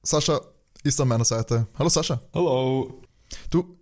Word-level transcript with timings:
Sascha 0.04 0.42
ist 0.84 1.00
an 1.00 1.08
meiner 1.08 1.23
Seite. 1.23 1.68
Hallo 1.80 1.88
Sascha. 1.88 2.20
Hallo. 2.34 3.04
Du, 3.50 3.78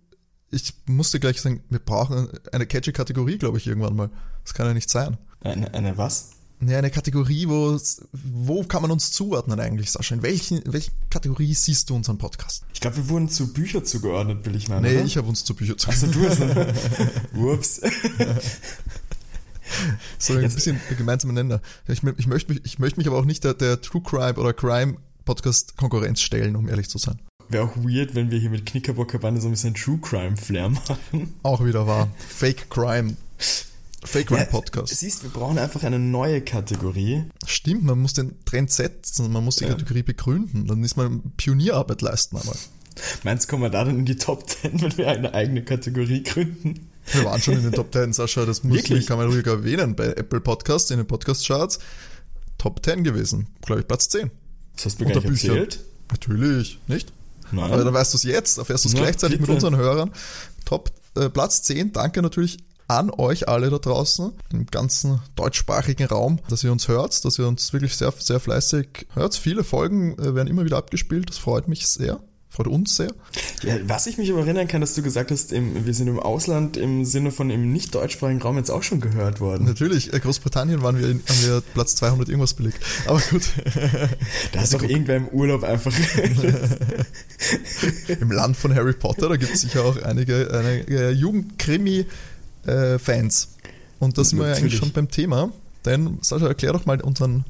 ich 0.52 0.72
musste 0.86 1.18
gleich 1.18 1.40
sagen, 1.40 1.64
wir 1.68 1.80
brauchen 1.80 2.28
eine 2.52 2.68
catchy 2.68 2.92
Kategorie, 2.92 3.38
glaube 3.38 3.58
ich, 3.58 3.66
irgendwann 3.66 3.96
mal. 3.96 4.10
Das 4.44 4.54
kann 4.54 4.68
ja 4.68 4.74
nicht 4.74 4.88
sein. 4.88 5.18
Eine, 5.40 5.74
eine 5.74 5.98
was? 5.98 6.35
Ja, 6.60 6.78
eine 6.78 6.90
Kategorie, 6.90 7.46
wo, 7.48 7.78
wo 8.12 8.62
kann 8.64 8.80
man 8.82 8.90
uns 8.90 9.12
zuordnen 9.12 9.60
eigentlich, 9.60 9.90
Sascha? 9.90 10.14
In 10.14 10.22
welchen, 10.22 10.62
in 10.62 10.72
welche 10.72 10.90
Kategorie 11.10 11.52
siehst 11.52 11.90
du 11.90 11.94
unseren 11.96 12.16
Podcast? 12.16 12.64
Ich 12.72 12.80
glaube, 12.80 12.96
wir 12.96 13.08
wurden 13.10 13.28
zu 13.28 13.52
Bücher 13.52 13.84
zugeordnet, 13.84 14.46
will 14.46 14.56
ich 14.56 14.68
meinen. 14.68 14.82
Nee, 14.82 14.96
oder? 14.96 15.04
ich 15.04 15.16
habe 15.18 15.28
uns 15.28 15.44
zu 15.44 15.54
Bücher 15.54 15.74
Achso, 15.74 16.06
zugeordnet. 16.06 16.74
du 17.34 17.50
hast. 17.58 17.80
Ups. 17.80 17.80
So 20.18 20.34
ein 20.34 20.42
Jetzt- 20.42 20.54
bisschen 20.54 20.80
der 20.88 20.96
gemeinsame 20.96 21.32
Nenner. 21.32 21.60
Ich, 21.88 22.00
ich, 22.04 22.26
möchte 22.28 22.52
mich, 22.52 22.64
ich 22.64 22.78
möchte 22.78 22.98
mich 23.00 23.08
aber 23.08 23.18
auch 23.18 23.24
nicht 23.24 23.42
der, 23.42 23.52
der 23.52 23.80
True 23.80 24.00
Crime 24.00 24.34
oder 24.34 24.52
Crime 24.52 24.96
Podcast 25.24 25.76
Konkurrenz 25.76 26.20
stellen, 26.20 26.54
um 26.54 26.68
ehrlich 26.68 26.88
zu 26.88 26.98
sein. 26.98 27.18
Wäre 27.48 27.64
auch 27.64 27.76
weird, 27.76 28.14
wenn 28.14 28.30
wir 28.30 28.38
hier 28.38 28.50
mit 28.50 28.64
Knickerbocker-Bande 28.64 29.40
so 29.40 29.48
ein 29.48 29.50
bisschen 29.50 29.74
True 29.74 29.98
Crime-Flair 30.00 30.68
machen. 30.70 31.34
Auch 31.42 31.64
wieder 31.64 31.86
wahr. 31.86 32.08
Fake 32.28 32.70
Crime. 32.70 33.16
Fake 34.06 34.28
Crime 34.28 34.46
Podcast. 34.46 34.96
Siehst, 34.96 35.22
wir 35.24 35.30
brauchen 35.30 35.58
einfach 35.58 35.82
eine 35.82 35.98
neue 35.98 36.40
Kategorie. 36.40 37.24
Stimmt, 37.46 37.84
man 37.84 37.98
muss 38.00 38.14
den 38.14 38.42
Trend 38.44 38.70
setzen, 38.70 39.30
man 39.32 39.44
muss 39.44 39.56
die 39.56 39.64
Ja. 39.64 39.70
Kategorie 39.70 40.02
begründen. 40.02 40.66
Dann 40.66 40.82
ist 40.84 40.96
man 40.96 41.22
Pionierarbeit 41.36 42.02
leisten 42.02 42.36
einmal. 42.36 42.56
Meinst 43.24 43.44
du, 43.44 43.50
kommen 43.50 43.62
wir 43.64 43.70
da 43.70 43.84
dann 43.84 43.98
in 43.98 44.04
die 44.06 44.16
Top 44.16 44.48
10, 44.48 44.80
wenn 44.80 44.96
wir 44.96 45.08
eine 45.08 45.34
eigene 45.34 45.62
Kategorie 45.62 46.22
gründen? 46.22 46.88
Wir 47.12 47.24
waren 47.24 47.40
schon 47.40 47.54
in 47.54 47.62
den 47.62 47.72
Top 47.72 47.92
10, 47.92 48.12
Sascha, 48.12 48.46
das 48.46 48.64
muss, 48.64 48.76
Wirklich? 48.78 49.06
kann 49.06 49.18
man 49.18 49.28
ruhig 49.28 49.46
erwähnen. 49.46 49.94
Bei 49.96 50.06
Apple 50.06 50.40
Podcasts, 50.40 50.90
in 50.90 50.96
den 50.98 51.06
Podcast-Charts, 51.06 51.78
Top 52.58 52.84
10 52.84 53.04
gewesen. 53.04 53.48
Glaube 53.62 53.82
ich, 53.82 53.88
Platz 53.88 54.08
10. 54.08 54.30
Das 54.76 54.86
hast 54.86 55.00
du 55.00 55.04
mir 55.04 55.12
gar 55.12 55.20
nicht 55.20 55.44
erzählt. 55.44 55.80
Natürlich, 56.10 56.78
nicht? 56.86 57.12
Nein. 57.52 57.70
Aber 57.70 57.84
dann 57.84 57.92
weißt 57.94 58.12
du 58.14 58.16
es 58.16 58.22
jetzt, 58.22 58.58
erfährst 58.58 58.84
du 58.84 58.88
es 58.88 58.94
gleichzeitig 58.94 59.38
mit 59.38 59.46
bitte. 59.46 59.52
unseren 59.54 59.76
Hörern. 59.76 60.10
Top 60.64 60.90
äh, 61.16 61.28
Platz 61.28 61.62
10, 61.62 61.92
danke 61.92 62.22
natürlich 62.22 62.58
an 62.88 63.10
euch 63.10 63.48
alle 63.48 63.70
da 63.70 63.78
draußen, 63.78 64.32
im 64.52 64.66
ganzen 64.66 65.20
deutschsprachigen 65.34 66.06
Raum, 66.06 66.38
dass 66.48 66.62
ihr 66.64 66.72
uns 66.72 66.88
hört, 66.88 67.24
dass 67.24 67.38
ihr 67.38 67.46
uns 67.46 67.72
wirklich 67.72 67.96
sehr, 67.96 68.12
sehr 68.18 68.40
fleißig 68.40 69.06
hört. 69.14 69.34
Viele 69.34 69.64
Folgen 69.64 70.18
äh, 70.18 70.34
werden 70.34 70.48
immer 70.48 70.64
wieder 70.64 70.76
abgespielt, 70.76 71.28
das 71.28 71.38
freut 71.38 71.68
mich 71.68 71.88
sehr, 71.88 72.20
freut 72.48 72.68
uns 72.68 72.96
sehr. 72.96 73.08
Ja, 73.62 73.76
was 73.86 74.06
ich 74.06 74.18
mich 74.18 74.30
aber 74.30 74.40
erinnern 74.40 74.68
kann, 74.68 74.80
dass 74.80 74.94
du 74.94 75.02
gesagt 75.02 75.32
hast, 75.32 75.52
im, 75.52 75.84
wir 75.84 75.94
sind 75.94 76.06
im 76.06 76.20
Ausland 76.20 76.76
im 76.76 77.04
Sinne 77.04 77.32
von 77.32 77.50
im 77.50 77.72
nicht 77.72 77.92
deutschsprachigen 77.94 78.40
Raum 78.40 78.56
jetzt 78.56 78.70
auch 78.70 78.84
schon 78.84 79.00
gehört 79.00 79.40
worden. 79.40 79.66
Natürlich, 79.66 80.12
äh, 80.12 80.20
Großbritannien 80.20 80.82
waren 80.82 81.00
wir, 81.00 81.08
in, 81.08 81.22
haben 81.28 81.42
wir 81.42 81.62
Platz 81.74 81.96
200 81.96 82.28
irgendwas 82.28 82.54
belegt. 82.54 82.78
Aber 83.06 83.20
gut, 83.30 83.42
Da 84.52 84.62
ist 84.62 84.74
doch 84.74 84.82
irgendwer 84.82 85.16
im 85.16 85.26
Urlaub 85.28 85.64
einfach. 85.64 85.92
im 88.20 88.30
Land 88.30 88.56
von 88.56 88.72
Harry 88.74 88.92
Potter, 88.92 89.28
da 89.28 89.36
gibt 89.36 89.54
es 89.54 89.62
sicher 89.62 89.84
auch 89.84 90.00
einige, 90.02 90.50
einige 90.52 91.10
Jugendkrimi-Fans. 92.66 93.48
Und 93.98 94.18
da 94.18 94.24
sind 94.24 94.38
wir 94.38 94.48
ja 94.48 94.54
eigentlich 94.54 94.76
schon 94.76 94.92
beim 94.92 95.10
Thema. 95.10 95.50
Denn, 95.84 96.18
Sascha, 96.20 96.48
erklär 96.48 96.72
doch 96.72 96.84
mal 96.84 97.00
unseren 97.00 97.44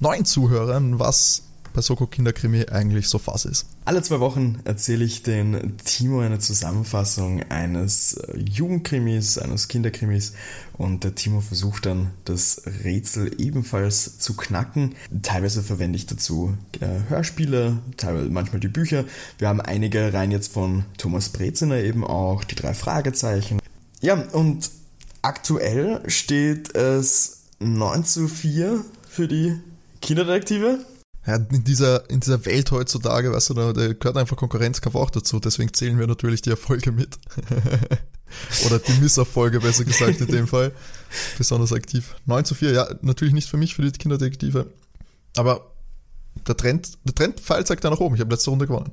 neuen 0.00 0.24
Zuhörern, 0.24 0.98
was 0.98 1.42
bei 1.74 1.82
Soko 1.82 2.06
Kinderkrimi 2.06 2.64
eigentlich 2.70 3.06
so 3.06 3.18
Phase 3.18 3.50
ist. 3.50 3.66
Alle 3.84 4.02
zwei 4.02 4.18
Wochen 4.18 4.60
erzähle 4.64 5.04
ich 5.04 5.22
den 5.22 5.76
Timo 5.84 6.20
eine 6.20 6.38
Zusammenfassung 6.38 7.42
eines 7.50 8.14
äh, 8.14 8.38
Jugendkrimis, 8.38 9.36
eines 9.36 9.68
Kinderkrimis 9.68 10.32
und 10.72 11.04
der 11.04 11.14
Timo 11.14 11.42
versucht 11.42 11.84
dann 11.84 12.12
das 12.24 12.62
Rätsel 12.82 13.30
ebenfalls 13.38 14.18
zu 14.18 14.34
knacken. 14.34 14.94
Teilweise 15.20 15.62
verwende 15.62 15.98
ich 15.98 16.06
dazu 16.06 16.56
äh, 16.80 17.10
Hörspiele, 17.10 17.76
teilweise 17.98 18.30
manchmal 18.30 18.60
die 18.60 18.68
Bücher. 18.68 19.04
Wir 19.36 19.48
haben 19.48 19.60
einige 19.60 20.14
rein 20.14 20.30
jetzt 20.30 20.54
von 20.54 20.86
Thomas 20.96 21.28
Breziner 21.28 21.76
eben 21.76 22.04
auch, 22.04 22.42
die 22.44 22.54
drei 22.54 22.72
Fragezeichen. 22.72 23.58
Ja, 24.06 24.14
und 24.14 24.70
aktuell 25.22 26.00
steht 26.08 26.72
es 26.76 27.46
9 27.58 28.04
zu 28.04 28.28
4 28.28 28.84
für 29.08 29.26
die 29.26 29.58
Kinderdetektive. 30.00 30.78
Ja, 31.26 31.34
in 31.34 31.64
dieser, 31.64 32.08
in 32.08 32.20
dieser 32.20 32.46
Welt 32.46 32.70
heutzutage, 32.70 33.32
weißt 33.32 33.50
du, 33.50 33.54
da, 33.54 33.72
da 33.72 33.92
gehört 33.94 34.16
einfach 34.16 34.36
Konkurrenzkampf 34.36 34.94
auch 34.94 35.10
dazu. 35.10 35.40
Deswegen 35.40 35.74
zählen 35.74 35.98
wir 35.98 36.06
natürlich 36.06 36.40
die 36.40 36.50
Erfolge 36.50 36.92
mit. 36.92 37.18
Oder 38.66 38.78
die 38.78 38.92
Misserfolge, 39.00 39.58
besser 39.58 39.84
gesagt, 39.84 40.20
in 40.20 40.28
dem 40.28 40.46
Fall. 40.46 40.70
Besonders 41.36 41.72
aktiv. 41.72 42.14
9 42.26 42.44
zu 42.44 42.54
4, 42.54 42.70
ja, 42.70 42.88
natürlich 43.00 43.34
nicht 43.34 43.50
für 43.50 43.56
mich, 43.56 43.74
für 43.74 43.82
die 43.82 43.90
Kinderdetektive. 43.90 44.72
Aber 45.36 45.72
der 46.46 46.56
Trend, 46.56 46.96
der 47.02 47.14
Trendpfeil 47.16 47.66
zeigt 47.66 47.82
da 47.82 47.90
nach 47.90 47.98
oben. 47.98 48.14
Ich 48.14 48.20
habe 48.20 48.32
letzte 48.32 48.50
Runde 48.50 48.68
gewonnen. 48.68 48.92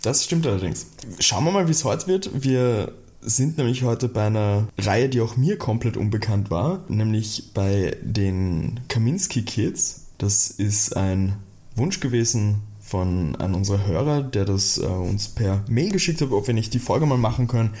Das 0.00 0.24
stimmt 0.24 0.46
allerdings. 0.46 0.86
Schauen 1.18 1.44
wir 1.44 1.50
mal, 1.50 1.66
wie 1.66 1.72
es 1.72 1.84
heute 1.84 2.06
wird. 2.06 2.30
Wir 2.42 2.94
sind 3.20 3.58
nämlich 3.58 3.82
heute 3.82 4.08
bei 4.08 4.26
einer 4.26 4.68
Reihe, 4.78 5.08
die 5.08 5.20
auch 5.20 5.36
mir 5.36 5.58
komplett 5.58 5.96
unbekannt 5.96 6.50
war, 6.50 6.84
nämlich 6.88 7.50
bei 7.54 7.96
den 8.02 8.80
Kaminski 8.88 9.42
Kids. 9.42 10.06
Das 10.18 10.48
ist 10.48 10.96
ein 10.96 11.36
Wunsch 11.74 12.00
gewesen 12.00 12.62
von 12.80 13.36
einem 13.36 13.54
unserer 13.54 13.86
Hörer, 13.86 14.22
der 14.22 14.44
das 14.44 14.78
äh, 14.78 14.86
uns 14.86 15.28
per 15.28 15.64
Mail 15.68 15.90
geschickt 15.90 16.20
hat, 16.20 16.30
ob 16.30 16.46
wir 16.46 16.54
nicht 16.54 16.72
die 16.74 16.78
Folge 16.78 17.06
mal 17.06 17.18
machen 17.18 17.46
können. 17.46 17.74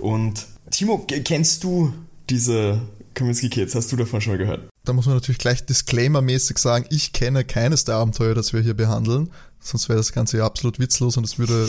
Und 0.00 0.46
Timo, 0.70 0.98
kennst 0.98 1.64
du 1.64 1.92
diese 2.28 2.80
Kaminski 3.14 3.48
Kids? 3.48 3.74
Hast 3.74 3.92
du 3.92 3.96
davon 3.96 4.20
schon 4.20 4.32
mal 4.32 4.38
gehört? 4.38 4.68
Da 4.84 4.92
muss 4.92 5.06
man 5.06 5.16
natürlich 5.16 5.38
gleich 5.38 5.64
disclaimermäßig 5.64 6.58
sagen, 6.58 6.86
ich 6.90 7.12
kenne 7.12 7.44
keines 7.44 7.84
der 7.84 7.96
Abenteuer, 7.96 8.34
das 8.34 8.52
wir 8.52 8.60
hier 8.60 8.74
behandeln. 8.74 9.30
Sonst 9.60 9.88
wäre 9.88 9.98
das 9.98 10.12
Ganze 10.12 10.38
ja 10.38 10.46
absolut 10.46 10.78
witzlos 10.78 11.16
und 11.16 11.24
es 11.24 11.38
würde 11.38 11.68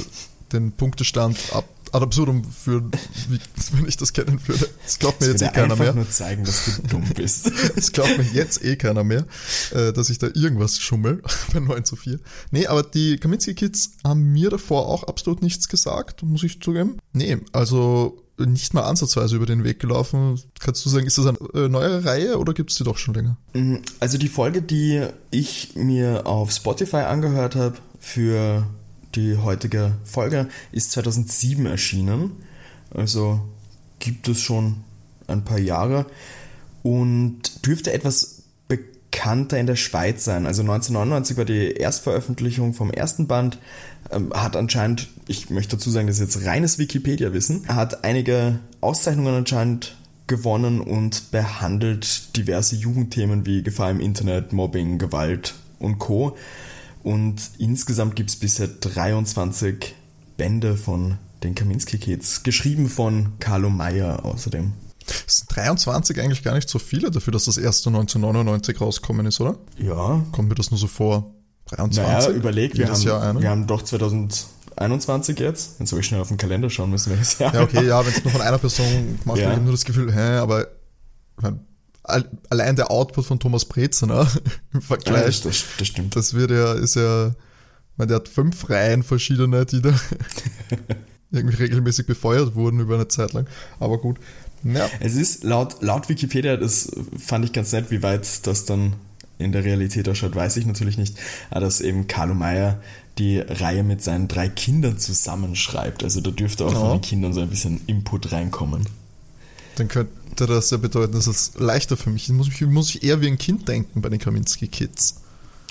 den 0.54 0.72
Punktestand 0.74 1.38
ab, 1.54 1.66
ad 1.92 2.04
absurdum 2.04 2.44
führen, 2.44 2.92
wie, 3.30 3.40
wenn 3.78 3.88
ich 3.88 3.98
das 3.98 4.14
kennen 4.14 4.40
würde. 4.46 4.70
Das 4.84 5.00
glaubt 5.00 5.22
mir 5.22 5.28
jetzt 5.28 5.42
eh 5.42 5.50
keiner 5.50 5.76
mehr. 5.76 5.94
nur 5.94 6.10
zeigen, 6.10 6.44
dass 6.46 6.66
du 6.66 6.88
dumm 6.88 7.04
bist. 7.16 7.52
Das 7.76 7.92
glaubt 7.92 8.18
mir 8.18 8.26
jetzt 8.34 8.64
eh 8.64 8.76
keiner 8.76 9.04
mehr, 9.04 9.26
äh, 9.72 9.94
dass 9.94 10.10
ich 10.10 10.18
da 10.18 10.28
irgendwas 10.28 10.80
schummel 10.80 11.22
bei 11.54 11.60
9 11.60 11.86
zu 11.86 11.96
4. 11.96 12.20
Nee, 12.52 12.68
aber 12.68 12.84
die 12.84 13.18
Kaminski 13.18 13.54
Kids 13.54 13.92
haben 14.04 14.32
mir 14.32 14.50
davor 14.50 14.88
auch 14.88 15.04
absolut 15.04 15.42
nichts 15.42 15.68
gesagt, 15.68 16.24
muss 16.24 16.44
ich 16.44 16.62
zugeben. 16.62 16.98
Nee, 17.14 17.38
also 17.52 18.24
nicht 18.38 18.74
mal 18.74 18.84
ansatzweise 18.84 19.36
über 19.36 19.46
den 19.46 19.64
Weg 19.66 19.80
gelaufen. 19.80 20.40
Kannst 20.60 20.86
du 20.86 20.90
sagen, 20.90 21.06
ist 21.06 21.18
das 21.18 21.26
eine 21.26 21.38
äh, 21.54 21.68
neue 21.68 22.06
Reihe 22.06 22.38
oder 22.38 22.54
gibt 22.54 22.72
es 22.72 22.78
die 22.78 22.86
doch 22.86 22.98
schon 22.98 23.14
länger? 23.14 23.36
Also 24.00 24.18
die 24.18 24.30
Folge, 24.30 24.62
die 24.62 25.06
ich 25.30 25.76
mir 25.76 26.26
auf 26.26 26.52
Spotify 26.52 26.98
angehört 26.98 27.56
habe 27.56 27.76
für 28.00 28.66
die 29.16 29.38
heutige 29.38 29.94
Folge, 30.04 30.48
ist 30.72 30.92
2007 30.92 31.66
erschienen. 31.66 32.32
Also 32.94 33.42
gibt 34.00 34.28
es 34.28 34.42
schon 34.42 34.78
ein 35.28 35.44
paar 35.44 35.60
Jahre 35.60 36.06
und 36.84 37.66
dürfte 37.66 37.94
etwas 37.94 38.44
bekannter 38.68 39.60
in 39.60 39.68
der 39.68 39.76
Schweiz 39.76 40.24
sein. 40.24 40.46
Also 40.46 40.62
1999 40.62 41.38
war 41.38 41.46
die 41.46 41.72
Erstveröffentlichung 41.72 42.74
vom 42.74 42.92
ersten 42.92 43.28
Band, 43.28 43.60
ähm, 44.12 44.32
hat 44.34 44.56
anscheinend, 44.56 45.10
ich 45.28 45.50
möchte 45.50 45.76
dazu 45.76 45.90
sagen, 45.90 46.08
das 46.08 46.20
ist 46.20 46.36
jetzt 46.36 46.46
reines 46.46 46.80
Wikipedia-Wissen, 46.80 47.68
hat 47.68 48.04
einige 48.04 48.60
Auszeichnungen 48.82 49.36
anscheinend 49.36 49.98
gewonnen 50.28 50.80
und 50.80 51.32
behandelt 51.32 52.38
diverse 52.38 52.76
Jugendthemen 52.76 53.46
wie 53.46 53.64
Gefahr 53.64 53.92
im 53.92 54.00
Internet, 54.00 54.54
Mobbing, 54.54 55.00
Gewalt 55.00 55.56
und 55.80 55.98
Co. 55.98 56.38
Und 57.04 57.42
insgesamt 57.58 58.16
gibt 58.16 58.30
es 58.30 58.36
bisher 58.36 58.68
23 58.68 59.96
Bände 60.38 60.76
von 60.78 61.18
den 61.44 61.56
Kaminski 61.56 61.98
Kids, 61.98 62.44
geschrieben 62.44 62.90
von 62.90 63.34
Carlo 63.40 63.70
Meyer 63.70 64.26
außerdem. 64.26 64.74
Das 65.26 65.38
sind 65.38 65.56
23 65.56 66.20
eigentlich 66.20 66.44
gar 66.44 66.54
nicht 66.54 66.70
so 66.70 66.78
viele 66.78 67.10
dafür, 67.10 67.32
dass 67.32 67.46
das 67.46 67.58
erste 67.58 67.90
1999 67.90 68.80
rauskommen 68.82 69.26
ist, 69.26 69.40
oder? 69.40 69.56
Ja, 69.78 70.24
Kommt 70.32 70.50
mir 70.50 70.56
das 70.56 70.70
nur 70.72 70.78
so 70.78 70.88
vor? 70.88 71.34
23? 71.68 72.04
naja, 72.04 72.30
überleg, 72.32 72.78
wir 72.78 72.90
haben, 72.90 73.42
wir 73.42 73.50
haben 73.50 73.68
doch 73.68 73.82
2021 73.84 75.40
jetzt. 75.40 75.80
Jetzt 75.80 75.90
soll 75.90 76.00
ich 76.00 76.06
schnell 76.06 76.22
auf 76.22 76.28
den 76.28 76.38
Kalender 76.38 76.70
schauen 76.70 76.90
müssen, 76.90 77.12
welches 77.12 77.40
Jahr. 77.40 77.54
Ja, 77.54 77.62
okay, 77.64 77.86
ja, 77.88 78.06
wenn 78.06 78.12
es 78.14 78.24
nur 78.24 78.32
von 78.34 78.42
einer 78.42 78.58
Person 78.58 79.20
macht, 79.26 79.38
Ja. 79.40 79.46
habe 79.50 79.56
ich 79.56 79.62
nur 79.64 79.72
das 79.72 79.86
Gefühl, 79.86 80.14
hä, 80.14 80.38
aber 80.38 80.68
allein 82.50 82.76
der 82.76 82.92
Output 82.92 83.26
von 83.26 83.40
Thomas 83.40 83.66
Brezner 83.66 84.28
im 84.74 84.80
Ja, 84.80 84.82
Vergleich, 84.82 85.42
das, 85.42 85.62
das, 85.62 85.66
das 85.78 85.88
stimmt. 85.88 86.16
das 86.16 86.34
wird 86.34 86.52
ja, 86.52 86.74
ist 86.74 86.96
ja 86.96 87.34
meine, 88.00 88.08
der 88.08 88.16
hat 88.18 88.30
fünf 88.30 88.70
Reihen 88.70 89.04
verschiedene, 89.04 89.66
die 89.66 89.82
da 89.82 89.94
irgendwie 91.32 91.58
regelmäßig 91.58 92.08
befeuert 92.08 92.56
wurden 92.56 92.80
über 92.80 92.96
eine 92.96 93.08
Zeit 93.10 93.34
lang. 93.34 93.46
Aber 93.80 94.00
gut. 94.00 94.18
Ja. 94.64 94.90
Es 95.00 95.16
ist 95.16 95.44
laut, 95.44 95.82
laut 95.82 96.10
Wikipedia, 96.10 96.58
das 96.58 96.92
fand 97.18 97.46
ich 97.46 97.54
ganz 97.54 97.72
nett, 97.72 97.92
wie 97.92 98.02
weit 98.02 98.48
das 98.48 98.66
dann 98.66 98.94
in 99.38 99.52
der 99.54 99.64
Realität 99.64 100.10
ausschaut, 100.10 100.36
weiß 100.36 100.58
ich 100.58 100.66
natürlich 100.66 100.98
nicht, 100.98 101.18
aber 101.50 101.62
dass 101.62 101.80
eben 101.80 102.08
Carlo 102.08 102.34
Meyer 102.34 102.82
die 103.18 103.40
Reihe 103.40 103.84
mit 103.84 104.02
seinen 104.02 104.28
drei 104.28 104.50
Kindern 104.50 104.98
zusammenschreibt. 104.98 106.04
Also 106.04 106.20
da 106.20 106.32
dürfte 106.32 106.66
auch 106.66 106.74
ja. 106.74 106.80
von 106.80 106.92
den 106.98 107.02
Kindern 107.02 107.34
so 107.34 107.42
ein 107.42 107.50
bisschen 107.50 107.82
Input 107.88 108.32
reinkommen. 108.32 108.86
Dann 109.80 109.88
könnte 109.88 110.46
das 110.46 110.72
ja 110.72 110.78
bedeuten, 110.78 111.14
dass 111.14 111.28
es 111.28 111.54
leichter 111.58 111.96
für 111.96 112.10
mich 112.10 112.24
ist. 112.24 112.36
Muss 112.36 112.50
ich, 112.50 112.60
muss 112.62 112.94
ich 112.94 113.04
eher 113.04 113.22
wie 113.22 113.28
ein 113.28 113.38
Kind 113.38 113.70
denken 113.70 114.02
bei 114.02 114.10
den 114.10 114.20
Kaminski 114.20 114.68
Kids. 114.68 115.22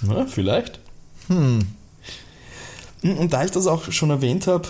Ja, 0.08 0.25
vielleicht. 0.26 0.81
Hm. 1.28 1.66
Und 3.02 3.32
da 3.32 3.44
ich 3.44 3.50
das 3.50 3.66
auch 3.66 3.93
schon 3.93 4.08
erwähnt 4.08 4.46
habe, 4.46 4.69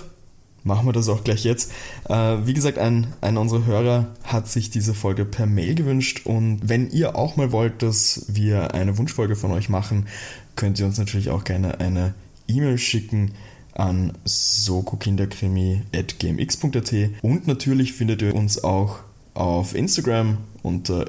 machen 0.65 0.87
wir 0.87 0.93
das 0.93 1.09
auch 1.09 1.23
gleich 1.23 1.45
jetzt. 1.45 1.71
Äh, 2.09 2.39
wie 2.45 2.53
gesagt, 2.53 2.79
ein, 2.79 3.15
einer 3.21 3.41
unserer 3.41 3.65
Hörer 3.65 4.09
hat 4.25 4.49
sich 4.49 4.71
diese 4.71 4.93
Folge 4.93 5.25
per 5.25 5.47
Mail 5.47 5.77
gewünscht 5.77 6.23
und 6.25 6.69
wenn 6.69 6.91
ihr 6.91 7.15
auch 7.17 7.37
mal 7.37 7.53
wollt, 7.53 7.81
dass 7.83 8.25
wir 8.29 8.75
eine 8.75 8.99
Wunschfolge 8.99 9.37
von 9.37 9.53
euch 9.53 9.69
machen, 9.69 10.09
könnt 10.57 10.81
ihr 10.81 10.87
uns 10.87 10.99
natürlich 10.99 11.31
auch 11.31 11.45
gerne 11.45 11.79
eine 11.81 12.15
E-Mail 12.49 12.79
schicken 12.79 13.35
an 13.73 14.19
sokokinderkrimi.gmx.at 14.25 16.95
und 17.23 17.47
natürlich 17.47 17.93
findet 17.93 18.23
ihr 18.23 18.35
uns 18.35 18.65
auch 18.65 18.99
auf 19.39 19.75
Instagram 19.75 20.39
unter 20.63 21.07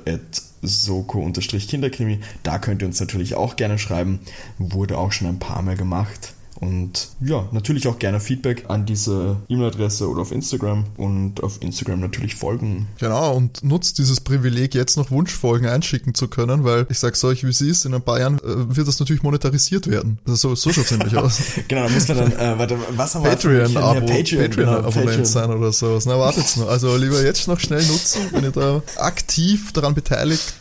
soko-kinderkrimi. 0.62 2.20
Da 2.44 2.60
könnt 2.60 2.81
ihr 2.81 2.88
uns 2.88 3.00
natürlich 3.00 3.36
auch 3.36 3.56
gerne 3.56 3.80
schreiben. 3.80 4.20
Wurde 4.58 4.98
auch 4.98 5.12
schon 5.12 5.28
ein 5.28 5.40
paar 5.40 5.62
Mal 5.64 5.76
gemacht. 5.76 6.34
Und 6.60 7.10
ja, 7.22 7.48
natürlich 7.52 7.88
auch 7.88 8.00
gerne 8.00 8.20
Feedback 8.20 8.66
an 8.68 8.86
diese 8.86 9.38
E-Mail-Adresse 9.48 10.10
oder 10.10 10.22
auf 10.22 10.32
Instagram 10.32 10.86
und 10.98 11.42
auf 11.42 11.62
Instagram 11.62 12.02
natürlich 12.02 12.36
folgen. 12.36 12.88
Genau, 13.00 13.36
und 13.36 13.64
nutzt 13.64 13.98
dieses 13.98 14.20
Privileg, 14.20 14.76
jetzt 14.76 14.98
noch 14.98 15.10
Wunschfolgen 15.10 15.68
einschicken 15.68 16.14
zu 16.14 16.28
können, 16.28 16.66
weil 16.66 16.86
ich 16.90 17.00
sag's 17.00 17.24
euch, 17.24 17.46
wie 17.46 17.54
sie 17.54 17.70
ist, 17.70 17.86
in 17.86 17.94
ein 17.94 18.02
paar 18.02 18.20
Jahren 18.20 18.40
äh, 18.40 18.76
wird 18.76 18.88
das 18.88 19.00
natürlich 19.00 19.24
monetarisiert 19.24 19.88
werden. 19.88 20.20
Also 20.26 20.50
so, 20.50 20.56
so 20.56 20.74
schaut 20.74 20.88
ziemlich 20.88 21.16
aus. 21.16 21.40
genau, 21.68 21.84
da 21.88 21.90
muss 21.90 22.08
man 22.10 22.18
dann, 22.18 22.32
äh, 22.34 22.60
warte, 22.60 22.78
was 22.92 23.16
haben 23.16 23.24
wir 23.24 23.32
Patreon-Abo, 23.32 24.00
Patreon, 24.02 24.50
Patreon, 24.50 24.52
genau, 24.52 24.82
Patreon. 24.82 25.26
sein 25.26 25.50
oder 25.52 25.72
sowas. 25.72 26.06
Na, 26.06 26.20
wartet's 26.20 26.58
noch. 26.58 26.68
Also 26.68 26.96
lieber 26.98 27.24
jetzt 27.24 27.48
noch 27.48 27.60
schnell 27.60 27.86
nutzen, 27.86 28.22
wenn 28.32 28.44
ihr 28.44 28.52
da 28.52 28.82
aktiv 28.98 29.72
daran 29.72 29.96
beteiligt 29.96 30.54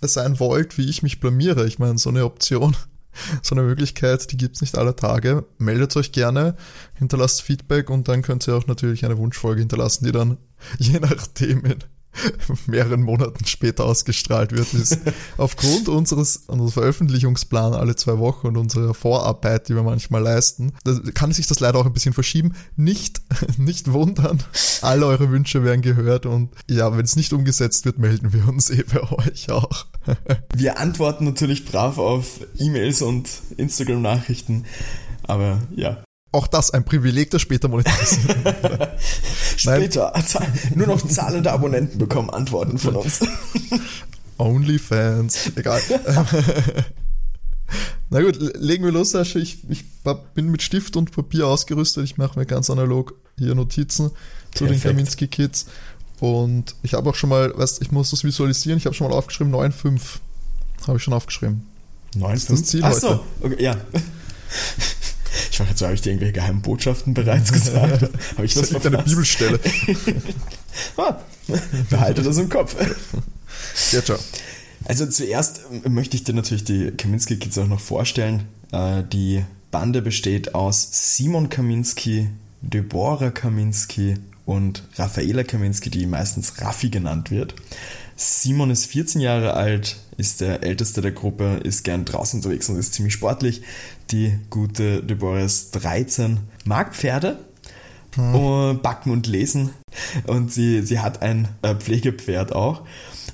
sein 0.00 0.40
wollt, 0.40 0.78
wie 0.78 0.88
ich 0.88 1.02
mich 1.02 1.20
blamiere. 1.20 1.66
Ich 1.66 1.78
meine, 1.78 1.98
so 1.98 2.08
eine 2.08 2.24
Option 2.24 2.74
so 3.42 3.54
eine 3.54 3.64
Möglichkeit, 3.64 4.30
die 4.32 4.36
gibt's 4.36 4.60
nicht 4.60 4.78
alle 4.78 4.96
Tage. 4.96 5.44
Meldet 5.58 5.96
euch 5.96 6.12
gerne, 6.12 6.56
hinterlasst 6.94 7.42
Feedback 7.42 7.90
und 7.90 8.08
dann 8.08 8.22
könnt 8.22 8.46
ihr 8.48 8.56
auch 8.56 8.66
natürlich 8.66 9.04
eine 9.04 9.18
Wunschfolge 9.18 9.60
hinterlassen, 9.60 10.04
die 10.04 10.12
dann 10.12 10.38
je 10.78 10.98
nachdem 11.00 11.64
in 11.64 11.78
mehreren 12.66 13.02
Monaten 13.02 13.46
später 13.46 13.84
ausgestrahlt 13.84 14.52
wird, 14.52 14.74
ist 14.74 14.98
aufgrund 15.36 15.88
unseres, 15.88 16.44
unseres 16.46 16.74
Veröffentlichungsplans 16.74 17.76
alle 17.76 17.96
zwei 17.96 18.18
Wochen 18.18 18.48
und 18.48 18.56
unserer 18.56 18.94
Vorarbeit, 18.94 19.68
die 19.68 19.74
wir 19.74 19.82
manchmal 19.82 20.22
leisten, 20.22 20.72
kann 21.14 21.32
sich 21.32 21.46
das 21.46 21.60
leider 21.60 21.78
auch 21.78 21.86
ein 21.86 21.92
bisschen 21.92 22.14
verschieben. 22.14 22.54
Nicht, 22.76 23.22
nicht 23.56 23.92
wundern. 23.92 24.42
Alle 24.82 25.06
eure 25.06 25.30
Wünsche 25.30 25.64
werden 25.64 25.82
gehört 25.82 26.26
und 26.26 26.50
ja, 26.68 26.96
wenn 26.96 27.04
es 27.04 27.16
nicht 27.16 27.32
umgesetzt 27.32 27.84
wird, 27.84 27.98
melden 27.98 28.32
wir 28.32 28.48
uns 28.48 28.70
eh 28.70 28.82
bei 28.82 29.00
euch 29.10 29.50
auch. 29.50 29.86
wir 30.56 30.78
antworten 30.78 31.24
natürlich 31.24 31.64
brav 31.64 31.98
auf 31.98 32.40
E-Mails 32.58 33.02
und 33.02 33.28
Instagram-Nachrichten. 33.56 34.64
Aber 35.24 35.60
ja, 35.74 36.02
auch 36.32 36.46
das 36.46 36.70
ein 36.70 36.84
Privileg, 36.84 37.30
das 37.30 37.42
später 37.42 37.68
monetarisiert 37.68 38.36
Später. 39.56 40.12
Nur 40.74 40.86
noch 40.86 41.06
zahlende 41.06 41.52
Abonnenten 41.52 41.98
bekommen 41.98 42.30
Antworten 42.30 42.78
von 42.78 42.96
uns. 42.96 43.20
Onlyfans. 44.38 45.52
Egal. 45.56 45.80
Na 48.08 48.22
gut, 48.22 48.38
legen 48.58 48.84
wir 48.84 48.92
los, 48.92 49.10
Sascha. 49.10 49.38
Ich, 49.38 49.58
ich, 49.68 49.84
bin 50.34 50.50
mit 50.50 50.62
Stift 50.62 50.96
und 50.96 51.12
Papier 51.12 51.46
ausgerüstet. 51.46 52.04
Ich 52.04 52.16
mache 52.16 52.38
mir 52.38 52.46
ganz 52.46 52.70
analog 52.70 53.14
hier 53.38 53.54
Notizen 53.54 54.10
zu 54.54 54.64
Perfekt. 54.64 54.84
den 54.84 54.90
Kaminski 54.90 55.28
Kids. 55.28 55.66
Und 56.22 56.76
ich 56.84 56.94
habe 56.94 57.10
auch 57.10 57.16
schon 57.16 57.30
mal, 57.30 57.52
weißt 57.58 57.82
ich 57.82 57.90
muss 57.90 58.10
das 58.10 58.22
visualisieren, 58.22 58.78
ich 58.78 58.86
habe 58.86 58.94
schon 58.94 59.08
mal 59.08 59.16
aufgeschrieben, 59.16 59.52
9,5. 59.52 60.20
Habe 60.86 60.98
ich 60.98 61.02
schon 61.02 61.14
aufgeschrieben. 61.14 61.66
9,5? 62.14 62.48
Das 62.48 62.64
Ziel 62.64 62.80
Ach 62.84 62.92
so, 62.92 63.24
okay, 63.40 63.60
ja. 63.60 63.76
Ich 65.50 65.58
war 65.58 65.66
jetzt 65.66 65.80
so, 65.80 65.86
habe 65.86 65.96
ich 65.96 66.00
dir 66.00 66.10
irgendwelche 66.10 66.34
geheimen 66.34 66.62
Botschaften 66.62 67.12
bereits 67.12 67.50
gesagt? 67.52 68.02
habe 68.36 68.44
ich 68.44 68.54
das, 68.54 68.70
das 68.70 68.86
eine 68.86 69.02
Bibelstelle. 69.02 69.58
ah, 70.96 71.16
behalte 71.90 72.22
das 72.22 72.38
im 72.38 72.48
Kopf. 72.48 72.76
Ja, 73.90 74.04
ciao. 74.04 74.18
Also 74.84 75.06
zuerst 75.06 75.62
möchte 75.88 76.16
ich 76.16 76.22
dir 76.22 76.34
natürlich 76.34 76.62
die 76.62 76.92
Kaminski 76.92 77.36
Kids 77.36 77.58
auch 77.58 77.66
noch 77.66 77.80
vorstellen. 77.80 78.44
Äh, 78.70 79.02
die 79.12 79.42
Bande 79.72 80.02
besteht 80.02 80.54
aus 80.54 80.88
Simon 81.16 81.48
Kaminski, 81.48 82.30
Deborah 82.60 83.32
Kaminski 83.32 84.18
und 84.44 84.82
Raffaela 84.96 85.44
Kaminski, 85.44 85.90
die 85.90 86.06
meistens 86.06 86.60
Raffi 86.60 86.90
genannt 86.90 87.30
wird. 87.30 87.54
Simon 88.16 88.70
ist 88.70 88.86
14 88.86 89.20
Jahre 89.20 89.54
alt, 89.54 89.96
ist 90.16 90.40
der 90.40 90.62
älteste 90.62 91.00
der 91.00 91.12
Gruppe, 91.12 91.60
ist 91.64 91.84
gern 91.84 92.04
draußen 92.04 92.38
unterwegs 92.38 92.68
und 92.68 92.76
ist 92.76 92.94
ziemlich 92.94 93.14
sportlich. 93.14 93.62
Die 94.10 94.38
gute 94.50 95.02
Deborah 95.02 95.40
ist 95.40 95.72
13, 95.72 96.40
mag 96.64 96.94
Pferde, 96.94 97.38
hm. 98.14 98.80
backen 98.82 99.10
und 99.10 99.26
lesen 99.26 99.70
und 100.26 100.52
sie, 100.52 100.82
sie 100.82 101.00
hat 101.00 101.22
ein 101.22 101.48
äh, 101.62 101.74
Pflegepferd 101.74 102.52
auch. 102.52 102.82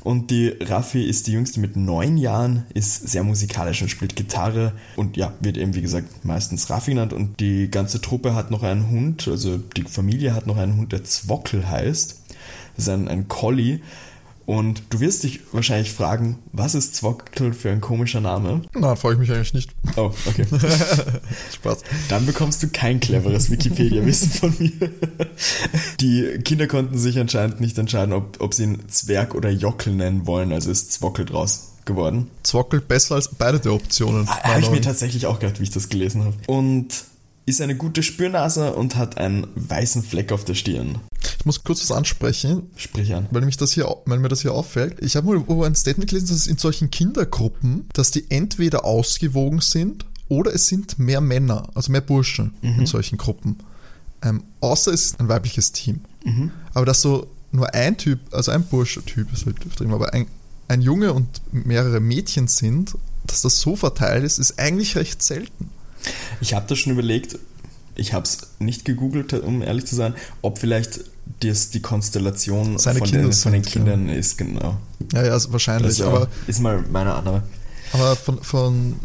Und 0.05 0.31
die 0.31 0.49
Raffi 0.49 1.03
ist 1.03 1.27
die 1.27 1.33
jüngste 1.33 1.61
mit 1.61 1.77
neun 1.77 2.17
Jahren, 2.17 2.65
ist 2.73 3.09
sehr 3.09 3.25
musikalisch 3.25 3.83
und 3.83 3.89
spielt 3.89 4.17
Gitarre 4.17 4.73
und 4.97 5.17
ja, 5.17 5.33
wird 5.41 5.57
eben 5.57 5.75
wie 5.75 5.83
gesagt 5.83 6.25
meistens 6.25 6.71
Raffi 6.71 6.93
genannt. 6.93 7.13
Und 7.13 7.41
die 7.41 7.71
ganze 7.71 8.01
Truppe 8.01 8.35
hat 8.35 8.51
noch 8.51 8.63
einen 8.63 8.91
Hund, 8.91 9.29
also 9.29 9.59
die 9.59 9.83
Familie 9.83 10.35
hat 10.35 10.47
noch 10.47 10.57
einen 10.57 10.77
Hund, 10.77 10.93
der 10.93 11.05
Zwockel 11.05 11.69
heißt. 11.69 12.17
Das 12.77 12.85
ist 12.87 12.89
ein, 12.89 13.09
ein 13.09 13.27
Collie 13.29 13.81
und 14.49 14.83
du 14.89 15.01
wirst 15.01 15.25
dich 15.25 15.41
wahrscheinlich 15.53 15.93
fragen, 15.93 16.39
was 16.53 16.75
ist 16.75 16.95
Zwockel 16.95 17.53
für 17.53 17.71
ein 17.71 17.83
komischer 17.83 18.23
Name? 18.23 18.63
Na, 18.73 18.97
freue 18.97 19.13
ich 19.13 19.19
mich 19.19 19.31
eigentlich 19.31 19.53
nicht. 19.53 19.73
Oh, 19.95 20.11
okay. 20.25 20.47
Spaß. 21.53 21.81
Dann 22.09 22.25
bekommst 22.25 22.63
du 22.63 22.69
kein 22.69 22.99
cleveres 22.99 23.51
Wikipedia-Wissen 23.51 24.31
von 24.31 24.55
mir. 24.59 24.91
Die 26.01 26.39
Kinder 26.43 26.67
konnten 26.67 26.97
sich 26.97 27.19
anscheinend 27.19 27.61
nicht 27.61 27.77
entscheiden, 27.77 28.15
ob, 28.15 28.41
ob 28.41 28.55
sie 28.55 28.63
ihn 28.63 28.89
Zwerg 28.89 29.35
oder 29.35 29.51
Jockel 29.51 29.93
nennen 29.93 30.27
wollen, 30.27 30.51
also 30.55 30.71
ist 30.71 30.95
Zwockel 30.95 31.27
draus 31.27 31.73
geworden. 31.85 32.31
Zwockel 32.43 32.81
besser 32.81 33.17
als 33.17 33.29
beide 33.29 33.61
der 33.61 33.75
Optionen. 33.75 34.27
Habe 34.31 34.61
ich 34.61 34.71
mir 34.71 34.81
tatsächlich 34.81 35.27
auch 35.27 35.41
gedacht, 35.41 35.61
wie 35.61 35.65
ich 35.65 35.73
das 35.73 35.91
gelesen 35.91 36.25
habe. 36.25 36.37
Und 36.47 37.05
ist 37.49 37.61
eine 37.61 37.77
gute 37.77 38.03
Spürnase 38.03 38.75
und 38.75 38.97
hat 38.97 39.19
einen 39.19 39.47
weißen 39.55 40.03
Fleck 40.03 40.33
auf 40.33 40.45
der 40.45 40.55
Stirn. 40.55 41.01
Ich 41.39 41.47
muss 41.47 41.65
kurz 41.65 41.81
was 41.83 41.97
ansprechen. 41.97 42.71
Sprich 42.77 43.15
an. 43.15 43.27
Weil, 43.31 43.43
mich 43.43 43.57
das 43.57 43.73
hier, 43.73 43.87
weil 44.05 44.19
mir 44.19 44.29
das 44.29 44.43
hier 44.43 44.53
auffällt. 44.53 45.03
Ich 45.03 45.17
habe 45.17 45.39
mal 45.39 45.67
ein 45.67 45.75
Statement 45.75 46.11
gelesen, 46.11 46.29
dass 46.29 46.37
es 46.37 46.47
in 46.47 46.59
solchen 46.59 46.91
Kindergruppen, 46.91 47.89
dass 47.93 48.11
die 48.11 48.31
entweder 48.31 48.85
ausgewogen 48.85 49.61
sind 49.61 50.05
oder 50.29 50.55
es 50.55 50.67
sind 50.67 50.99
mehr 50.99 51.21
Männer, 51.21 51.69
also 51.75 51.91
mehr 51.91 52.03
Burschen 52.03 52.55
mhm. 52.61 52.81
in 52.81 52.87
solchen 52.87 53.17
Gruppen. 53.17 53.57
Ähm, 54.23 54.43
außer 54.61 54.93
es 54.93 55.07
ist 55.07 55.21
ein 55.21 55.29
weibliches 55.29 55.73
Team. 55.73 56.01
Mhm. 56.25 56.51
Aber 56.75 56.85
dass 56.85 57.01
so 57.01 57.29
nur 57.51 57.73
ein 57.73 57.97
Typ, 57.97 58.21
also 58.33 58.51
ein 58.51 58.65
Bursche-Typ 58.65 59.33
ist 59.33 59.47
halt 59.47 59.57
drin, 59.79 59.93
aber 59.93 60.13
ein, 60.13 60.27
ein 60.67 60.83
Junge 60.83 61.15
und 61.15 61.41
mehrere 61.53 62.01
Mädchen 62.01 62.47
sind, 62.47 62.95
dass 63.27 63.43
das 63.43 63.61
so 63.61 63.75
verteilt 63.75 64.25
ist, 64.25 64.39
ist 64.39 64.59
eigentlich 64.59 64.97
recht 64.97 65.23
selten. 65.23 65.71
Ich 66.41 66.55
habe 66.55 66.67
das 66.69 66.79
schon 66.79 66.93
überlegt, 66.93 67.39
ich 67.95 68.13
habe 68.13 68.25
es 68.25 68.39
nicht 68.59 68.85
gegoogelt, 68.85 69.33
um 69.33 69.63
ehrlich 69.63 69.87
zu 69.87 69.97
sein, 69.97 70.15
ob 70.41 70.59
vielleicht 70.59 71.01
das 71.41 71.71
die 71.71 71.81
Konstellation 71.81 72.79
von 72.79 72.95
den, 72.95 73.33
von, 73.33 73.53
den, 73.53 73.63
Kindern 73.63 74.09
ja. 74.09 74.15
ist, 74.15 74.39
genau. 74.39 74.79
Ja, 75.13 75.25
ja, 75.27 75.33
also 75.33 75.53
wahrscheinlich. 75.53 75.99
Das 75.99 76.07
aber, 76.07 76.29
ist 76.47 76.61
mal 76.61 76.85
meine 76.91 77.15
Annahme. 77.15 77.43
Aber 77.93 78.17
von, 78.17 78.43
von 78.43 78.97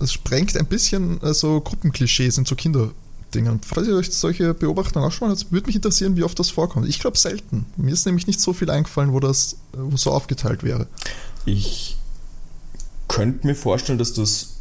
es 0.00 0.12
sprengt 0.12 0.56
ein 0.56 0.66
bisschen 0.66 1.18
so 1.20 1.26
also 1.26 1.60
Gruppenklischees 1.60 2.38
in 2.38 2.44
so 2.44 2.54
Kinderdingen. 2.54 3.60
Falls 3.64 3.88
ihr 3.88 3.96
euch 3.96 4.10
solche 4.12 4.54
Beobachtungen 4.54 5.06
auch 5.06 5.12
schon 5.12 5.28
mal 5.28 5.36
würde 5.50 5.66
mich 5.66 5.76
interessieren, 5.76 6.16
wie 6.16 6.24
oft 6.24 6.38
das 6.38 6.50
vorkommt. 6.50 6.88
Ich 6.88 6.98
glaube 6.98 7.18
selten. 7.18 7.66
Mir 7.76 7.92
ist 7.92 8.06
nämlich 8.06 8.26
nicht 8.26 8.40
so 8.40 8.52
viel 8.52 8.70
eingefallen, 8.70 9.12
wo 9.12 9.20
das 9.20 9.56
wo 9.72 9.96
so 9.96 10.10
aufgeteilt 10.10 10.62
wäre. 10.62 10.86
Ich 11.44 11.96
könnte 13.08 13.46
mir 13.46 13.54
vorstellen, 13.54 13.98
dass 13.98 14.14
das 14.14 14.51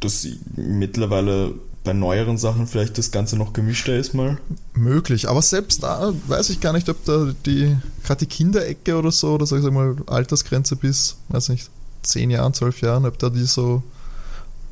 dass 0.00 0.26
mittlerweile 0.56 1.54
bei 1.84 1.92
neueren 1.92 2.36
Sachen 2.36 2.66
vielleicht 2.66 2.98
das 2.98 3.10
Ganze 3.10 3.36
noch 3.36 3.52
gemischter 3.52 3.96
ist 3.96 4.14
mal. 4.14 4.38
Möglich, 4.74 5.28
aber 5.28 5.40
selbst 5.42 5.82
da 5.82 6.12
weiß 6.26 6.50
ich 6.50 6.60
gar 6.60 6.72
nicht, 6.72 6.88
ob 6.88 7.02
da 7.04 7.32
die, 7.46 7.76
gerade 8.04 8.20
die 8.20 8.26
Kinderecke 8.26 8.96
oder 8.96 9.10
so, 9.10 9.34
oder 9.34 9.46
sag 9.46 9.62
ich 9.62 9.70
mal, 9.70 9.96
Altersgrenze 10.06 10.76
bis, 10.76 11.16
weiß 11.28 11.48
nicht, 11.48 11.70
10 12.02 12.30
Jahren, 12.30 12.52
12 12.52 12.82
Jahren, 12.82 13.06
ob 13.06 13.18
da 13.18 13.30
die 13.30 13.44
so, 13.44 13.82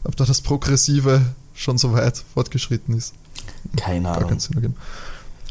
ob 0.05 0.17
da 0.17 0.25
das 0.25 0.43
Progressive 0.43 1.23
schon 1.55 1.79
so 1.79 1.93
weit 1.93 2.23
fortgeschritten 2.35 2.97
ist. 2.97 3.15
Keine 3.77 4.03
Gar 4.03 4.17
Ahnung. 4.17 4.29
keinen 4.29 4.41
Sinn 4.41 4.55
ergeben. 4.55 4.77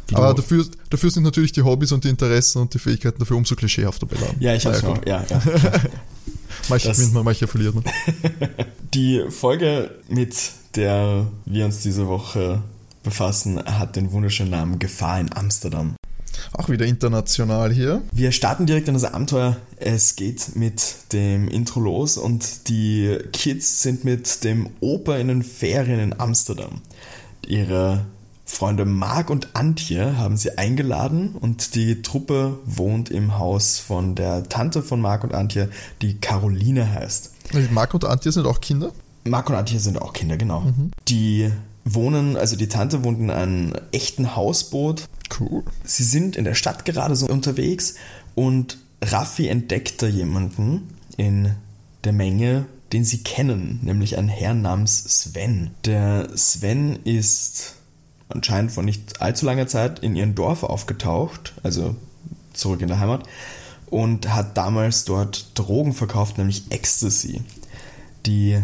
Wie 0.08 0.16
Aber 0.16 0.36
dafür, 0.36 0.66
dafür 0.92 1.10
sind 1.10 1.24
natürlich 1.24 1.52
die 1.52 1.64
Hobbys 1.64 1.92
und 1.92 2.04
die 2.04 2.10
Interessen 2.10 2.62
und 2.62 2.74
die 2.74 2.80
Fähigkeiten 2.80 3.18
dafür 3.18 3.38
umso 3.38 3.56
klischeehafter 3.56 4.06
beladen. 4.06 4.36
Ja, 4.40 4.54
ich 4.54 4.66
hab's 4.66 4.84
noch. 4.84 4.96
gut. 4.96 5.08
Ja, 5.08 5.26
ja. 5.28 5.42
Manche 6.70 6.92
gewinnt 6.92 7.14
man, 7.14 7.26
manche 7.26 7.48
verliert 7.48 7.76
man. 7.76 7.84
Die 8.94 9.24
Folge, 9.30 9.92
mit 10.08 10.36
der 10.76 11.28
wir 11.46 11.66
uns 11.66 11.80
diese 11.80 12.08
Woche 12.08 12.62
befassen, 13.04 13.64
hat 13.64 13.96
den 13.96 14.12
wunderschönen 14.12 14.52
Namen 14.52 14.80
Gefahr 14.80 15.20
in 15.20 15.34
Amsterdam. 15.34 15.96
Auch 16.54 16.70
wieder 16.70 16.86
international 16.86 17.72
hier. 17.72 18.02
Wir 18.12 18.32
starten 18.32 18.66
direkt 18.66 18.88
in 18.88 18.94
das 18.94 19.04
Abenteuer. 19.04 19.58
Es 19.78 20.16
geht 20.16 20.56
mit 20.56 21.12
dem 21.12 21.48
Intro 21.48 21.80
los 21.80 22.18
und 22.18 22.70
die 22.70 23.18
Kids 23.34 23.82
sind 23.82 24.04
mit 24.04 24.44
dem 24.44 24.70
Opa 24.80 25.18
in 25.18 25.28
den 25.28 25.44
Ferien 25.44 26.00
in 26.00 26.20
Amsterdam. 26.20 26.82
Ihre 27.46 28.06
Freunde 28.46 28.86
Marc 28.86 29.32
und 29.32 29.56
Antje 29.56 30.18
haben 30.18 30.38
sie 30.38 30.58
eingeladen 30.58 31.36
und 31.40 31.74
die 31.74 32.04
Truppe 32.04 32.60
wohnt 32.66 33.10
im 33.10 33.40
Haus 33.40 33.80
von 33.80 34.14
der 34.14 34.48
Tante 34.48 34.84
von 34.84 35.02
Marc 35.02 35.24
und 35.24 35.34
Antje, 35.34 35.70
die 36.02 36.20
Caroline 36.20 36.94
heißt. 36.94 37.32
Marc 37.72 37.94
und 37.96 38.06
Antje 38.06 38.32
sind 38.32 38.46
auch 38.46 38.62
Kinder. 38.62 38.92
Marc 39.24 39.50
und 39.50 39.56
Antje 39.56 39.80
sind 39.80 40.00
auch 40.00 40.14
Kinder, 40.14 40.38
genau. 40.38 40.72
Die 41.08 41.52
wohnen, 41.84 42.38
also 42.38 42.56
die 42.56 42.68
Tante 42.68 43.04
wohnt 43.04 43.20
in 43.20 43.32
einem 43.32 43.74
echten 43.92 44.36
Hausboot 44.36 45.08
Cool. 45.40 45.64
sie 45.84 46.04
sind 46.04 46.36
in 46.36 46.46
der 46.46 46.54
Stadt 46.56 46.86
gerade 46.86 47.16
so 47.16 47.28
unterwegs 47.28 47.96
und 48.36 48.78
Raffi 49.04 49.48
entdeckt 49.48 50.02
da 50.02 50.08
jemanden 50.08 50.94
in 51.18 51.52
der 52.04 52.14
Menge, 52.14 52.66
den 52.94 53.04
sie 53.04 53.24
kennen, 53.24 53.80
nämlich 53.84 54.18
einen 54.18 54.30
Herrn 54.30 54.62
namens 54.62 55.04
Sven. 55.04 55.72
Der 55.86 56.30
Sven 56.36 57.00
ist 57.04 57.76
anscheinend 58.30 58.72
vor 58.72 58.84
nicht 58.84 59.22
allzu 59.22 59.46
langer 59.46 59.68
Zeit 59.68 60.00
in 60.00 60.16
ihrem 60.16 60.36
Dorf 60.36 60.64
aufgetaucht, 60.64 61.54
also 61.64 61.96
zurück 62.54 62.82
in 62.82 62.88
der 62.88 63.00
Heimat, 63.00 63.24
und 63.88 64.34
hat 64.34 64.58
damals 64.58 65.06
dort 65.06 65.58
Drogen 65.58 65.94
verkauft, 65.94 66.38
nämlich 66.38 66.64
Ecstasy. 66.70 67.42
Die 68.26 68.62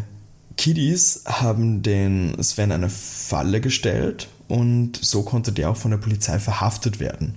Kiddies 0.58 1.24
haben 1.26 1.84
den 1.84 2.42
Sven 2.42 2.72
eine 2.72 2.90
Falle 2.90 3.62
gestellt 3.62 4.28
und 4.48 4.98
so 5.02 5.24
konnte 5.24 5.52
der 5.52 5.70
auch 5.70 5.78
von 5.78 5.92
der 5.92 5.98
Polizei 5.98 6.40
verhaftet 6.40 7.00
werden. 7.00 7.36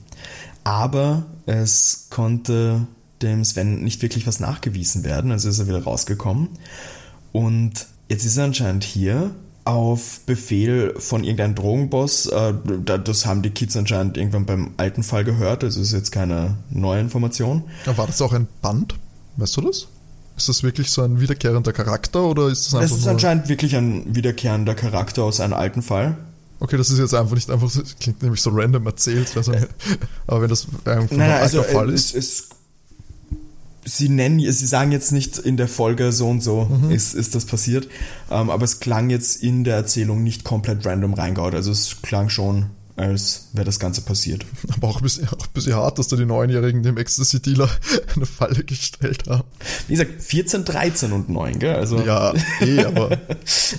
Aber 0.65 1.27
es 1.47 2.09
konnte 2.11 2.87
dem 3.23 3.45
Sven 3.45 3.83
nicht 3.85 4.03
wirklich 4.03 4.27
was 4.27 4.41
nachgewiesen 4.41 5.05
werden, 5.05 5.31
also 5.31 5.49
ist 5.49 5.59
er 5.59 5.69
wieder 5.69 5.85
rausgekommen. 5.85 6.49
Und 7.33 7.87
jetzt 8.09 8.25
ist 8.25 8.37
er 8.37 8.45
anscheinend 8.45 8.85
hier 8.85 9.35
auf 9.65 10.21
Befehl 10.27 10.95
von 10.99 11.25
irgendeinem 11.25 11.55
Drogenboss. 11.55 12.27
Äh, 12.27 12.55
da- 12.85 12.99
Das 12.99 13.25
haben 13.27 13.43
die 13.43 13.51
Kids 13.51 13.77
anscheinend 13.77 14.17
irgendwann 14.17 14.45
beim 14.47 14.71
alten 14.77 15.03
Fall 15.03 15.25
gehört, 15.25 15.65
also 15.65 15.81
ist 15.81 15.93
jetzt 15.93 16.13
keine 16.13 16.57
neue 16.71 17.01
Information. 17.01 17.65
War 17.87 18.07
das 18.07 18.21
auch 18.21 18.33
ein 18.33 18.47
Band? 18.61 18.95
Weißt 19.37 19.57
du 19.57 19.63
das? 19.63 19.89
Ist 20.37 20.49
das 20.49 20.63
wirklich 20.65 20.91
so 20.91 21.03
ein 21.03 21.21
wiederkehrender 21.21 21.73
Charakter 21.73 22.25
oder 22.25 22.49
ist 22.49 22.67
das 22.67 22.75
einfach 22.75 22.95
Es 22.97 23.01
ist 23.03 23.07
anscheinend 23.07 23.49
wirklich 23.49 23.75
ein 23.77 24.15
wiederkehrender 24.15 24.75
Charakter 24.75 25.23
aus 25.25 25.41
einem 25.41 25.55
alten 25.55 25.81
Fall. 25.83 26.17
Okay, 26.61 26.77
das 26.77 26.91
ist 26.91 26.99
jetzt 26.99 27.15
einfach 27.15 27.35
nicht 27.35 27.51
einfach 27.51 27.69
so, 27.71 27.83
das 27.83 27.97
klingt 27.99 28.23
nämlich 28.23 28.41
so 28.41 28.51
random 28.51 28.87
erzählt. 28.87 29.29
Also, 29.37 29.53
aber 30.27 30.43
wenn 30.43 30.49
das 30.49 30.67
einfach 30.85 31.11
Nein, 31.11 31.19
nein, 31.19 31.31
ein 31.33 31.43
also 31.43 31.61
alter 31.61 31.73
Fall 31.73 31.91
äh, 31.91 31.95
ist. 31.95 32.15
es, 32.15 32.25
es, 32.41 32.49
sie 33.85 34.09
nennen, 34.09 34.41
sie 34.41 34.67
sagen 34.67 34.93
jetzt 34.93 35.13
nicht 35.13 35.39
in 35.39 35.57
der 35.57 35.69
Folge 35.69 36.13
so 36.13 36.29
und 36.29 36.43
so 36.43 36.65
Mhm. 36.65 36.91
ist, 36.91 37.15
ist 37.15 37.35
das 37.35 37.45
passiert, 37.45 37.89
ähm, 38.31 38.51
aber 38.51 38.65
es 38.65 38.81
klang 38.81 39.11
jetzt 39.11 39.43
in 39.43 39.65
der 39.65 39.77
Erzählung 39.77 40.23
nicht 40.23 40.45
komplett 40.45 40.85
random 40.87 41.15
reingehaut. 41.15 41.55
Also 41.55 41.71
es 41.71 41.97
klang 42.03 42.29
schon, 42.29 42.67
als 42.97 43.49
wäre 43.53 43.65
das 43.65 43.79
Ganze 43.81 44.03
passiert. 44.03 44.47
Aber 44.77 44.87
auch 44.89 44.97
ein, 44.99 45.03
bisschen, 45.03 45.27
auch 45.29 45.33
ein 45.47 45.53
bisschen 45.53 45.75
hart, 45.75 45.99
dass 45.99 46.07
da 46.09 46.15
die 46.17 46.25
Neunjährigen 46.27 46.83
dem 46.85 46.97
Ecstasy-Dealer 46.97 47.69
eine 48.15 48.25
Falle 48.27 48.63
gestellt 48.63 49.25
haben. 49.29 49.43
Wie 49.89 49.95
gesagt, 49.95 50.23
14, 50.23 50.65
13 50.65 51.11
und 51.13 51.29
9, 51.29 51.59
gell? 51.59 51.75
Also, 51.75 52.01
Ja, 52.01 52.33
eh, 52.61 52.85
aber 52.85 53.19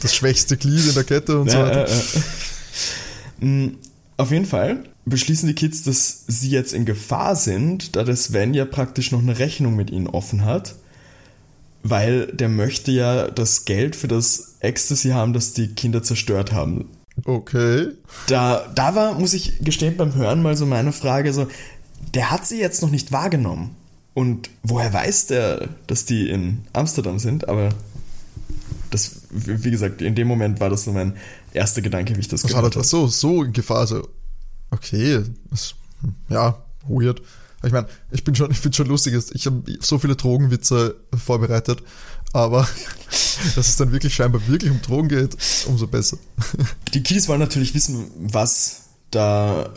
das 0.02 0.14
schwächste 0.14 0.58
Glied 0.58 0.86
in 0.88 0.94
der 0.96 1.06
Kette 1.06 1.40
und 1.40 1.50
so 1.50 1.58
Ja, 1.58 1.66
weiter. 1.66 1.88
äh, 3.42 3.46
äh. 3.46 3.72
Auf 4.18 4.32
jeden 4.32 4.46
Fall 4.46 4.84
beschließen 5.06 5.48
die 5.48 5.56
Kids, 5.56 5.84
dass 5.84 6.24
sie 6.28 6.50
jetzt 6.50 6.74
in 6.74 6.86
Gefahr 6.86 7.36
sind, 7.36 7.96
da 7.96 8.04
der 8.04 8.16
Sven 8.16 8.54
ja 8.54 8.66
praktisch 8.66 9.12
noch 9.12 9.22
eine 9.22 9.38
Rechnung 9.38 9.76
mit 9.76 9.92
ihnen 9.92 10.08
offen 10.08 10.46
hat, 10.46 10.76
weil 11.84 12.28
der 12.28 12.50
möchte 12.50 12.92
ja 12.92 13.30
das 13.30 13.66
Geld 13.66 13.96
für 13.96 14.08
das 14.08 14.56
Ecstasy 14.60 15.10
haben, 15.10 15.34
das 15.34 15.54
die 15.54 15.68
Kinder 15.68 16.02
zerstört 16.02 16.52
haben. 16.52 16.90
Okay. 17.24 17.90
Da, 18.28 18.68
da 18.74 18.96
war, 18.96 19.14
muss 19.20 19.34
ich 19.34 19.60
gestehen, 19.60 19.96
beim 19.96 20.16
Hören 20.16 20.42
mal 20.42 20.58
so 20.58 20.66
meine 20.66 20.92
Frage, 20.92 21.32
so, 21.32 21.48
der 22.14 22.32
hat 22.32 22.46
sie 22.48 22.60
jetzt 22.60 22.82
noch 22.82 22.92
nicht 22.92 23.12
wahrgenommen. 23.12 23.76
Und 24.14 24.50
woher 24.64 24.92
weiß 24.92 25.28
der, 25.28 25.70
dass 25.88 26.06
die 26.06 26.30
in 26.30 26.64
Amsterdam 26.74 27.20
sind? 27.20 27.48
Aber 27.48 27.70
das, 28.90 29.22
wie 29.30 29.72
gesagt, 29.72 30.02
in 30.02 30.16
dem 30.16 30.28
Moment 30.28 30.60
war 30.60 30.70
das 30.70 30.86
so 30.86 30.92
mein 30.92 31.14
erster 31.54 31.82
Gedanke, 31.82 32.16
wie 32.16 32.22
ich 32.22 32.28
das 32.28 32.44
war 32.44 32.50
gehört 32.50 32.76
das? 32.76 32.90
So, 32.90 33.08
so 33.08 33.44
in 33.44 33.54
Gefahr. 33.54 33.80
Also, 33.80 34.08
okay. 34.72 35.24
Hm, 36.02 36.16
ja, 36.30 36.58
weird. 36.88 37.22
Ich 37.64 37.72
meine, 37.72 37.88
ich 38.12 38.24
bin 38.24 38.36
schon, 38.36 38.52
ich 38.52 38.60
finde 38.60 38.78
schon 38.78 38.88
lustig, 38.88 39.16
ich 39.34 39.46
habe 39.46 39.64
so 39.80 39.98
viele 39.98 40.16
Drogenwitze 40.16 40.96
vorbereitet, 41.16 41.82
aber 42.34 42.68
dass 43.56 43.68
es 43.68 43.78
dann 43.78 43.92
wirklich 43.92 44.14
scheinbar 44.14 44.48
wirklich 44.48 44.72
um 44.72 44.82
Drogen 44.82 45.10
geht, 45.10 45.38
umso 45.68 45.88
besser. 45.88 46.18
Die 46.94 47.04
Kiddies 47.04 47.28
wollen 47.28 47.40
natürlich 47.40 47.74
wissen, 47.74 48.08
was 48.18 48.82
da 49.12 49.74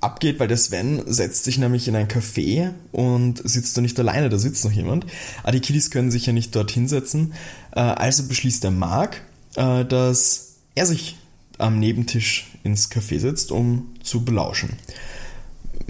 abgeht, 0.00 0.40
weil 0.40 0.48
der 0.48 0.56
Sven 0.56 1.02
setzt 1.06 1.44
sich 1.44 1.58
nämlich 1.58 1.86
in 1.86 1.94
ein 1.94 2.08
Café 2.08 2.72
und 2.90 3.40
sitzt 3.48 3.76
da 3.76 3.80
nicht 3.80 3.98
alleine, 4.00 4.28
da 4.28 4.38
sitzt 4.38 4.64
noch 4.64 4.72
jemand. 4.72 5.06
Aber 5.42 5.52
die 5.52 5.60
Kiddies 5.60 5.90
können 5.90 6.10
sich 6.10 6.26
ja 6.26 6.32
nicht 6.32 6.54
dort 6.56 6.70
hinsetzen. 6.72 7.34
Äh, 7.70 7.80
Also 7.80 8.24
beschließt 8.24 8.64
der 8.64 8.72
Mark, 8.72 9.22
äh, 9.54 9.84
dass 9.84 10.54
er 10.74 10.86
sich 10.86 11.18
am 11.58 11.78
Nebentisch 11.78 12.50
ins 12.64 12.90
Café 12.90 13.18
setzt, 13.18 13.52
um 13.52 13.94
zu 14.02 14.24
belauschen. 14.24 14.70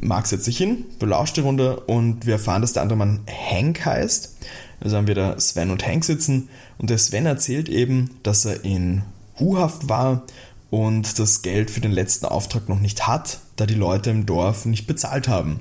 Mark 0.01 0.27
setzt 0.27 0.45
sich 0.45 0.57
hin, 0.57 0.85
belauscht 0.99 1.37
die 1.37 1.43
Runde 1.43 1.81
und 1.81 2.27
wir 2.27 2.35
erfahren, 2.35 2.63
dass 2.63 2.73
der 2.73 2.83
andere 2.83 2.99
Mann 2.99 3.21
Hank 3.29 3.85
heißt. 3.85 4.37
Also 4.81 4.97
haben 4.97 5.07
wir 5.07 5.15
da 5.15 5.39
Sven 5.39 5.71
und 5.71 5.87
Hank 5.87 6.05
sitzen 6.05 6.49
und 6.79 6.91
der 6.91 6.99
Sven 6.99 7.27
erzählt 7.27 7.69
eben, 7.69 8.11
dass 8.23 8.45
er 8.45 8.65
in 8.65 9.03
Huhaft 9.39 9.89
war 9.89 10.23
und 10.71 11.19
das 11.19 11.43
Geld 11.43 11.71
für 11.71 11.81
den 11.81 11.93
letzten 11.93 12.27
Auftrag 12.27 12.69
noch 12.69 12.81
nicht 12.81 13.07
hat, 13.07 13.41
da 13.57 13.67
die 13.67 13.75
Leute 13.75 14.11
im 14.11 14.27
Dorf 14.27 14.65
nicht 14.65 14.87
bezahlt 14.87 15.29
haben. 15.29 15.59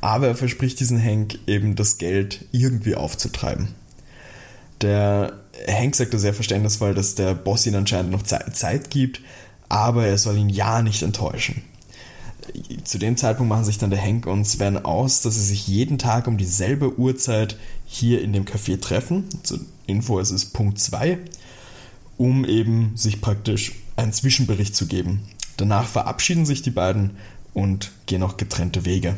Aber 0.00 0.28
er 0.28 0.34
verspricht 0.34 0.80
diesen 0.80 1.02
Hank 1.02 1.38
eben 1.46 1.76
das 1.76 1.98
Geld 1.98 2.46
irgendwie 2.50 2.96
aufzutreiben. 2.96 3.68
Der 4.80 5.43
Hank 5.66 5.94
sagte 5.94 6.18
sehr 6.18 6.34
verständnisvoll, 6.34 6.94
dass 6.94 7.14
der 7.14 7.34
Boss 7.34 7.66
ihm 7.66 7.74
anscheinend 7.74 8.12
noch 8.12 8.22
Ze- 8.22 8.52
Zeit 8.52 8.90
gibt, 8.90 9.20
aber 9.68 10.06
er 10.06 10.18
soll 10.18 10.36
ihn 10.36 10.48
ja 10.50 10.82
nicht 10.82 11.02
enttäuschen. 11.02 11.62
Zu 12.84 12.98
dem 12.98 13.16
Zeitpunkt 13.16 13.48
machen 13.48 13.64
sich 13.64 13.78
dann 13.78 13.90
der 13.90 14.02
Hank 14.02 14.26
und 14.26 14.44
Sven 14.44 14.84
aus, 14.84 15.22
dass 15.22 15.34
sie 15.34 15.44
sich 15.44 15.66
jeden 15.66 15.96
Tag 15.98 16.26
um 16.26 16.36
dieselbe 16.36 16.98
Uhrzeit 16.98 17.56
hier 17.86 18.20
in 18.20 18.32
dem 18.34 18.44
Café 18.44 18.78
treffen. 18.80 19.24
Zur 19.42 19.60
Info, 19.86 20.20
es 20.20 20.30
ist 20.30 20.52
Punkt 20.52 20.78
2, 20.78 21.18
um 22.18 22.44
eben 22.44 22.92
sich 22.96 23.20
praktisch 23.22 23.72
einen 23.96 24.12
Zwischenbericht 24.12 24.76
zu 24.76 24.86
geben. 24.86 25.22
Danach 25.56 25.86
verabschieden 25.86 26.44
sich 26.44 26.60
die 26.62 26.70
beiden 26.70 27.12
und 27.54 27.92
gehen 28.06 28.22
auch 28.22 28.36
getrennte 28.36 28.84
Wege. 28.84 29.16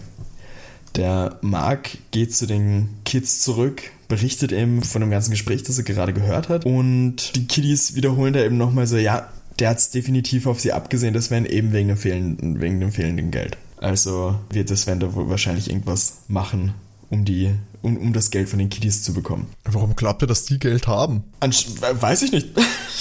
Der 0.96 1.38
Mark 1.42 1.98
geht 2.10 2.34
zu 2.34 2.46
den 2.46 2.88
Kids 3.04 3.40
zurück, 3.40 3.82
berichtet 4.08 4.52
eben 4.52 4.82
von 4.82 5.00
dem 5.00 5.10
ganzen 5.10 5.30
Gespräch, 5.30 5.62
das 5.62 5.78
er 5.78 5.84
gerade 5.84 6.12
gehört 6.12 6.48
hat. 6.48 6.64
Und 6.64 7.36
die 7.36 7.46
Kiddies 7.46 7.94
wiederholen 7.94 8.32
da 8.32 8.42
eben 8.42 8.56
nochmal 8.56 8.86
so, 8.86 8.96
ja, 8.96 9.28
der 9.58 9.70
hat 9.70 9.78
es 9.78 9.90
definitiv 9.90 10.46
auf 10.46 10.60
sie 10.60 10.72
abgesehen, 10.72 11.14
das 11.14 11.30
wären 11.30 11.46
eben 11.46 11.72
wegen 11.72 11.88
dem, 11.88 11.96
fehlenden, 11.96 12.60
wegen 12.60 12.80
dem 12.80 12.92
fehlenden 12.92 13.30
Geld. 13.30 13.56
Also 13.78 14.38
wird 14.50 14.70
der 14.70 14.76
Sven 14.76 15.00
da 15.00 15.14
wohl 15.14 15.28
wahrscheinlich 15.28 15.68
irgendwas 15.68 16.18
machen, 16.28 16.72
um, 17.10 17.24
die, 17.24 17.52
um, 17.82 17.96
um 17.96 18.12
das 18.12 18.30
Geld 18.30 18.48
von 18.48 18.58
den 18.58 18.70
Kiddies 18.70 19.02
zu 19.02 19.12
bekommen. 19.12 19.48
Warum 19.64 19.96
glaubt 19.96 20.22
ihr, 20.22 20.26
dass 20.26 20.44
die 20.46 20.58
Geld 20.58 20.86
haben? 20.86 21.24
Ansch 21.40 21.66
weiß 21.78 22.22
ich 22.22 22.32
nicht. 22.32 22.48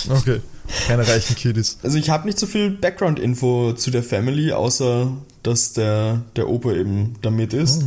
Okay. 0.10 0.42
Keine 0.88 1.08
reichen 1.08 1.36
Kiddies. 1.36 1.80
Also 1.82 1.98
ich 1.98 2.10
habe 2.10 2.28
nicht 2.28 2.38
so 2.38 2.46
viel 2.46 2.70
Background-Info 2.70 3.74
zu 3.74 3.90
der 3.90 4.04
Family, 4.04 4.52
außer 4.52 5.12
dass 5.48 5.74
der, 5.74 6.22
der 6.36 6.50
Opa 6.50 6.74
eben 6.74 7.16
damit 7.22 7.54
ist. 7.54 7.84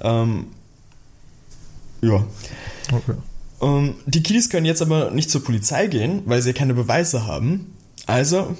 Ähm, 0.00 0.46
ja. 2.02 2.24
Okay. 2.92 3.14
Ähm, 3.60 3.94
die 4.06 4.22
Kiddies 4.22 4.48
können 4.50 4.66
jetzt 4.66 4.82
aber 4.82 5.10
nicht 5.10 5.30
zur 5.30 5.44
Polizei 5.44 5.86
gehen, 5.86 6.22
weil 6.26 6.42
sie 6.42 6.52
keine 6.52 6.74
Beweise 6.74 7.26
haben. 7.26 7.74
Also 8.06 8.56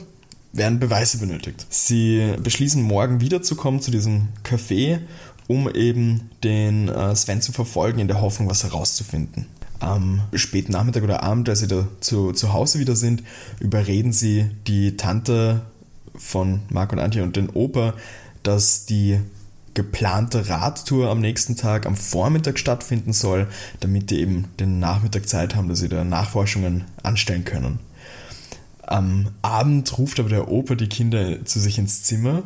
werden 0.52 0.80
Beweise 0.80 1.19
benötigt. 1.19 1.66
Sie 1.71 2.35
beschließen 2.42 2.83
morgen 2.83 3.21
wiederzukommen 3.21 3.80
zu 3.80 3.90
diesem 3.90 4.28
Café, 4.45 5.00
um 5.47 5.73
eben 5.73 6.30
den 6.42 6.88
äh, 6.88 7.14
Sven 7.14 7.40
zu 7.40 7.52
verfolgen, 7.52 8.00
in 8.00 8.09
der 8.09 8.21
Hoffnung, 8.21 8.49
was 8.49 8.64
herauszufinden. 8.64 9.47
am 9.78 10.23
späten 10.35 10.73
Nachmittag 10.73 11.02
oder 11.02 11.23
Abend, 11.23 11.49
als 11.49 11.61
sie 11.61 11.69
da 11.69 11.88
zu, 12.00 12.33
zu 12.33 12.52
Hause 12.52 12.78
wieder 12.78 12.97
sind, 12.97 13.23
überreden 13.61 14.12
sie 14.12 14.47
die 14.66 14.97
Tante 14.97 15.62
von 16.16 16.61
Marc 16.69 16.92
und 16.92 16.99
Antje 16.99 17.23
und 17.23 17.37
den 17.37 17.49
Opa, 17.50 17.95
dass 18.42 18.87
die 18.87 19.20
geplante 19.75 20.49
Radtour 20.49 21.11
am 21.11 21.20
nächsten 21.20 21.56
Tag 21.56 21.87
am 21.87 21.97
Vormittag 21.97 22.59
stattfinden 22.59 23.12
soll, 23.12 23.47
damit 23.80 24.11
die 24.11 24.20
eben 24.20 24.47
den 24.59 24.78
Nachmittag 24.78 25.28
Zeit 25.28 25.54
haben, 25.54 25.68
dass 25.68 25.78
sie 25.78 25.88
da 25.88 26.04
Nachforschungen 26.04 26.85
anstellen 27.02 27.44
können. 27.44 27.78
Am 28.82 29.28
Abend 29.42 29.97
ruft 29.99 30.18
aber 30.18 30.28
der 30.28 30.50
Opa 30.50 30.75
die 30.75 30.88
Kinder 30.88 31.44
zu 31.44 31.61
sich 31.61 31.78
ins 31.78 32.02
Zimmer 32.02 32.42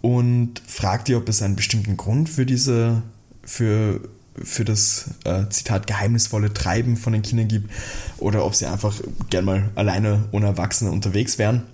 und 0.00 0.62
fragt 0.64 1.08
die, 1.08 1.16
ob 1.16 1.28
es 1.28 1.42
einen 1.42 1.56
bestimmten 1.56 1.96
Grund 1.96 2.28
für 2.28 2.46
diese, 2.46 3.02
für, 3.42 4.00
für 4.40 4.64
das 4.64 5.10
äh, 5.24 5.48
Zitat 5.48 5.88
geheimnisvolle 5.88 6.54
Treiben 6.54 6.96
von 6.96 7.12
den 7.12 7.22
Kindern 7.22 7.48
gibt 7.48 7.72
oder 8.18 8.44
ob 8.44 8.54
sie 8.54 8.66
einfach 8.66 8.94
gern 9.30 9.44
mal 9.44 9.70
alleine 9.74 10.26
ohne 10.30 10.46
Erwachsene 10.46 10.92
unterwegs 10.92 11.38
wären. 11.38 11.64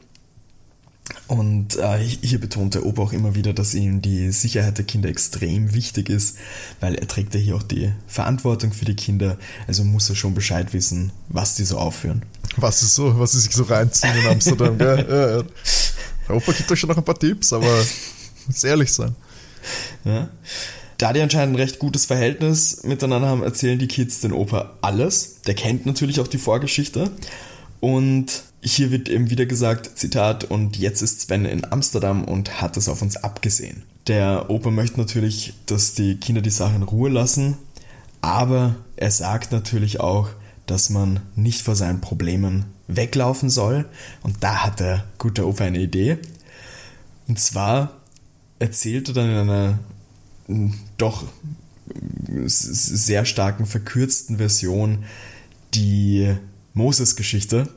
Und 1.27 1.77
äh, 1.77 1.99
hier 1.99 2.41
betont 2.41 2.75
der 2.75 2.87
Opa 2.87 3.03
auch 3.03 3.13
immer 3.13 3.35
wieder, 3.35 3.53
dass 3.53 3.75
ihm 3.75 4.03
die 4.03 4.31
Sicherheit 4.31 4.79
der 4.79 4.85
Kinder 4.85 5.09
extrem 5.09 5.75
wichtig 5.75 6.09
ist, 6.09 6.37
weil 6.81 6.95
er 6.95 7.09
trägt 7.09 7.35
ja 7.35 7.41
hier 7.41 7.57
auch 7.57 7.63
die 7.63 7.93
Verantwortung 8.07 8.73
für 8.73 8.85
die 8.85 8.95
Kinder, 8.95 9.37
also 9.67 9.83
muss 9.83 10.09
er 10.09 10.15
schon 10.15 10.35
Bescheid 10.35 10.73
wissen, 10.73 11.13
was 11.29 11.55
die 11.55 11.65
so 11.65 11.79
aufführen. 11.79 12.25
Was 12.57 12.83
ist 12.83 12.95
so, 12.95 13.19
was 13.19 13.33
sie 13.33 13.41
sich 13.41 13.53
so 13.53 13.65
reinziehen 13.65 14.15
in 14.17 14.27
Amsterdam, 14.27 14.79
gell? 14.79 15.07
Ja, 15.09 15.37
ja. 15.39 15.43
Der 16.29 16.37
Opa 16.37 16.53
gibt 16.53 16.71
euch 16.71 16.79
schon 16.79 16.89
noch 16.89 16.97
ein 16.97 17.05
paar 17.05 17.19
Tipps, 17.19 17.53
aber 17.53 17.85
muss 18.47 18.65
ehrlich 18.65 18.93
sein. 18.93 19.15
Ja. 20.05 20.29
Da 20.99 21.13
die 21.13 21.21
anscheinend 21.21 21.57
ein 21.57 21.61
recht 21.61 21.79
gutes 21.79 22.07
Verhältnis 22.07 22.85
miteinander 22.85 23.29
haben, 23.29 23.43
erzählen 23.43 23.79
die 23.79 23.89
Kids 23.89 24.21
den 24.21 24.33
Opa 24.33 24.75
alles. 24.83 25.41
Der 25.47 25.55
kennt 25.55 25.85
natürlich 25.85 26.21
auch 26.21 26.29
die 26.29 26.39
Vorgeschichte. 26.39 27.11
Und 27.81 28.45
hier 28.63 28.91
wird 28.91 29.09
eben 29.09 29.29
wieder 29.29 29.47
gesagt, 29.47 29.99
Zitat, 29.99 30.45
und 30.45 30.77
jetzt 30.77 31.03
ist 31.03 31.23
Sven 31.23 31.45
in 31.45 31.71
Amsterdam 31.71 32.25
und 32.25 32.61
hat 32.61 32.77
es 32.77 32.89
auf 32.89 33.03
uns 33.03 33.17
abgesehen. 33.17 33.83
Der 34.07 34.51
Opa 34.51 34.71
möchte 34.71 34.99
natürlich, 34.99 35.55
dass 35.67 35.95
die 35.95 36.17
Kinder 36.17 36.43
die 36.43 36.51
Sache 36.51 36.77
in 36.77 36.83
Ruhe 36.83 37.11
lassen, 37.11 37.57
aber 38.21 38.77
er 38.97 39.11
sagt 39.11 39.53
natürlich 39.53 40.01
auch, 40.01 40.31
dass 40.67 40.91
man 40.91 41.21
nicht 41.35 41.63
vor 41.63 41.75
seinen 41.75 42.01
Problemen 42.01 42.67
weglaufen 42.87 43.51
soll. 43.51 43.85
Und 44.23 44.37
da 44.41 44.65
hat 44.65 44.81
der 44.81 45.05
gute 45.19 45.47
Opa 45.47 45.65
eine 45.65 45.81
Idee. 45.81 46.19
Und 47.27 47.41
zwar 47.41 48.01
erzählt 48.59 49.09
er 49.09 49.15
dann 49.15 49.31
in 49.31 49.37
einer 49.37 49.79
doch 50.99 51.25
sehr 52.47 53.25
starken 53.25 53.67
verkürzten 53.67 54.37
Version 54.37 55.05
die 55.75 56.33
Moses-Geschichte. 56.75 57.69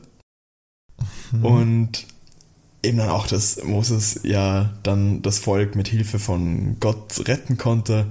Mhm. 1.32 1.44
Und 1.44 2.06
eben 2.82 2.98
dann 2.98 3.10
auch, 3.10 3.26
dass 3.26 3.62
Moses 3.62 4.20
ja 4.22 4.72
dann 4.82 5.22
das 5.22 5.38
Volk 5.38 5.74
mit 5.74 5.88
Hilfe 5.88 6.18
von 6.18 6.76
Gott 6.80 7.28
retten 7.28 7.58
konnte. 7.58 8.06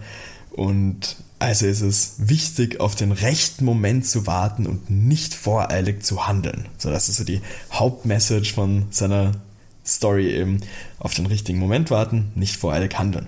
Und 0.51 1.17
also 1.39 1.65
ist 1.65 1.81
es 1.81 2.15
wichtig, 2.17 2.79
auf 2.79 2.95
den 2.95 3.11
rechten 3.11 3.65
Moment 3.65 4.05
zu 4.05 4.25
warten 4.27 4.65
und 4.65 4.89
nicht 4.89 5.33
voreilig 5.33 6.03
zu 6.03 6.27
handeln. 6.27 6.67
So, 6.77 6.89
das 6.89 7.09
ist 7.09 7.17
so 7.17 7.23
die 7.23 7.41
Hauptmessage 7.71 8.53
von 8.53 8.85
seiner 8.89 9.33
Story 9.85 10.31
eben. 10.31 10.59
Auf 10.99 11.13
den 11.13 11.25
richtigen 11.25 11.59
Moment 11.59 11.91
warten, 11.91 12.31
nicht 12.35 12.55
voreilig 12.55 12.97
handeln. 12.97 13.27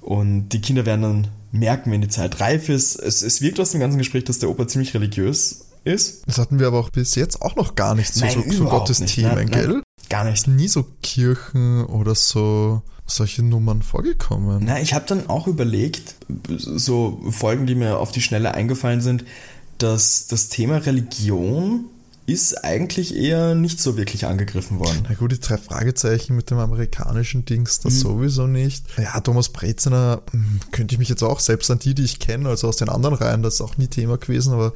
Und 0.00 0.50
die 0.50 0.60
Kinder 0.60 0.84
werden 0.84 1.02
dann 1.02 1.28
merken, 1.50 1.90
wenn 1.92 2.02
die 2.02 2.08
Zeit 2.08 2.40
reif 2.40 2.68
ist. 2.68 2.96
Es, 2.96 3.22
es 3.22 3.40
wirkt 3.40 3.60
aus 3.60 3.70
dem 3.70 3.80
ganzen 3.80 3.98
Gespräch, 3.98 4.24
dass 4.24 4.40
der 4.40 4.50
Opa 4.50 4.66
ziemlich 4.66 4.92
religiös 4.92 5.63
ist. 5.84 6.22
Das 6.26 6.38
hatten 6.38 6.58
wir 6.58 6.66
aber 6.66 6.78
auch 6.78 6.90
bis 6.90 7.14
jetzt 7.14 7.42
auch 7.42 7.56
noch 7.56 7.74
gar 7.74 7.94
nicht 7.94 8.12
so, 8.12 8.24
nein, 8.24 8.44
so, 8.46 8.52
so 8.52 8.64
Gottes 8.64 9.00
nicht. 9.00 9.14
Themen, 9.14 9.34
nein, 9.34 9.50
gell? 9.50 9.82
Gar 10.08 10.24
nicht. 10.24 10.46
Nie 10.46 10.68
so 10.68 10.86
Kirchen 11.02 11.84
oder 11.84 12.14
so 12.14 12.82
solche 13.06 13.42
Nummern 13.42 13.82
vorgekommen. 13.82 14.62
Na, 14.64 14.80
ich 14.80 14.94
habe 14.94 15.04
dann 15.06 15.28
auch 15.28 15.46
überlegt, 15.46 16.14
so 16.56 17.20
Folgen, 17.30 17.66
die 17.66 17.74
mir 17.74 17.98
auf 17.98 18.12
die 18.12 18.22
Schnelle 18.22 18.54
eingefallen 18.54 19.00
sind, 19.00 19.24
dass 19.78 20.26
das 20.26 20.48
Thema 20.48 20.78
Religion 20.78 21.86
ist 22.26 22.64
eigentlich 22.64 23.14
eher 23.14 23.54
nicht 23.54 23.80
so 23.80 23.98
wirklich 23.98 24.26
angegriffen 24.26 24.78
worden. 24.78 25.04
Na 25.06 25.14
gut, 25.14 25.32
die 25.32 25.40
drei 25.40 25.58
Fragezeichen 25.58 26.34
mit 26.34 26.50
dem 26.50 26.58
amerikanischen 26.58 27.44
Dings, 27.44 27.80
das 27.80 27.94
mhm. 27.94 27.98
sowieso 27.98 28.46
nicht. 28.46 28.86
Ja, 28.96 29.20
Thomas 29.20 29.50
Breziner 29.50 30.22
hm, 30.30 30.60
könnte 30.70 30.94
ich 30.94 30.98
mich 30.98 31.10
jetzt 31.10 31.22
auch, 31.22 31.40
selbst 31.40 31.70
an 31.70 31.80
die, 31.80 31.94
die 31.94 32.04
ich 32.04 32.20
kenne, 32.20 32.48
also 32.48 32.68
aus 32.68 32.76
den 32.76 32.88
anderen 32.88 33.14
Reihen, 33.14 33.42
das 33.42 33.54
ist 33.54 33.60
auch 33.60 33.76
nie 33.76 33.88
Thema 33.88 34.16
gewesen, 34.16 34.54
aber 34.54 34.72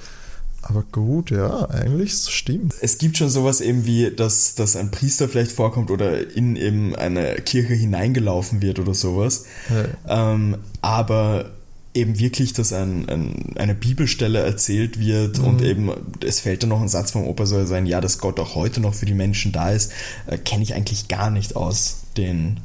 aber 0.62 0.83
gut, 0.90 1.31
ja, 1.31 1.71
eigentlich 1.71 2.14
stimmt. 2.14 2.75
Es 2.81 2.99
gibt 2.99 3.16
schon 3.16 3.31
sowas 3.31 3.61
eben 3.61 3.87
wie, 3.87 4.11
dass, 4.11 4.55
dass 4.55 4.77
ein 4.77 4.90
Priester 4.90 5.29
vielleicht 5.29 5.53
vorkommt 5.53 5.90
oder 5.90 6.35
in 6.35 6.57
eben 6.57 6.97
eine 6.97 7.37
Kirche 7.37 7.75
hineingelaufen 7.75 8.61
wird 8.61 8.79
oder 8.79 8.92
sowas. 8.92 9.44
Ja. 9.71 10.33
Ähm, 10.33 10.59
aber 10.83 11.53
eben 11.94 12.18
wirklich, 12.18 12.53
dass 12.53 12.73
ein, 12.73 13.09
ein, 13.09 13.57
eine 13.57 13.75
Bibelstelle 13.75 14.40
erzählt 14.40 14.99
wird 14.99 15.38
mhm. 15.38 15.44
und 15.44 15.62
eben 15.62 15.90
es 16.25 16.40
fällt 16.40 16.62
dann 16.62 16.71
noch 16.71 16.81
ein 16.81 16.88
Satz 16.88 17.12
vom 17.12 17.27
Opa 17.27 17.47
soll 17.47 17.66
sein, 17.66 17.87
ja, 17.87 18.01
dass 18.01 18.18
Gott 18.18 18.38
auch 18.38 18.55
heute 18.55 18.81
noch 18.81 18.94
für 18.94 19.07
die 19.07 19.14
Menschen 19.14 19.53
da 19.53 19.71
ist, 19.71 19.92
äh, 20.27 20.38
kenne 20.38 20.62
ich 20.62 20.75
eigentlich 20.75 21.09
gar 21.09 21.31
nicht 21.31 21.57
aus 21.57 22.03
den 22.16 22.61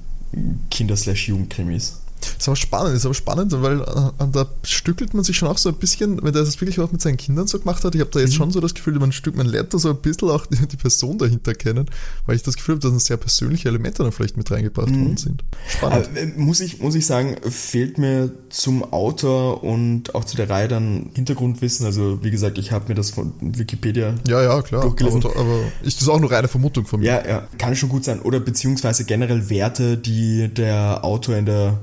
Kinder-Jugendkrimis. 0.72 2.03
Ist 2.38 2.48
aber 2.48 2.56
spannend, 2.56 2.96
ist 2.96 3.06
aber 3.06 3.14
spannend, 3.14 3.52
weil 3.62 3.82
äh, 3.82 4.28
da 4.32 4.48
stückelt 4.64 5.14
man 5.14 5.24
sich 5.24 5.38
schon 5.38 5.48
auch 5.48 5.58
so 5.58 5.70
ein 5.70 5.76
bisschen, 5.76 6.24
wenn 6.24 6.34
der 6.34 6.44
das 6.44 6.60
wirklich 6.60 6.80
auch 6.80 6.92
mit 6.92 7.02
seinen 7.02 7.18
Kindern 7.18 7.48
so 7.48 7.60
gemacht 7.60 7.84
hat. 7.84 7.96
Ich 7.96 8.02
habe 8.02 8.12
da 8.12 8.20
jetzt 8.20 8.32
mhm. 8.32 8.38
schon 8.38 8.52
so 8.52 8.60
das 8.60 8.74
Gefühl, 8.74 9.00
man, 9.00 9.12
stück, 9.12 9.36
man 9.36 9.48
lernt 9.48 9.74
da 9.74 9.80
so 9.80 9.90
ein 9.90 9.98
bisschen 9.98 10.30
auch 10.30 10.46
die, 10.46 10.66
die, 10.68 10.78
Person 10.78 11.18
dahinter 11.18 11.54
kennen, 11.54 11.86
weil 12.26 12.36
ich 12.36 12.44
das 12.44 12.56
Gefühl 12.56 12.76
habe, 12.76 12.90
dass 12.90 13.06
sehr 13.06 13.18
persönliche 13.18 13.70
Elemente 13.70 14.04
dann 14.04 14.12
vielleicht 14.12 14.38
mit 14.38 14.50
reingebracht 14.52 14.90
mhm. 14.90 15.06
worden 15.06 15.18
sind. 15.18 15.44
Spannend. 15.68 16.08
Aber, 16.08 16.20
äh, 16.20 16.26
muss, 16.36 16.60
ich, 16.60 16.80
muss 16.80 16.96
ich 16.96 17.06
sagen, 17.06 17.38
fehlt 17.50 17.98
mir 17.98 18.32
zum 18.50 18.84
Autor 18.92 19.64
und 19.64 20.16
auch 20.16 20.26
zu 20.26 20.36
der 20.36 20.50
Reihe 20.50 20.68
dann 20.68 21.10
Hintergrundwissen. 21.14 21.86
Also, 21.86 22.24
wie 22.24 22.32
gesagt, 22.32 22.58
ich 22.58 22.72
habe 22.72 22.86
mir 22.90 22.96
das 22.96 23.12
von 23.12 23.34
Wikipedia 23.40 24.16
ja, 24.28 24.42
ja, 24.42 24.62
klar. 24.62 24.82
durchgelesen. 24.82 25.24
Aber, 25.26 25.36
aber 25.36 25.60
ist 25.84 26.02
das 26.02 26.10
auch 26.10 26.20
nur 26.20 26.32
eine 26.32 26.48
Vermutung 26.48 26.86
von 26.86 27.00
mir? 27.00 27.08
Ja, 27.08 27.28
ja, 27.28 27.48
kann 27.58 27.76
schon 27.76 27.90
gut 27.90 28.04
sein. 28.04 28.22
Oder 28.22 28.40
beziehungsweise 28.40 29.06
generell 29.06 29.50
Werte, 29.50 29.98
die 29.98 30.50
der 30.54 31.04
Autor 31.04 31.38
in 31.38 31.46
der 31.46 31.80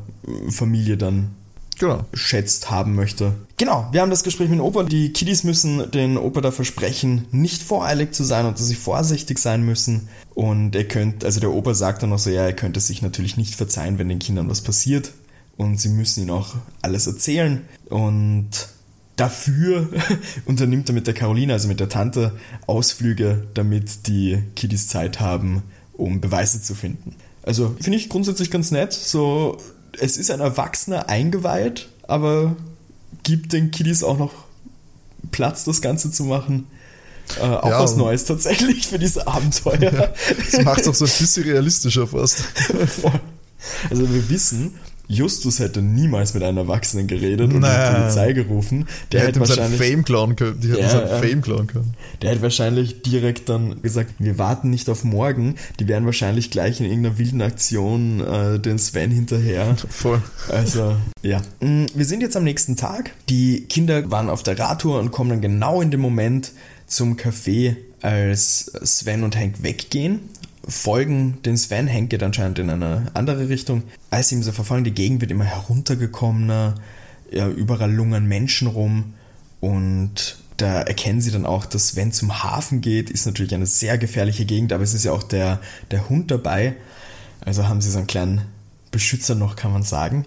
Familie 0.49 0.97
dann 0.97 1.31
genau. 1.81 2.05
schätzt 2.15 2.71
haben 2.71 2.95
möchte. 2.95 3.35
Genau, 3.57 3.89
wir 3.91 4.01
haben 4.01 4.11
das 4.11 4.23
Gespräch 4.23 4.49
mit 4.49 4.59
dem 4.59 4.65
Opa. 4.65 4.85
Die 4.85 5.13
Kiddies 5.13 5.43
müssen 5.43 5.91
den 5.91 6.17
Opa 6.17 6.41
da 6.41 6.53
versprechen, 6.53 7.27
nicht 7.33 7.63
voreilig 7.63 8.13
zu 8.15 8.23
sein 8.23 8.47
und 8.47 8.59
dass 8.59 8.69
sie 8.69 8.77
vorsichtig 8.77 9.39
sein 9.39 9.63
müssen. 9.65 10.09
Und 10.35 10.77
er 10.77 10.85
könnte, 10.85 11.27
also 11.27 11.41
der 11.41 11.53
Opa 11.53 11.75
sagt 11.75 12.03
dann 12.03 12.11
noch 12.11 12.19
so, 12.19 12.31
ja, 12.31 12.45
er 12.45 12.53
könnte 12.53 12.81
sich 12.81 13.03
natürlich 13.03 13.37
nicht 13.37 13.55
verzeihen, 13.55 13.99
wenn 13.99 14.09
den 14.09 14.21
Kindern 14.21 14.49
was 14.49 14.61
passiert. 14.61 15.13
Und 15.57 15.81
sie 15.81 15.89
müssen 15.89 16.23
ihm 16.23 16.31
auch 16.31 16.55
alles 16.81 17.07
erzählen. 17.07 17.63
Und 17.89 18.51
dafür 19.17 19.89
unternimmt 20.47 20.89
er 20.89 20.95
mit 20.95 21.07
der 21.07 21.15
Caroline, 21.15 21.53
also 21.53 21.69
mit 21.69 21.81
der 21.81 21.89
Tante, 21.89 22.33
Ausflüge, 22.67 23.47
damit 23.55 24.07
die 24.07 24.43
Kiddies 24.57 24.89
Zeit 24.89 25.21
haben, 25.21 25.63
um 25.93 26.21
Beweise 26.21 26.63
zu 26.63 26.75
finden. 26.75 27.15
Also 27.43 27.75
finde 27.81 27.99
ich 27.99 28.09
grundsätzlich 28.09 28.51
ganz 28.51 28.71
nett. 28.71 28.93
So 28.93 29.59
es 29.99 30.17
ist 30.17 30.31
ein 30.31 30.41
Erwachsener 30.41 31.09
eingeweiht, 31.09 31.89
aber 32.07 32.57
gibt 33.23 33.53
den 33.53 33.71
Kiddies 33.71 34.03
auch 34.03 34.19
noch 34.19 34.33
Platz, 35.31 35.65
das 35.65 35.81
Ganze 35.81 36.11
zu 36.11 36.25
machen. 36.25 36.67
Äh, 37.39 37.43
auch 37.43 37.71
ja, 37.71 37.81
was 37.81 37.97
Neues 37.97 38.25
tatsächlich 38.25 38.89
für 38.89 38.99
diese 38.99 39.27
Abenteuer. 39.27 39.81
Ja, 39.81 40.13
das 40.51 40.65
macht 40.65 40.81
es 40.81 40.89
auch 40.89 40.95
so 40.95 41.05
ein 41.05 41.11
bisschen 41.11 41.45
realistischer 41.45 42.07
fast. 42.07 42.45
also 43.91 44.13
wir 44.13 44.29
wissen, 44.29 44.75
Justus 45.11 45.59
hätte 45.59 45.83
niemals 45.83 46.35
mit 46.35 46.45
einem 46.45 46.59
Erwachsenen 46.59 47.09
geredet 47.09 47.53
und 47.53 47.61
naja. 47.61 47.91
die 47.91 48.01
Polizei 48.01 48.33
gerufen. 48.33 48.87
Der, 49.11 49.21
der 49.21 49.29
hätte 49.29 49.41
wahrscheinlich 49.41 49.81
Fame 49.81 50.05
klauen 50.05 50.37
können. 50.37 50.61
Die 50.61 50.71
hätten 50.71 50.83
ja, 50.83 51.07
Fame 51.19 51.43
klauen 51.43 51.67
können. 51.67 51.95
Der 52.23 52.31
hätte 52.31 52.43
wahrscheinlich 52.43 53.03
direkt 53.03 53.49
dann 53.49 53.83
gesagt, 53.83 54.15
wir 54.21 54.39
warten 54.39 54.71
nicht 54.71 54.89
auf 54.89 55.03
morgen. 55.03 55.57
Die 55.81 55.89
werden 55.89 56.07
wahrscheinlich 56.07 56.53
gleich 56.53 56.79
in 56.79 56.87
irgendeiner 56.87 57.19
wilden 57.19 57.43
Aktion 57.43 58.21
äh, 58.21 58.61
den 58.61 58.79
Sven 58.79 59.11
hinterher. 59.11 59.77
Voll. 59.89 60.23
Also, 60.49 60.95
ja. 61.23 61.43
Mm, 61.59 61.87
wir 61.93 62.05
sind 62.05 62.21
jetzt 62.21 62.37
am 62.37 62.45
nächsten 62.45 62.77
Tag. 62.77 63.11
Die 63.29 63.63
Kinder 63.63 64.13
waren 64.13 64.31
auf 64.31 64.45
der 64.45 64.61
Radtour 64.61 65.01
und 65.01 65.11
kommen 65.11 65.31
dann 65.31 65.41
genau 65.41 65.83
in 65.83 65.91
dem 65.91 66.01
Moment 66.01 66.53
zum 66.87 67.17
Café, 67.17 67.77
als 68.01 68.73
Sven 68.83 69.25
und 69.25 69.37
Hank 69.37 69.63
weggehen 69.63 70.21
folgen 70.67 71.39
den 71.45 71.57
Sven, 71.57 71.89
Hank 71.89 72.11
geht 72.11 72.23
anscheinend 72.23 72.59
in 72.59 72.71
eine 72.71 73.07
andere 73.15 73.49
Richtung. 73.49 73.83
Als 74.11 74.29
sie 74.29 74.37
ihm 74.37 74.43
so 74.43 74.53
verfolgen, 74.53 74.85
die 74.85 74.95
Gegend 74.95 75.21
wird 75.21 75.31
immer 75.31 75.45
heruntergekommener, 75.45 76.75
ja, 77.31 77.49
überall 77.49 77.93
lungern 77.93 78.27
Menschen 78.27 78.69
rum 78.69 79.15
und 79.61 80.39
da 80.57 80.83
erkennen 80.83 81.21
sie 81.21 81.31
dann 81.31 81.47
auch, 81.47 81.65
dass 81.65 81.89
Sven 81.89 82.13
zum 82.13 82.43
Hafen 82.43 82.81
geht, 82.81 83.09
ist 83.09 83.25
natürlich 83.27 83.55
eine 83.55 83.67
sehr 83.67 83.97
gefährliche 83.99 84.45
Gegend, 84.45 84.73
aber 84.73 84.83
es 84.83 84.95
ist 84.95 85.05
ja 85.05 85.13
auch 85.13 85.23
der, 85.23 85.61
der 85.91 86.09
Hund 86.09 86.31
dabei. 86.31 86.77
Also 87.41 87.67
haben 87.67 87.81
sie 87.81 87.91
so 87.91 87.99
einen 87.99 88.07
kleinen 88.07 88.43
Beschützer 88.91 89.35
noch, 89.35 89.57
kann 89.57 89.73
man 89.73 89.83
sagen. 89.83 90.27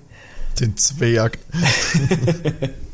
Den 0.59 0.75
Zwerg. 0.77 1.37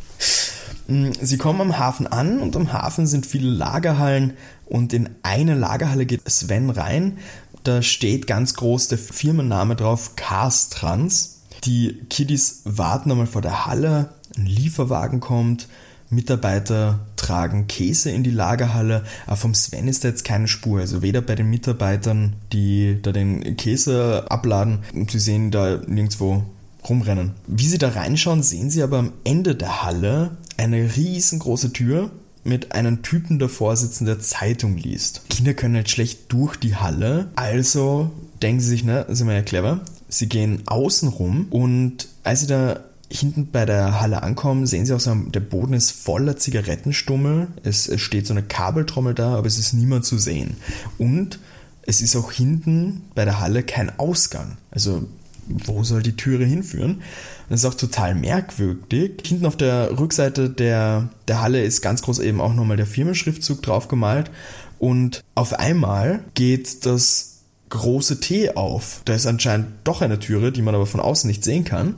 Mm, 0.89 1.11
Sie 1.21 1.37
kommen 1.37 1.61
am 1.61 1.77
Hafen 1.77 2.07
an 2.07 2.39
und 2.39 2.55
am 2.55 2.73
Hafen 2.73 3.05
sind 3.07 3.25
viele 3.25 3.49
Lagerhallen 3.49 4.33
und 4.65 4.91
in 4.91 5.09
eine 5.23 5.55
Lagerhalle 5.55 6.05
geht 6.05 6.27
Sven 6.29 6.69
rein. 6.69 7.19
Da 7.63 7.81
steht 7.81 8.25
ganz 8.25 8.55
groß 8.55 8.87
der 8.87 8.97
Firmenname 8.97 9.75
drauf, 9.75 10.15
Carstrans. 10.15 11.41
Die 11.65 12.01
Kiddies 12.09 12.61
warten 12.65 13.11
einmal 13.11 13.27
vor 13.27 13.41
der 13.41 13.65
Halle, 13.65 14.09
ein 14.37 14.45
Lieferwagen 14.45 15.19
kommt, 15.19 15.67
Mitarbeiter 16.09 16.99
tragen 17.17 17.67
Käse 17.67 18.09
in 18.09 18.23
die 18.23 18.31
Lagerhalle, 18.31 19.03
aber 19.27 19.35
vom 19.35 19.53
Sven 19.53 19.87
ist 19.87 20.03
da 20.03 20.07
jetzt 20.07 20.25
keine 20.25 20.47
Spur. 20.47 20.79
Also 20.79 21.01
weder 21.03 21.21
bei 21.21 21.35
den 21.35 21.49
Mitarbeitern, 21.49 22.33
die 22.51 22.99
da 23.01 23.11
den 23.11 23.57
Käse 23.57 24.25
abladen, 24.29 24.79
sie 25.07 25.19
sehen 25.19 25.51
da 25.51 25.79
nirgendwo 25.85 26.43
rumrennen. 26.89 27.31
Wie 27.47 27.67
sie 27.67 27.77
da 27.77 27.89
reinschauen, 27.89 28.43
sehen 28.43 28.69
sie 28.69 28.83
aber 28.83 28.99
am 28.99 29.13
Ende 29.23 29.55
der 29.55 29.83
Halle 29.83 30.37
eine 30.57 30.95
riesengroße 30.95 31.73
Tür 31.73 32.11
mit 32.43 32.71
einem 32.71 33.01
Typen 33.01 33.39
davor 33.39 33.75
sitzen, 33.75 34.05
der 34.05 34.19
Zeitung 34.19 34.77
liest. 34.77 35.21
Kinder 35.29 35.53
können 35.53 35.75
halt 35.75 35.89
schlecht 35.89 36.31
durch 36.31 36.55
die 36.57 36.75
Halle, 36.75 37.29
also 37.35 38.11
denken 38.41 38.61
sie 38.61 38.69
sich, 38.69 38.83
ne, 38.83 39.05
sind 39.09 39.27
wir 39.27 39.35
ja 39.35 39.41
clever. 39.41 39.81
Sie 40.07 40.27
gehen 40.27 40.63
außen 40.65 41.09
rum 41.09 41.47
und 41.49 42.07
als 42.23 42.41
sie 42.41 42.47
da 42.47 42.79
hinten 43.11 43.49
bei 43.51 43.65
der 43.65 44.01
Halle 44.01 44.23
ankommen, 44.23 44.67
sehen 44.67 44.85
sie 44.85 44.93
auch 44.93 44.99
so, 44.99 45.13
der 45.13 45.39
Boden 45.39 45.73
ist 45.73 45.91
voller 45.91 46.37
Zigarettenstummel. 46.37 47.47
Es 47.63 47.91
steht 47.99 48.27
so 48.27 48.33
eine 48.33 48.43
Kabeltrommel 48.43 49.13
da, 49.13 49.35
aber 49.35 49.47
es 49.47 49.57
ist 49.57 49.73
niemand 49.73 50.05
zu 50.05 50.17
sehen. 50.17 50.57
Und 50.97 51.39
es 51.83 52.01
ist 52.01 52.15
auch 52.15 52.31
hinten 52.31 53.01
bei 53.15 53.25
der 53.25 53.39
Halle 53.39 53.63
kein 53.63 53.97
Ausgang. 53.97 54.57
Also 54.69 55.07
wo 55.49 55.83
soll 55.83 56.03
die 56.03 56.15
Türe 56.15 56.45
hinführen? 56.45 57.01
Das 57.49 57.61
ist 57.61 57.65
auch 57.65 57.73
total 57.73 58.15
merkwürdig. 58.15 59.23
Hinten 59.25 59.45
auf 59.45 59.57
der 59.57 59.99
Rückseite 59.99 60.49
der, 60.49 61.09
der 61.27 61.41
Halle 61.41 61.63
ist 61.63 61.81
ganz 61.81 62.01
groß 62.01 62.19
eben 62.19 62.39
auch 62.39 62.53
nochmal 62.53 62.77
der 62.77 62.85
Firmenschriftzug 62.85 63.61
draufgemalt. 63.61 64.31
Und 64.77 65.23
auf 65.35 65.53
einmal 65.53 66.21
geht 66.35 66.85
das 66.85 67.39
große 67.69 68.19
T 68.19 68.55
auf. 68.55 69.01
Da 69.05 69.13
ist 69.13 69.27
anscheinend 69.27 69.67
doch 69.83 70.01
eine 70.01 70.19
Türe, 70.19 70.51
die 70.51 70.61
man 70.61 70.75
aber 70.75 70.85
von 70.85 70.99
außen 70.99 71.27
nicht 71.27 71.43
sehen 71.43 71.63
kann. 71.63 71.95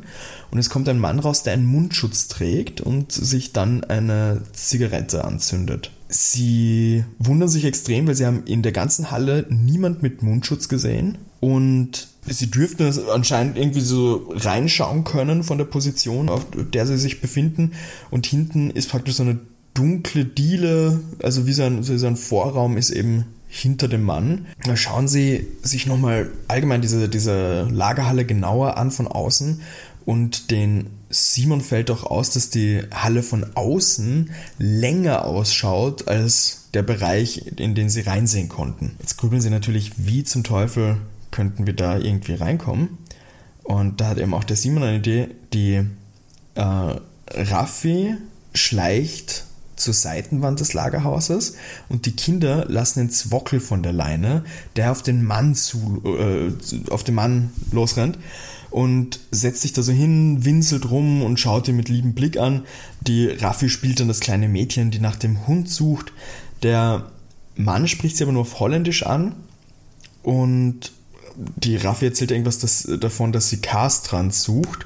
Und 0.52 0.60
es 0.60 0.70
kommt 0.70 0.90
ein 0.90 1.00
Mann 1.00 1.20
raus, 1.20 1.44
der 1.44 1.54
einen 1.54 1.66
Mundschutz 1.66 2.28
trägt 2.28 2.82
und 2.82 3.12
sich 3.12 3.54
dann 3.54 3.84
eine 3.84 4.42
Zigarette 4.54 5.24
anzündet. 5.24 5.92
Sie 6.10 7.06
wundern 7.20 7.48
sich 7.48 7.64
extrem, 7.64 8.08
weil 8.08 8.16
sie 8.16 8.26
haben 8.26 8.44
in 8.46 8.64
der 8.64 8.74
ganzen 8.74 9.12
Halle 9.12 9.46
niemand 9.50 10.04
mit 10.04 10.24
Mundschutz 10.24 10.68
gesehen. 10.68 11.18
Und 11.40 12.10
sie 12.28 12.52
dürften 12.52 12.94
anscheinend 13.10 13.58
irgendwie 13.58 13.82
so 13.82 14.32
reinschauen 14.36 15.04
können 15.04 15.44
von 15.44 15.58
der 15.58 15.66
Position, 15.66 16.30
auf 16.30 16.46
der 16.54 16.86
sie 16.86 16.98
sich 16.98 17.22
befinden. 17.22 17.74
Und 18.10 18.26
hinten 18.26 18.70
ist 18.70 18.90
praktisch 18.90 19.16
so 19.16 19.24
eine 19.24 19.40
dunkle 19.74 20.26
Diele, 20.26 21.00
also 21.24 21.48
wie 21.48 21.54
so 21.54 21.64
ein, 21.64 21.84
so 21.84 22.16
Vorraum 22.16 22.78
ist 22.78 22.90
eben 22.90 23.26
hinter 23.48 23.88
dem 23.88 24.04
Mann. 24.04 24.46
Da 24.64 24.78
schauen 24.78 25.08
Sie 25.08 25.48
sich 25.62 25.86
nochmal 25.86 26.32
allgemein 26.48 26.82
diese, 26.82 27.10
diese 27.10 27.68
Lagerhalle 27.70 28.26
genauer 28.26 28.78
an 28.78 28.92
von 28.92 29.08
außen 29.08 29.62
und 30.06 30.52
den 30.52 30.88
Simon 31.10 31.62
fällt 31.62 31.92
auch 31.92 32.04
aus, 32.04 32.32
dass 32.32 32.50
die 32.50 32.82
Halle 32.92 33.22
von 33.22 33.46
außen 33.56 34.32
länger 34.58 35.26
ausschaut 35.26 36.08
als 36.08 36.70
der 36.74 36.84
Bereich, 36.84 37.52
in 37.58 37.76
den 37.76 37.90
sie 37.90 38.02
reinsehen 38.02 38.48
konnten. 38.48 38.96
Jetzt 39.00 39.18
grübeln 39.18 39.42
sie 39.42 39.50
natürlich, 39.50 39.92
wie 39.98 40.24
zum 40.24 40.44
Teufel 40.44 40.98
könnten 41.32 41.66
wir 41.66 41.74
da 41.74 41.98
irgendwie 41.98 42.36
reinkommen. 42.36 42.98
Und 43.64 44.02
da 44.02 44.10
hat 44.10 44.18
eben 44.18 44.34
auch 44.34 44.44
der 44.44 44.58
Simon 44.58 44.84
eine 44.84 44.98
Idee, 44.98 45.30
die 45.54 45.86
äh, 46.56 46.96
Raffi 47.34 48.16
schleicht 48.54 49.46
zur 49.76 49.94
Seitenwand 49.94 50.60
des 50.60 50.74
Lagerhauses 50.74 51.56
und 51.90 52.06
die 52.06 52.12
Kinder 52.12 52.66
lassen 52.68 53.00
den 53.00 53.10
Zwockel 53.10 53.60
von 53.60 53.82
der 53.82 53.94
Leine, 53.94 54.44
der 54.76 54.92
auf 54.92 55.02
den 55.02 55.24
Mann 55.24 55.56
zu, 55.56 56.02
äh, 56.06 56.52
auf 56.92 57.04
den 57.04 57.16
Mann 57.16 57.52
losrennt 57.72 58.20
und 58.70 59.20
setzt 59.32 59.62
sich 59.62 59.74
da 59.74 59.82
so 59.82 59.92
hin, 59.92 60.46
winselt 60.46 60.90
rum 60.90 61.24
und 61.24 61.40
schaut 61.40 61.68
ihn 61.68 61.76
mit 61.76 61.90
liebem 61.90 62.14
Blick 62.14 62.38
an. 62.38 62.64
Die 63.02 63.28
Raffi 63.28 63.70
spielt 63.70 64.00
dann 64.00 64.08
das 64.08 64.20
kleine 64.20 64.48
Mädchen, 64.48 64.92
die 64.92 65.00
nach 65.00 65.16
dem 65.16 65.48
Hund 65.48 65.70
sucht. 65.70 66.14
Der 66.64 67.08
Mann 67.56 67.88
spricht 67.88 68.18
sie 68.18 68.24
aber 68.24 68.34
nur 68.34 68.44
auf 68.44 68.60
Holländisch 68.60 69.04
an 69.04 69.36
und 70.24 70.92
die 71.56 71.78
Raffi 71.78 72.06
erzählt 72.06 72.32
irgendwas 72.32 72.60
das, 72.60 72.88
davon, 73.00 73.32
dass 73.32 73.50
sie 73.50 73.58
Castrans 73.58 74.44
sucht 74.44 74.86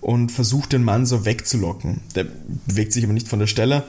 und 0.00 0.30
versucht 0.30 0.72
den 0.72 0.84
Mann 0.84 1.06
so 1.06 1.24
wegzulocken. 1.24 2.00
Der 2.14 2.26
bewegt 2.66 2.92
sich 2.92 3.04
aber 3.04 3.12
nicht 3.12 3.28
von 3.28 3.38
der 3.38 3.46
Stelle. 3.46 3.84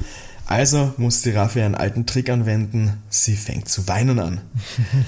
Also 0.48 0.94
muss 0.98 1.22
die 1.22 1.32
Raffi 1.32 1.62
einen 1.62 1.76
alten 1.76 2.06
Trick 2.06 2.30
anwenden. 2.30 3.02
Sie 3.10 3.36
fängt 3.36 3.68
zu 3.68 3.88
weinen 3.88 4.20
an. 4.20 4.42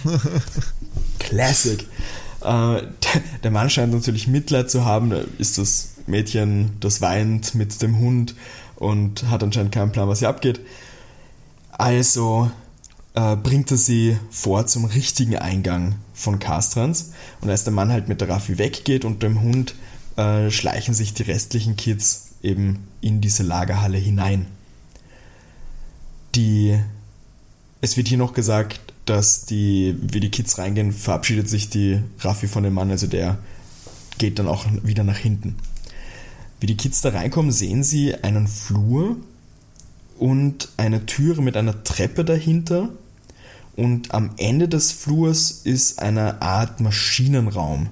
Classic. 1.20 1.86
Äh, 2.42 2.82
der 3.44 3.52
Mann 3.52 3.70
scheint 3.70 3.94
natürlich 3.94 4.28
Mitleid 4.28 4.70
zu 4.70 4.84
haben. 4.84 5.10
Da 5.12 5.22
ist 5.38 5.58
das 5.58 5.92
Mädchen, 6.08 6.72
das 6.80 7.02
weint 7.02 7.56
mit 7.56 7.82
dem 7.82 8.00
Hund 8.00 8.36
und 8.76 9.30
hat 9.30 9.44
anscheinend 9.44 9.74
keinen 9.74 9.92
Plan, 9.92 10.08
was 10.08 10.20
hier 10.20 10.30
abgeht. 10.30 10.60
Also 11.72 12.52
äh, 13.18 13.36
bringt 13.36 13.72
er 13.72 13.78
sie 13.78 14.18
vor 14.30 14.66
zum 14.68 14.86
richtigen 14.86 15.38
Eingang 15.38 15.96
von 16.14 16.40
Castrans. 16.40 17.12
Und 17.42 17.50
als 17.50 17.64
der 17.64 17.74
Mann 17.74 17.92
halt 17.92 18.08
mit 18.08 18.22
der 18.22 18.30
Raffi 18.30 18.58
weggeht 18.58 19.04
und 19.04 19.24
dem 19.24 19.42
Hund, 19.42 19.76
äh, 20.16 20.50
schleichen 20.50 20.94
sich 20.94 21.14
die 21.14 21.24
restlichen 21.24 21.76
Kids 21.76 22.30
eben 22.42 22.88
in 23.02 23.20
diese 23.22 23.44
Lagerhalle 23.44 23.98
hinein 23.98 24.46
die, 26.38 26.78
es 27.82 27.98
wird 27.98 28.08
hier 28.08 28.18
noch 28.18 28.34
gesagt, 28.34 28.80
dass 29.06 29.46
die, 29.46 29.96
wie 30.02 30.20
die 30.20 30.32
Kids 30.32 30.58
reingehen, 30.58 30.92
verabschiedet 30.92 31.50
sich 31.50 31.70
die 31.70 32.02
Raffi 32.20 32.48
von 32.48 32.64
dem 32.64 32.74
Mann, 32.74 32.92
also 32.92 33.08
der 33.08 33.38
geht 34.18 34.40
dann 34.40 34.48
auch 34.48 34.66
wieder 34.84 35.04
nach 35.04 35.18
hinten. 35.18 35.56
Wie 36.60 36.66
die 36.68 36.78
Kids 36.78 37.02
da 37.02 37.10
reinkommen, 37.10 37.52
sehen 37.52 37.84
sie 37.84 38.16
einen 38.16 38.48
Flur 38.48 39.18
und 40.18 40.70
eine 40.78 41.06
Türe 41.06 41.42
mit 41.42 41.56
einer 41.56 41.84
Treppe 41.84 42.26
dahinter. 42.26 42.90
Und 43.78 44.14
am 44.14 44.32
Ende 44.38 44.68
des 44.68 44.92
Flurs 44.92 45.62
ist 45.64 46.00
eine 46.00 46.42
Art 46.42 46.82
Maschinenraum. 46.82 47.88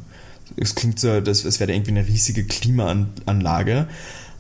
Es 0.58 0.76
klingt 0.76 1.00
so, 1.00 1.10
als 1.10 1.60
wäre 1.60 1.74
irgendwie 1.74 1.92
eine 1.92 2.08
riesige 2.08 2.44
Klimaanlage 2.44 3.88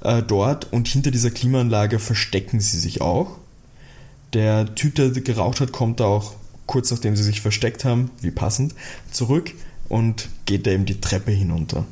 äh, 0.01 0.21
dort. 0.21 0.73
Und 0.73 0.87
hinter 0.89 1.11
dieser 1.11 1.31
Klimaanlage 1.31 1.99
verstecken 1.99 2.59
sie 2.59 2.79
sich 2.79 2.99
auch. 2.99 3.37
Der 4.33 4.75
Typ, 4.75 4.95
der 4.95 5.11
geraucht 5.11 5.61
hat, 5.61 5.71
kommt 5.71 6.01
da 6.01 6.05
auch 6.05 6.33
kurz 6.65 6.91
nachdem 6.91 7.15
sie 7.15 7.23
sich 7.23 7.41
versteckt 7.41 7.85
haben, 7.85 8.11
wie 8.21 8.31
passend, 8.31 8.73
zurück 9.11 9.53
und 9.87 10.29
geht 10.45 10.65
da 10.65 10.71
eben 10.71 10.85
die 10.85 10.99
Treppe 10.99 11.31
hinunter. 11.31 11.85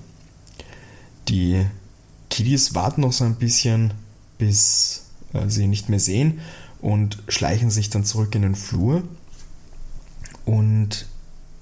Die 1.28 1.66
Kiddies 2.30 2.76
warten 2.76 3.02
noch 3.02 3.14
so 3.14 3.24
ein 3.24 3.36
bisschen, 3.36 3.94
bis 4.38 5.04
äh, 5.34 5.48
sie 5.48 5.64
ihn 5.64 5.70
nicht 5.70 5.90
mehr 5.90 6.00
sehen 6.00 6.40
und 6.82 7.20
schleichen 7.28 7.70
sich 7.70 7.90
dann 7.90 8.04
zurück 8.04 8.36
in 8.36 8.42
den 8.42 8.56
Flur. 8.56 9.04
Und 10.46 11.08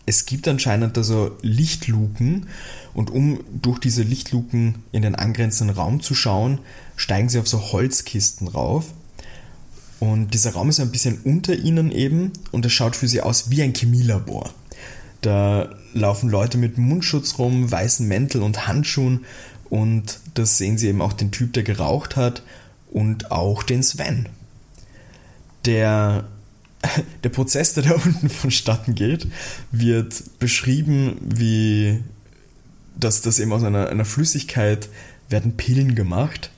es 0.05 0.25
gibt 0.25 0.47
anscheinend 0.47 0.97
also 0.97 1.37
Lichtluken. 1.41 2.47
Und 2.93 3.09
um 3.09 3.39
durch 3.61 3.79
diese 3.79 4.03
Lichtluken 4.03 4.75
in 4.91 5.01
den 5.03 5.15
angrenzenden 5.15 5.75
Raum 5.75 6.01
zu 6.01 6.15
schauen, 6.15 6.59
steigen 6.95 7.29
sie 7.29 7.39
auf 7.39 7.47
so 7.47 7.71
Holzkisten 7.71 8.47
rauf. 8.47 8.85
Und 9.99 10.33
dieser 10.33 10.53
Raum 10.53 10.69
ist 10.69 10.79
ein 10.79 10.91
bisschen 10.91 11.19
unter 11.23 11.55
ihnen 11.55 11.91
eben. 11.91 12.31
Und 12.51 12.65
es 12.65 12.73
schaut 12.73 12.95
für 12.95 13.07
sie 13.07 13.21
aus 13.21 13.51
wie 13.51 13.61
ein 13.61 13.73
Chemielabor. 13.73 14.49
Da 15.21 15.69
laufen 15.93 16.29
Leute 16.29 16.57
mit 16.57 16.77
Mundschutz 16.79 17.37
rum, 17.37 17.71
weißen 17.71 18.07
Mäntel 18.07 18.41
und 18.41 18.67
Handschuhen. 18.67 19.25
Und 19.69 20.19
das 20.33 20.57
sehen 20.57 20.77
sie 20.77 20.87
eben 20.87 21.01
auch 21.01 21.13
den 21.13 21.31
Typ, 21.31 21.53
der 21.53 21.63
geraucht 21.63 22.15
hat. 22.15 22.41
Und 22.91 23.31
auch 23.31 23.63
den 23.63 23.83
Sven. 23.83 24.27
Der, 25.65 26.25
der 27.23 27.29
Prozess, 27.29 27.73
der 27.73 27.83
da 27.83 27.91
unten 28.05 28.29
vonstatten 28.29 28.95
geht, 28.95 29.27
wird 29.71 30.39
beschrieben, 30.39 31.17
wie 31.21 31.99
dass 32.99 33.21
das 33.21 33.39
eben 33.39 33.53
aus 33.53 33.63
einer, 33.63 33.87
einer 33.89 34.05
Flüssigkeit 34.05 34.89
werden 35.29 35.55
Pillen 35.55 35.95
gemacht 35.95 36.51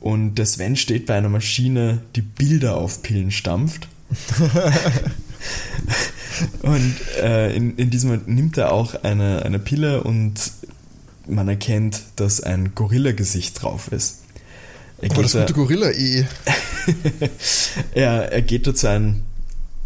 und 0.00 0.34
der 0.34 0.46
Sven 0.46 0.74
steht 0.76 1.06
bei 1.06 1.14
einer 1.14 1.28
Maschine, 1.28 2.02
die 2.16 2.22
Bilder 2.22 2.76
auf 2.76 3.02
Pillen 3.02 3.30
stampft. 3.30 3.86
und 6.62 6.94
äh, 7.22 7.54
in, 7.54 7.76
in 7.76 7.90
diesem 7.90 8.10
Moment 8.10 8.28
nimmt 8.28 8.58
er 8.58 8.72
auch 8.72 9.04
eine, 9.04 9.42
eine 9.44 9.60
Pille 9.60 10.02
und 10.02 10.34
man 11.28 11.48
erkennt, 11.48 12.02
dass 12.16 12.40
ein 12.40 12.74
Gorilla-Gesicht 12.74 13.62
drauf 13.62 13.92
ist. 13.92 14.18
Er 15.00 15.16
oh, 15.16 15.22
das 15.22 15.32
gute 15.32 15.52
Gorilla-E. 15.52 16.26
er, 17.94 18.32
er 18.32 18.42
geht 18.42 18.66
da 18.66 18.74
zu 18.74 18.88
einem 18.88 19.22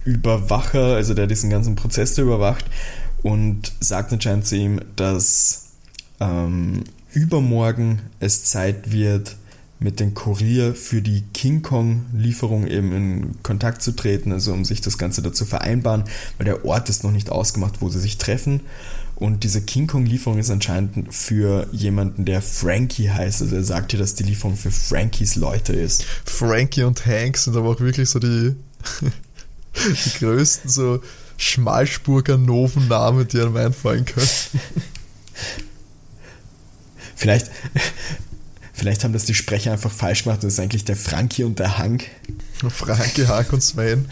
Überwacher, 0.06 0.94
also 0.94 1.12
der 1.12 1.26
diesen 1.26 1.50
ganzen 1.50 1.74
Prozess 1.74 2.14
da 2.14 2.22
überwacht 2.22 2.64
und 3.22 3.72
sagt 3.80 4.12
anscheinend 4.12 4.46
zu 4.46 4.56
ihm, 4.56 4.80
dass 4.94 5.66
ähm, 6.20 6.84
übermorgen 7.12 8.00
es 8.20 8.44
Zeit 8.44 8.92
wird, 8.92 9.36
mit 9.78 10.00
dem 10.00 10.14
Kurier 10.14 10.74
für 10.74 11.02
die 11.02 11.22
King 11.34 11.60
Kong-Lieferung 11.62 12.66
eben 12.66 12.92
in 12.92 13.42
Kontakt 13.42 13.82
zu 13.82 13.92
treten, 13.92 14.32
also 14.32 14.52
um 14.52 14.64
sich 14.64 14.80
das 14.80 14.96
Ganze 14.96 15.20
dazu 15.20 15.44
vereinbaren, 15.44 16.04
weil 16.38 16.46
der 16.46 16.64
Ort 16.64 16.88
ist 16.88 17.04
noch 17.04 17.10
nicht 17.10 17.30
ausgemacht, 17.30 17.82
wo 17.82 17.88
sie 17.90 18.00
sich 18.00 18.16
treffen. 18.16 18.60
Und 19.16 19.44
diese 19.44 19.62
King 19.62 19.86
Kong-Lieferung 19.86 20.38
ist 20.38 20.50
anscheinend 20.50 21.12
für 21.14 21.68
jemanden, 21.72 22.24
der 22.24 22.42
Frankie 22.42 23.10
heißt. 23.10 23.42
Also 23.42 23.56
er 23.56 23.64
sagt 23.64 23.92
hier, 23.92 24.00
dass 24.00 24.14
die 24.14 24.24
Lieferung 24.24 24.56
für 24.56 24.70
Frankies 24.70 25.36
Leute 25.36 25.72
ist. 25.72 26.04
Frankie 26.24 26.84
und 26.84 27.04
Hank 27.06 27.36
sind 27.36 27.56
aber 27.56 27.70
auch 27.70 27.80
wirklich 27.80 28.08
so 28.08 28.18
die, 28.18 28.56
die 29.76 30.18
größten 30.18 30.70
so 30.70 31.00
Schmalspurger 31.36 32.38
Noven-Namen, 32.38 33.28
die 33.28 33.40
einem 33.40 33.56
einfallen 33.56 34.04
können. 34.04 34.28
Vielleicht, 37.14 37.50
vielleicht 38.72 39.04
haben 39.04 39.12
das 39.12 39.24
die 39.24 39.34
Sprecher 39.34 39.72
einfach 39.72 39.90
falsch 39.90 40.24
gemacht. 40.24 40.42
Das 40.42 40.52
ist 40.54 40.60
eigentlich 40.60 40.84
der 40.84 40.96
Frankie 40.96 41.44
und 41.44 41.58
der 41.58 41.78
Hank. 41.78 42.04
Frankie, 42.68 43.26
Hank 43.26 43.52
und 43.52 43.62
Sven. 43.62 44.06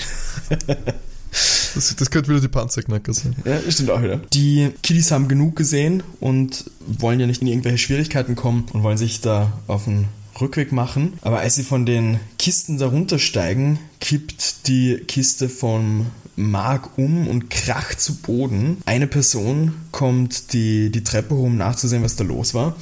Das, 1.74 1.96
das 1.96 2.11
könnte 2.11 2.31
wieder 2.31 2.40
die 2.40 2.48
Panzerknacker 2.48 3.12
sein. 3.12 3.35
Ja, 3.44 3.59
stimmt 3.68 3.90
auch 3.90 4.03
wieder. 4.03 4.18
Die 4.33 4.70
Kiddies 4.83 5.11
haben 5.11 5.29
genug 5.29 5.57
gesehen 5.57 6.03
und 6.20 6.70
wollen 6.87 7.18
ja 7.18 7.27
nicht 7.27 7.42
in 7.42 7.48
irgendwelche 7.48 7.79
Schwierigkeiten 7.79 8.37
kommen 8.37 8.66
und 8.72 8.83
wollen 8.83 8.98
sich 8.98 9.20
da 9.20 9.53
auf 9.66 9.85
den 9.85 10.07
Rückweg 10.40 10.73
machen. 10.73 11.14
Aber 11.23 11.40
als 11.40 11.55
sie 11.55 11.62
von 11.62 11.87
den 11.87 12.20
Kisten 12.38 12.79
da 12.79 12.87
runtersteigen, 12.87 13.79
kippt 14.01 14.68
die 14.68 14.97
Kiste 15.07 15.49
vom 15.49 16.07
Mark 16.37 16.99
um 16.99 17.29
und 17.29 17.51
kracht 17.51 18.01
zu 18.01 18.16
Boden. 18.16 18.79
Eine 18.87 19.07
Person 19.07 19.75
kommt 19.92 20.53
die, 20.53 20.90
die 20.90 21.05
Treppe 21.05 21.35
hoch, 21.35 21.44
um 21.44 21.57
nachzusehen, 21.57 22.03
was 22.03 22.16
da 22.16 22.25
los 22.25 22.55
war. 22.55 22.75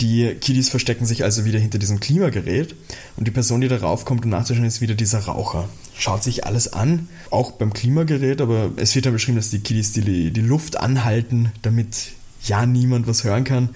Die 0.00 0.36
Kiddies 0.40 0.68
verstecken 0.68 1.06
sich 1.06 1.24
also 1.24 1.44
wieder 1.44 1.58
hinter 1.58 1.78
diesem 1.78 1.98
Klimagerät 1.98 2.76
und 3.16 3.26
die 3.26 3.32
Person, 3.32 3.60
die 3.60 3.68
darauf 3.68 4.04
kommt, 4.04 4.24
um 4.24 4.30
nachzuschauen, 4.30 4.66
ist 4.66 4.80
wieder 4.80 4.94
dieser 4.94 5.20
Raucher. 5.20 5.68
Schaut 5.96 6.22
sich 6.22 6.46
alles 6.46 6.72
an, 6.72 7.08
auch 7.30 7.52
beim 7.52 7.72
Klimagerät, 7.72 8.40
aber 8.40 8.70
es 8.76 8.94
wird 8.94 9.06
dann 9.06 9.12
beschrieben, 9.12 9.38
dass 9.38 9.50
die 9.50 9.58
Kiddies 9.58 9.92
die, 9.92 10.30
die 10.30 10.40
Luft 10.40 10.78
anhalten, 10.78 11.50
damit 11.62 12.12
ja 12.44 12.64
niemand 12.64 13.08
was 13.08 13.24
hören 13.24 13.42
kann. 13.42 13.70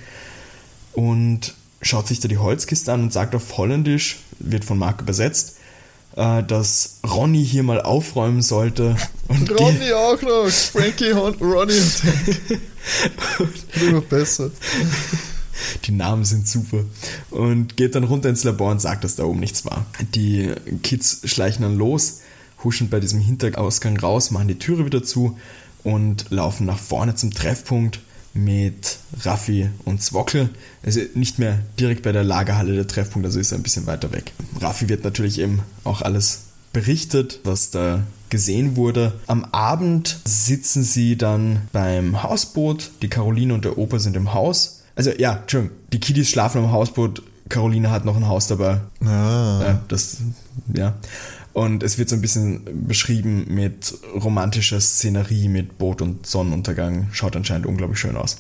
Und 0.92 1.54
schaut 1.82 2.06
sich 2.06 2.20
da 2.20 2.28
die 2.28 2.38
Holzkiste 2.38 2.92
an 2.92 3.02
und 3.02 3.12
sagt 3.12 3.34
auf 3.34 3.58
Holländisch, 3.58 4.20
wird 4.38 4.64
von 4.64 4.78
Mark 4.78 5.02
übersetzt, 5.02 5.56
äh, 6.16 6.42
dass 6.42 6.98
Ronny 7.06 7.44
hier 7.44 7.62
mal 7.62 7.80
aufräumen 7.80 8.42
sollte. 8.42 8.96
Und 9.28 9.50
Ronny 9.50 9.92
auch 9.92 10.20
noch. 10.22 10.48
Frankie, 10.48 11.10
Ronny 11.10 11.74
und. 11.74 12.02
Immer 13.80 14.00
besser. 14.00 14.50
Die 15.84 15.92
Namen 15.92 16.24
sind 16.24 16.48
super. 16.48 16.84
Und 17.30 17.76
geht 17.76 17.94
dann 17.94 18.04
runter 18.04 18.28
ins 18.28 18.44
Labor 18.44 18.70
und 18.70 18.80
sagt, 18.80 19.04
dass 19.04 19.16
da 19.16 19.24
oben 19.24 19.40
nichts 19.40 19.64
war. 19.64 19.86
Die 20.14 20.52
Kids 20.82 21.20
schleichen 21.24 21.62
dann 21.62 21.76
los, 21.76 22.20
huschen 22.62 22.90
bei 22.90 23.00
diesem 23.00 23.20
Hinterausgang 23.20 23.96
raus, 23.98 24.30
machen 24.30 24.48
die 24.48 24.58
Türe 24.58 24.84
wieder 24.84 25.02
zu 25.02 25.38
und 25.84 26.26
laufen 26.30 26.66
nach 26.66 26.78
vorne 26.78 27.14
zum 27.14 27.32
Treffpunkt 27.32 28.00
mit 28.34 28.98
Raffi 29.22 29.70
und 29.84 30.02
Zwockel. 30.02 30.50
Also 30.82 31.00
nicht 31.14 31.38
mehr 31.38 31.58
direkt 31.78 32.02
bei 32.02 32.12
der 32.12 32.24
Lagerhalle 32.24 32.74
der 32.74 32.86
Treffpunkt, 32.86 33.26
also 33.26 33.38
ist 33.38 33.52
er 33.52 33.58
ein 33.58 33.62
bisschen 33.62 33.86
weiter 33.86 34.12
weg. 34.12 34.32
Raffi 34.60 34.88
wird 34.88 35.04
natürlich 35.04 35.38
eben 35.38 35.62
auch 35.84 36.02
alles 36.02 36.44
berichtet, 36.72 37.40
was 37.44 37.70
da 37.70 38.02
gesehen 38.30 38.76
wurde. 38.76 39.12
Am 39.26 39.44
Abend 39.52 40.18
sitzen 40.24 40.82
sie 40.82 41.16
dann 41.16 41.68
beim 41.72 42.22
Hausboot. 42.22 42.90
Die 43.02 43.08
Caroline 43.08 43.52
und 43.52 43.64
der 43.64 43.76
Opa 43.76 43.98
sind 43.98 44.16
im 44.16 44.32
Haus. 44.32 44.82
Also 44.96 45.10
ja, 45.10 45.36
Entschuldigung, 45.36 45.76
die 45.92 46.00
Kiddies 46.00 46.30
schlafen 46.30 46.64
am 46.64 46.72
Hausboot. 46.72 47.22
Caroline 47.48 47.90
hat 47.90 48.06
noch 48.06 48.16
ein 48.16 48.26
Haus 48.26 48.46
dabei. 48.46 48.80
Ah. 49.04 49.60
Ja, 49.62 49.82
das, 49.88 50.18
ja. 50.74 50.94
Und 51.52 51.82
es 51.82 51.98
wird 51.98 52.08
so 52.08 52.16
ein 52.16 52.22
bisschen 52.22 52.86
beschrieben 52.86 53.44
mit 53.48 53.94
romantischer 54.14 54.80
Szenerie, 54.80 55.48
mit 55.48 55.76
Boot 55.78 56.00
und 56.00 56.26
Sonnenuntergang. 56.26 57.08
Schaut 57.12 57.36
anscheinend 57.36 57.66
unglaublich 57.66 57.98
schön 57.98 58.16
aus. 58.16 58.38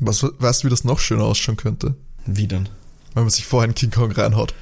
Was, 0.00 0.22
weißt 0.22 0.62
du, 0.62 0.66
wie 0.66 0.70
das 0.70 0.84
noch 0.84 0.98
schöner 0.98 1.24
ausschauen 1.24 1.56
könnte? 1.56 1.94
Wie 2.26 2.46
denn? 2.46 2.68
Wenn 3.14 3.22
man 3.24 3.30
sich 3.30 3.46
vorher 3.46 3.68
in 3.68 3.74
King 3.74 3.90
Kong 3.90 4.10
reinhaut. 4.12 4.54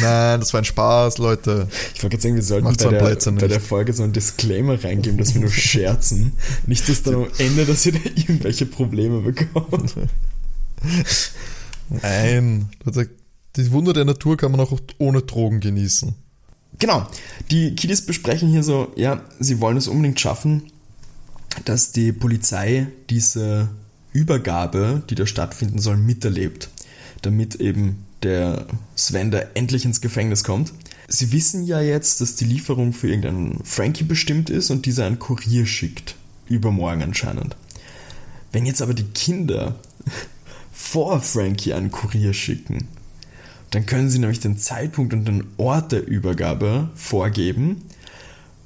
Nein, 0.00 0.40
das 0.40 0.52
war 0.52 0.60
ein 0.60 0.64
Spaß, 0.64 1.18
Leute. 1.18 1.68
Ich 1.94 2.02
wollte 2.02 2.16
jetzt 2.16 2.22
sagen, 2.22 2.34
wir 2.34 2.42
sollten 2.42 2.64
Macht 2.64 2.78
bei 2.78 2.88
einen 2.88 3.18
der, 3.18 3.30
bei 3.32 3.48
der 3.48 3.60
Folge 3.60 3.92
so 3.92 4.02
ein 4.02 4.12
Disclaimer 4.12 4.82
reingeben, 4.82 5.18
dass 5.18 5.34
wir 5.34 5.40
nur 5.40 5.50
scherzen. 5.50 6.32
Nicht, 6.66 6.88
dass 6.88 7.02
dann 7.02 7.14
am 7.14 7.28
Ende, 7.38 7.64
dass 7.64 7.86
ihr 7.86 7.92
da 7.92 8.00
irgendwelche 8.14 8.66
Probleme 8.66 9.20
bekommt. 9.20 9.94
Nein. 11.88 12.70
Die 13.56 13.72
Wunder 13.72 13.92
der 13.92 14.04
Natur 14.04 14.36
kann 14.36 14.52
man 14.52 14.60
auch 14.60 14.78
ohne 14.98 15.22
Drogen 15.22 15.60
genießen. 15.60 16.14
Genau. 16.78 17.06
Die 17.50 17.74
Kiddies 17.74 18.06
besprechen 18.06 18.48
hier 18.48 18.62
so, 18.62 18.92
ja, 18.96 19.22
sie 19.38 19.60
wollen 19.60 19.76
es 19.76 19.88
unbedingt 19.88 20.20
schaffen, 20.20 20.70
dass 21.64 21.92
die 21.92 22.12
Polizei 22.12 22.86
diese 23.10 23.68
Übergabe, 24.12 25.02
die 25.10 25.14
da 25.14 25.26
stattfinden 25.26 25.78
soll, 25.78 25.96
miterlebt. 25.96 26.70
Damit 27.22 27.56
eben 27.56 28.06
der 28.22 28.66
Sven 28.96 29.30
da 29.30 29.40
endlich 29.54 29.84
ins 29.84 30.00
Gefängnis 30.00 30.44
kommt. 30.44 30.72
Sie 31.08 31.32
wissen 31.32 31.64
ja 31.64 31.80
jetzt, 31.80 32.20
dass 32.20 32.36
die 32.36 32.44
Lieferung 32.44 32.92
für 32.92 33.08
irgendeinen 33.08 33.60
Frankie 33.64 34.04
bestimmt 34.04 34.48
ist 34.48 34.70
und 34.70 34.86
dieser 34.86 35.06
einen 35.06 35.18
Kurier 35.18 35.66
schickt. 35.66 36.14
Übermorgen 36.48 37.02
anscheinend. 37.02 37.56
Wenn 38.52 38.66
jetzt 38.66 38.82
aber 38.82 38.94
die 38.94 39.04
Kinder 39.04 39.78
vor 40.80 41.20
Frankie 41.20 41.74
einen 41.74 41.90
Kurier 41.90 42.32
schicken, 42.32 42.88
dann 43.70 43.86
können 43.86 44.10
sie 44.10 44.18
nämlich 44.18 44.40
den 44.40 44.58
Zeitpunkt 44.58 45.12
und 45.12 45.26
den 45.26 45.44
Ort 45.58 45.92
der 45.92 46.06
Übergabe 46.06 46.88
vorgeben. 46.94 47.82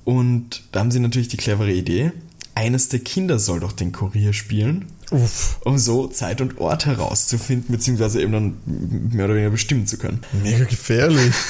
Und 0.04 0.62
da 0.72 0.80
haben 0.80 0.90
sie 0.90 1.00
natürlich 1.00 1.28
die 1.28 1.36
clevere 1.36 1.72
Idee. 1.72 2.12
Eines 2.54 2.88
der 2.88 3.00
Kinder 3.00 3.38
soll 3.38 3.60
doch 3.60 3.72
den 3.72 3.92
Kurier 3.92 4.32
spielen, 4.32 4.86
Uff. 5.10 5.58
um 5.64 5.76
so 5.76 6.06
Zeit 6.06 6.40
und 6.40 6.58
Ort 6.58 6.86
herauszufinden, 6.86 7.72
beziehungsweise 7.72 8.22
eben 8.22 8.32
dann 8.32 8.54
mehr 8.64 9.26
oder 9.26 9.34
weniger 9.34 9.50
bestimmen 9.50 9.86
zu 9.86 9.98
können. 9.98 10.20
Mega 10.42 10.64
gefährlich. 10.64 11.34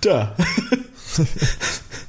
Da. 0.00 0.34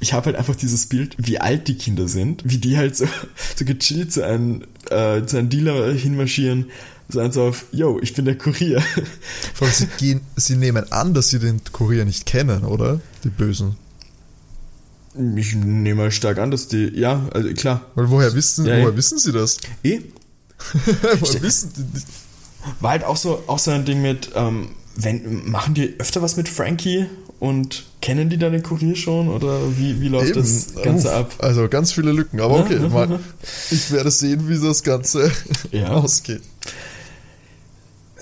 Ich 0.00 0.12
habe 0.12 0.26
halt 0.26 0.36
einfach 0.36 0.56
dieses 0.56 0.86
Bild, 0.86 1.14
wie 1.16 1.38
alt 1.38 1.68
die 1.68 1.76
Kinder 1.76 2.08
sind, 2.08 2.42
wie 2.44 2.58
die 2.58 2.76
halt 2.76 2.96
so, 2.96 3.06
so 3.54 3.64
gechillt 3.64 4.12
zu 4.12 4.24
einem, 4.26 4.62
äh, 4.90 5.24
zu 5.24 5.38
einem 5.38 5.48
Dealer 5.48 5.94
hinmarschieren, 5.94 6.66
sagen 7.08 7.32
so 7.32 7.42
auf, 7.44 7.66
yo, 7.72 7.98
ich 8.02 8.14
bin 8.14 8.24
der 8.24 8.36
Kurier. 8.38 8.80
Vor 9.54 9.66
allem, 9.66 9.74
sie, 9.76 9.86
gehen, 9.98 10.20
sie 10.36 10.56
nehmen 10.56 10.90
an, 10.92 11.14
dass 11.14 11.28
sie 11.30 11.38
den 11.38 11.60
Kurier 11.72 12.04
nicht 12.04 12.26
kennen, 12.26 12.64
oder? 12.64 13.00
Die 13.24 13.28
Bösen. 13.30 13.76
Ich 15.36 15.54
nehme 15.54 16.02
mal 16.02 16.10
stark 16.10 16.38
an, 16.38 16.50
dass 16.50 16.66
die, 16.66 16.90
ja, 16.98 17.28
also 17.32 17.48
klar, 17.54 17.82
Weil 17.94 18.10
woher 18.10 18.34
wissen, 18.34 18.66
Ja, 18.66 18.72
woher 18.78 18.90
ja. 18.90 18.96
wissen 18.96 19.18
sie 19.18 19.30
das? 19.32 19.58
eh, 19.84 20.00
woher 21.20 21.42
wissen 21.42 21.72
die 21.76 21.94
nicht? 21.94 22.06
War 22.80 22.92
halt 22.92 23.04
auch 23.04 23.16
so, 23.16 23.44
auch 23.46 23.58
so 23.58 23.70
ein 23.70 23.84
Ding 23.84 24.02
mit, 24.02 24.30
ähm, 24.34 24.70
wenn, 24.96 25.48
machen 25.50 25.74
die 25.74 25.94
öfter 26.00 26.20
was 26.22 26.36
mit 26.36 26.48
Frankie 26.48 27.06
und 27.38 27.84
kennen 28.00 28.28
die 28.30 28.38
dann 28.38 28.52
den 28.52 28.62
Kurier 28.62 28.96
schon 28.96 29.28
oder 29.28 29.60
wie, 29.78 30.00
wie 30.00 30.08
läuft 30.08 30.34
das 30.34 30.72
Eben. 30.72 30.82
Ganze 30.82 31.08
Uff, 31.08 31.14
ab? 31.14 31.34
Also 31.38 31.68
ganz 31.68 31.92
viele 31.92 32.10
Lücken, 32.12 32.40
aber 32.40 32.58
Ja, 32.58 32.64
okay. 32.64 32.78
mal, 32.88 33.20
ich 33.70 33.90
werde 33.92 34.10
sehen, 34.10 34.48
wie 34.48 34.58
das 34.58 34.82
Ganze 34.82 35.30
Ja. 35.70 35.88
ausgeht. 35.90 36.42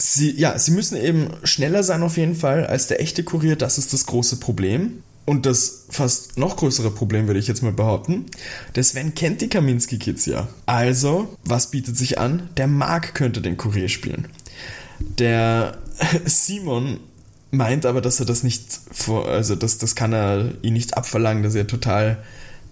Sie, 0.04 0.32
ja, 0.32 0.58
sie 0.58 0.72
müssen 0.72 0.96
eben 0.96 1.28
schneller 1.44 1.84
sein 1.84 2.02
auf 2.02 2.16
jeden 2.16 2.34
Fall 2.34 2.66
als 2.66 2.88
der 2.88 3.00
echte 3.00 3.22
Kurier, 3.22 3.54
das 3.54 3.78
ist 3.78 3.92
das 3.92 4.04
große 4.06 4.36
Problem. 4.38 5.04
Und 5.24 5.46
das 5.46 5.84
fast 5.90 6.36
noch 6.36 6.56
größere 6.56 6.90
Problem, 6.90 7.28
würde 7.28 7.38
ich 7.38 7.46
jetzt 7.46 7.62
mal 7.62 7.70
behaupten. 7.70 8.26
Der 8.74 8.82
Sven 8.82 9.14
kennt 9.14 9.40
die 9.40 9.48
Kaminski-Kids 9.48 10.26
ja. 10.26 10.48
Also, 10.66 11.36
was 11.44 11.70
bietet 11.70 11.96
sich 11.96 12.18
an? 12.18 12.48
Der 12.56 12.66
Mark 12.66 13.14
könnte 13.14 13.40
den 13.40 13.56
Kurier 13.56 13.88
spielen. 13.88 14.26
Der 14.98 15.78
Simon 16.24 16.98
meint 17.52 17.86
aber, 17.86 18.00
dass 18.00 18.18
er 18.18 18.26
das 18.26 18.42
nicht 18.42 18.64
vor, 18.90 19.28
also 19.28 19.54
das, 19.54 19.78
das 19.78 19.94
kann 19.94 20.12
er 20.12 20.50
ihn 20.62 20.72
nicht 20.72 20.96
abverlangen, 20.96 21.44
das 21.44 21.52
ist 21.54 21.58
ja 21.58 21.64
total, 21.64 22.20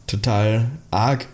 total 0.09 0.69
arg. 0.91 1.29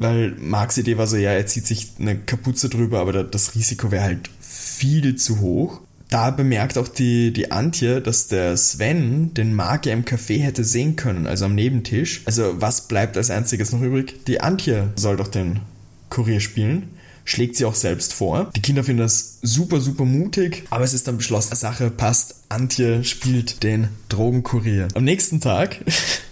Weil 0.00 0.30
Marks 0.40 0.78
Idee 0.78 0.96
war 0.98 1.06
so, 1.06 1.16
ja, 1.16 1.30
er 1.30 1.46
zieht 1.46 1.66
sich 1.66 1.92
eine 2.00 2.18
Kapuze 2.18 2.68
drüber, 2.70 2.98
aber 2.98 3.12
da- 3.12 3.22
das 3.22 3.54
Risiko 3.54 3.92
wäre 3.92 4.02
halt 4.02 4.30
viel 4.50 5.02
zu 5.16 5.40
hoch. 5.40 5.80
Da 6.08 6.30
bemerkt 6.30 6.76
auch 6.76 6.88
die, 6.88 7.32
die 7.32 7.52
Antje, 7.52 8.00
dass 8.00 8.26
der 8.26 8.56
Sven 8.56 9.32
den 9.32 9.56
ja 9.56 9.92
im 9.92 10.04
Café 10.04 10.40
hätte 10.42 10.64
sehen 10.64 10.96
können, 10.96 11.28
also 11.28 11.44
am 11.44 11.54
Nebentisch. 11.54 12.22
Also 12.24 12.60
was 12.60 12.88
bleibt 12.88 13.16
als 13.16 13.30
einziges 13.30 13.70
noch 13.70 13.80
übrig? 13.80 14.24
Die 14.24 14.40
Antje 14.40 14.92
soll 14.96 15.16
doch 15.16 15.28
den 15.28 15.60
Kurier 16.08 16.40
spielen. 16.40 16.88
Schlägt 17.24 17.54
sie 17.54 17.64
auch 17.64 17.76
selbst 17.76 18.12
vor. 18.12 18.50
Die 18.56 18.62
Kinder 18.62 18.82
finden 18.82 19.02
das 19.02 19.38
super, 19.42 19.80
super 19.80 20.04
mutig, 20.04 20.64
aber 20.70 20.82
es 20.82 20.94
ist 20.94 21.06
dann 21.06 21.18
beschlossen, 21.18 21.54
Sache 21.54 21.90
passt. 21.90 22.34
Antje 22.48 23.04
spielt 23.04 23.62
den 23.62 23.88
Drogenkurier. 24.08 24.88
Am 24.94 25.04
nächsten 25.04 25.40
Tag 25.40 25.84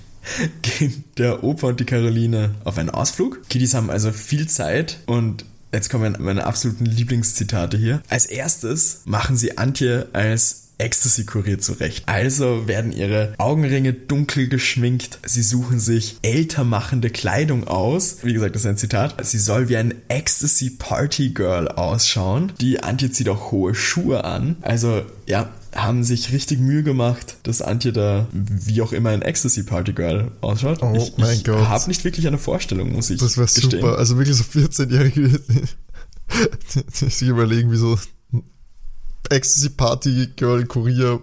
gehen 0.62 1.04
der 1.18 1.44
Opa 1.44 1.68
und 1.68 1.78
die 1.78 1.84
Caroline 1.84 2.56
auf 2.64 2.78
einen 2.78 2.90
Ausflug. 2.90 3.48
Kiddies 3.48 3.74
haben 3.74 3.90
also 3.90 4.10
viel 4.10 4.48
Zeit 4.48 4.98
und 5.06 5.44
jetzt 5.72 5.90
kommen 5.90 6.16
meine 6.18 6.46
absoluten 6.46 6.86
Lieblingszitate 6.86 7.76
hier. 7.76 8.02
Als 8.08 8.26
erstes 8.26 9.02
machen 9.04 9.36
sie 9.36 9.58
Antje 9.58 10.08
als 10.12 10.68
Ecstasy-Kurier 10.78 11.58
zurecht. 11.58 12.04
Also 12.06 12.68
werden 12.68 12.92
ihre 12.92 13.34
Augenringe 13.38 13.92
dunkel 13.92 14.48
geschminkt. 14.48 15.18
Sie 15.26 15.42
suchen 15.42 15.80
sich 15.80 16.18
älter 16.22 16.64
machende 16.64 17.10
Kleidung 17.10 17.66
aus. 17.66 18.18
Wie 18.22 18.32
gesagt, 18.32 18.54
das 18.54 18.62
ist 18.62 18.68
ein 18.68 18.76
Zitat. 18.76 19.16
Sie 19.26 19.38
soll 19.38 19.68
wie 19.68 19.76
ein 19.76 19.94
Ecstasy-Party-Girl 20.08 21.68
ausschauen. 21.68 22.52
Die 22.60 22.82
Antje 22.82 23.10
zieht 23.10 23.28
auch 23.28 23.50
hohe 23.50 23.74
Schuhe 23.74 24.24
an. 24.24 24.56
Also, 24.62 25.02
ja, 25.26 25.50
haben 25.74 26.04
sich 26.04 26.32
richtig 26.32 26.60
Mühe 26.60 26.82
gemacht, 26.82 27.36
dass 27.42 27.62
Antje 27.62 27.92
da 27.92 28.26
wie 28.32 28.82
auch 28.82 28.92
immer 28.92 29.10
ein 29.10 29.22
Ecstasy 29.22 29.62
Party 29.62 29.92
Girl 29.92 30.30
ausschaut. 30.40 30.82
Oh 30.82 30.94
ich, 30.96 31.16
mein 31.18 31.36
ich 31.36 31.44
Gott. 31.44 31.68
habe 31.68 31.88
nicht 31.88 32.04
wirklich 32.04 32.26
eine 32.26 32.38
Vorstellung, 32.38 32.92
muss 32.92 33.10
ich 33.10 33.20
Das 33.20 33.36
wäre 33.36 33.48
super. 33.48 33.98
Also 33.98 34.18
wirklich 34.18 34.36
so 34.36 34.44
14-Jährige, 34.44 35.40
die 37.00 37.10
sich 37.10 37.28
überlegen, 37.28 37.70
wie 37.70 37.76
so 37.76 37.98
ein 38.32 38.42
Ecstasy 39.30 39.70
Party 39.70 40.28
Girl 40.36 40.64
Kurier 40.66 41.22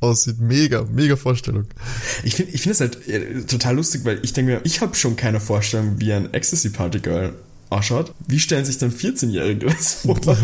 aussieht. 0.00 0.40
Mega, 0.40 0.84
mega 0.90 1.16
Vorstellung. 1.16 1.66
Ich 2.24 2.34
finde 2.34 2.52
ich 2.52 2.62
find 2.62 2.74
es 2.74 2.80
halt 2.80 3.06
äh, 3.08 3.42
total 3.42 3.76
lustig, 3.76 4.04
weil 4.04 4.18
ich 4.22 4.32
denke 4.32 4.52
mir, 4.52 4.60
ich 4.64 4.80
habe 4.80 4.94
schon 4.94 5.16
keine 5.16 5.40
Vorstellung, 5.40 6.00
wie 6.00 6.12
ein 6.12 6.32
Ecstasy 6.32 6.70
Party 6.70 7.00
Girl 7.00 7.34
ausschaut. 7.70 8.12
Wie 8.26 8.40
stellen 8.40 8.64
sich 8.64 8.78
dann 8.78 8.92
14-Jährige 8.92 9.66
das 9.66 9.94
vor? 9.94 10.18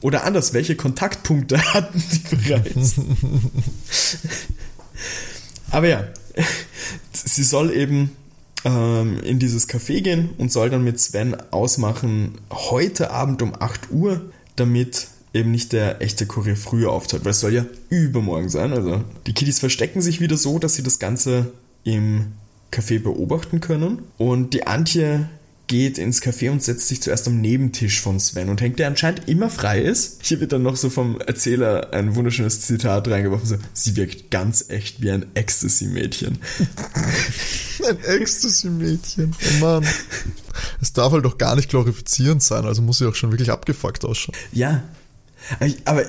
Oder 0.00 0.24
anders, 0.24 0.52
welche 0.52 0.76
Kontaktpunkte 0.76 1.74
hatten 1.74 2.02
die 2.12 2.36
bereits? 2.36 2.94
Aber 5.70 5.88
ja, 5.88 6.08
sie 7.12 7.42
soll 7.42 7.72
eben 7.72 8.12
ähm, 8.64 9.20
in 9.22 9.38
dieses 9.38 9.68
Café 9.68 10.00
gehen 10.00 10.30
und 10.38 10.52
soll 10.52 10.70
dann 10.70 10.84
mit 10.84 11.00
Sven 11.00 11.36
ausmachen, 11.50 12.38
heute 12.50 13.10
Abend 13.10 13.42
um 13.42 13.54
8 13.58 13.90
Uhr, 13.90 14.30
damit 14.56 15.08
eben 15.34 15.50
nicht 15.50 15.72
der 15.72 16.00
echte 16.00 16.26
Kurier 16.26 16.56
früher 16.56 16.90
auftaucht, 16.90 17.24
weil 17.24 17.32
es 17.32 17.40
soll 17.40 17.52
ja 17.52 17.66
übermorgen 17.90 18.48
sein. 18.48 18.72
Also 18.72 19.04
die 19.26 19.34
Kiddies 19.34 19.58
verstecken 19.58 20.00
sich 20.00 20.20
wieder 20.20 20.36
so, 20.36 20.58
dass 20.58 20.74
sie 20.74 20.82
das 20.82 20.98
Ganze 20.98 21.52
im 21.84 22.32
Café 22.72 22.98
beobachten 22.98 23.60
können. 23.60 24.02
Und 24.18 24.54
die 24.54 24.66
Antje 24.66 25.28
geht 25.66 25.98
ins 25.98 26.22
Café 26.22 26.50
und 26.50 26.62
setzt 26.62 26.88
sich 26.88 27.02
zuerst 27.02 27.26
am 27.26 27.40
Nebentisch 27.40 28.00
von 28.00 28.20
Sven 28.20 28.48
und 28.48 28.60
hängt, 28.60 28.78
der 28.78 28.86
anscheinend 28.86 29.28
immer 29.28 29.50
frei 29.50 29.80
ist. 29.80 30.20
Hier 30.22 30.40
wird 30.40 30.52
dann 30.52 30.62
noch 30.62 30.76
so 30.76 30.90
vom 30.90 31.20
Erzähler 31.20 31.92
ein 31.92 32.14
wunderschönes 32.14 32.60
Zitat 32.60 33.08
reingeworfen, 33.08 33.48
so, 33.48 33.56
sie 33.72 33.96
wirkt 33.96 34.30
ganz 34.30 34.66
echt 34.68 35.02
wie 35.02 35.10
ein 35.10 35.26
Ecstasy-Mädchen. 35.34 36.38
Ein 37.86 37.98
Ecstasy-Mädchen. 38.04 39.34
Oh 39.38 39.64
Mann. 39.64 39.86
Es 40.80 40.92
darf 40.94 41.12
halt 41.12 41.24
doch 41.24 41.36
gar 41.36 41.54
nicht 41.56 41.68
glorifizierend 41.68 42.42
sein, 42.42 42.64
also 42.64 42.80
muss 42.80 42.98
sie 42.98 43.06
auch 43.06 43.14
schon 43.14 43.30
wirklich 43.30 43.50
abgefuckt 43.50 44.04
ausschauen. 44.04 44.34
Ja. 44.50 44.82
Aber 45.84 46.04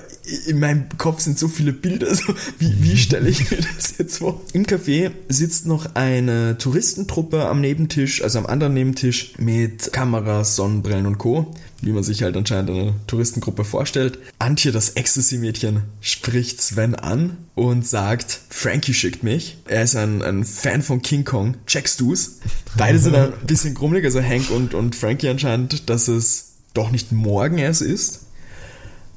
in 0.47 0.59
meinem 0.59 0.85
Kopf 0.97 1.21
sind 1.21 1.37
so 1.37 1.47
viele 1.47 1.73
Bilder. 1.73 2.07
So, 2.17 2.33
wie, 2.57 2.73
wie 2.81 2.97
stelle 2.97 3.29
ich 3.29 3.51
mir 3.51 3.57
das 3.57 3.95
jetzt 3.99 4.17
vor? 4.17 4.41
Im 4.51 4.65
Café 4.65 5.11
sitzt 5.29 5.67
noch 5.67 5.93
eine 5.93 6.57
Touristentruppe 6.57 7.45
am 7.45 7.61
Nebentisch, 7.61 8.23
also 8.23 8.39
am 8.39 8.47
anderen 8.47 8.73
Nebentisch, 8.73 9.33
mit 9.37 9.93
Kameras, 9.93 10.55
Sonnenbrillen 10.55 11.05
und 11.05 11.19
Co., 11.19 11.53
wie 11.81 11.91
man 11.91 12.03
sich 12.03 12.23
halt 12.23 12.35
anscheinend 12.35 12.71
eine 12.71 12.93
Touristengruppe 13.05 13.65
vorstellt. 13.65 14.17
Antje, 14.39 14.71
das 14.71 14.91
Ecstasy-Mädchen, 14.91 15.83
spricht 16.01 16.59
Sven 16.59 16.95
an 16.95 17.37
und 17.53 17.85
sagt, 17.85 18.39
Frankie 18.49 18.95
schickt 18.95 19.21
mich. 19.21 19.57
Er 19.67 19.83
ist 19.83 19.95
ein, 19.95 20.23
ein 20.23 20.43
Fan 20.43 20.81
von 20.81 21.03
King 21.03 21.23
Kong. 21.23 21.55
Checkst 21.67 21.99
du's? 21.99 22.39
Beide 22.77 22.97
sind 22.97 23.15
ein 23.15 23.33
bisschen 23.45 23.75
grummelig, 23.75 24.05
also 24.05 24.21
Hank 24.21 24.49
und, 24.49 24.73
und 24.73 24.95
Frankie 24.95 25.29
anscheinend, 25.29 25.87
dass 25.89 26.07
es 26.07 26.53
doch 26.73 26.89
nicht 26.89 27.11
morgen 27.11 27.59
erst 27.59 27.81
ist 27.83 28.26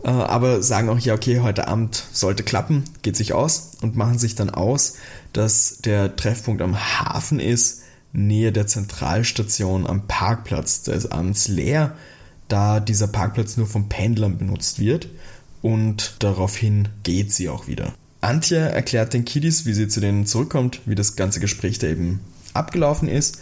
aber 0.08 0.62
sagen 0.62 0.88
auch, 0.88 0.98
ja, 0.98 1.14
okay, 1.14 1.40
heute 1.40 1.68
Abend 1.68 2.04
sollte 2.12 2.42
klappen, 2.42 2.84
geht 3.02 3.16
sich 3.16 3.32
aus 3.32 3.72
und 3.82 3.96
machen 3.96 4.18
sich 4.18 4.34
dann 4.34 4.50
aus, 4.50 4.94
dass 5.32 5.78
der 5.84 6.16
Treffpunkt 6.16 6.62
am 6.62 6.78
Hafen 6.78 7.38
ist, 7.38 7.82
nähe 8.12 8.52
der 8.52 8.66
Zentralstation 8.66 9.86
am 9.86 10.06
Parkplatz. 10.06 10.82
Der 10.82 10.94
ist 10.94 11.12
abends 11.12 11.48
leer, 11.48 11.96
da 12.48 12.80
dieser 12.80 13.08
Parkplatz 13.08 13.56
nur 13.56 13.66
von 13.66 13.88
Pendlern 13.88 14.38
benutzt 14.38 14.78
wird 14.78 15.08
und 15.62 16.14
daraufhin 16.18 16.88
geht 17.02 17.32
sie 17.32 17.48
auch 17.48 17.66
wieder. 17.66 17.92
Antje 18.20 18.58
erklärt 18.58 19.14
den 19.14 19.24
Kiddies, 19.24 19.64
wie 19.66 19.72
sie 19.72 19.88
zu 19.88 20.00
denen 20.00 20.26
zurückkommt, 20.26 20.80
wie 20.84 20.94
das 20.94 21.16
ganze 21.16 21.40
Gespräch 21.40 21.78
da 21.78 21.86
eben 21.86 22.20
abgelaufen 22.52 23.08
ist 23.08 23.38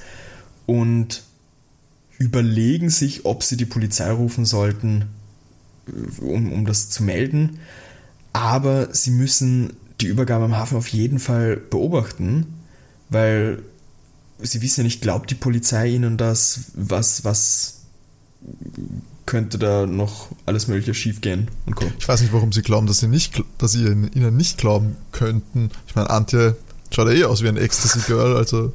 und 0.67 1.23
überlegen 2.19 2.91
sich, 2.91 3.25
ob 3.25 3.43
sie 3.43 3.57
die 3.57 3.65
Polizei 3.65 4.11
rufen 4.11 4.45
sollten, 4.45 5.07
um, 6.21 6.53
um 6.53 6.67
das 6.67 6.91
zu 6.91 7.03
melden. 7.03 7.59
Aber 8.33 8.95
sie 8.95 9.11
müssen 9.11 9.73
die 10.01 10.07
Übergabe 10.07 10.45
am 10.45 10.57
Hafen 10.57 10.77
auf 10.77 10.89
jeden 10.89 11.19
Fall 11.19 11.57
beobachten, 11.57 12.47
weil 13.11 13.63
sie 14.41 14.63
wissen 14.63 14.81
ja 14.81 14.85
nicht, 14.85 15.01
glaubt 15.01 15.31
die 15.31 15.35
Polizei 15.35 15.89
ihnen 15.89 16.17
das, 16.17 16.73
was, 16.75 17.25
was 17.25 17.79
könnte 19.27 19.59
da 19.59 19.87
noch 19.87 20.29
alles 20.47 20.69
mögliche 20.69 20.95
schiefgehen 20.95 21.49
und 21.67 21.75
Co. 21.75 21.85
Ich 21.99 22.09
weiß 22.09 22.23
nicht, 22.23 22.33
warum 22.33 22.53
sie 22.53 22.63
glauben, 22.63 22.87
dass 22.87 23.01
sie 23.01 23.09
nicht, 23.09 23.43
dass 23.59 23.73
sie 23.73 23.85
ihnen 23.85 24.37
nicht 24.37 24.59
glauben 24.59 24.97
könnten. 25.13 25.71
Ich 25.87 25.95
meine, 25.95 26.09
Antje 26.09 26.57
schaut 26.91 27.09
ja 27.09 27.15
eh 27.15 27.25
aus 27.25 27.43
wie 27.43 27.49
ein 27.49 27.57
Ecstasy-Girl, 27.57 28.37
also. 28.37 28.73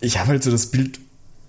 Ich 0.00 0.18
habe 0.18 0.28
halt 0.28 0.44
so 0.44 0.50
das 0.50 0.66
Bild, 0.66 1.00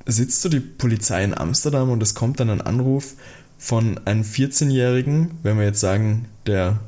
sitzt 0.06 0.42
so 0.42 0.50
die 0.50 0.62
Polizei 0.62 1.24
in 1.24 1.38
Amsterdam 1.38 1.92
und 1.92 2.02
es 2.02 2.16
kommt 2.16 2.40
dann 2.40 2.50
ein 2.50 2.62
Anruf, 2.62 3.14
von 3.58 4.00
einem 4.06 4.24
14-Jährigen, 4.24 5.32
wenn 5.44 5.58
wir 5.58 5.66
jetzt 5.66 5.80
sagen, 5.80 6.26
der, 6.46 6.80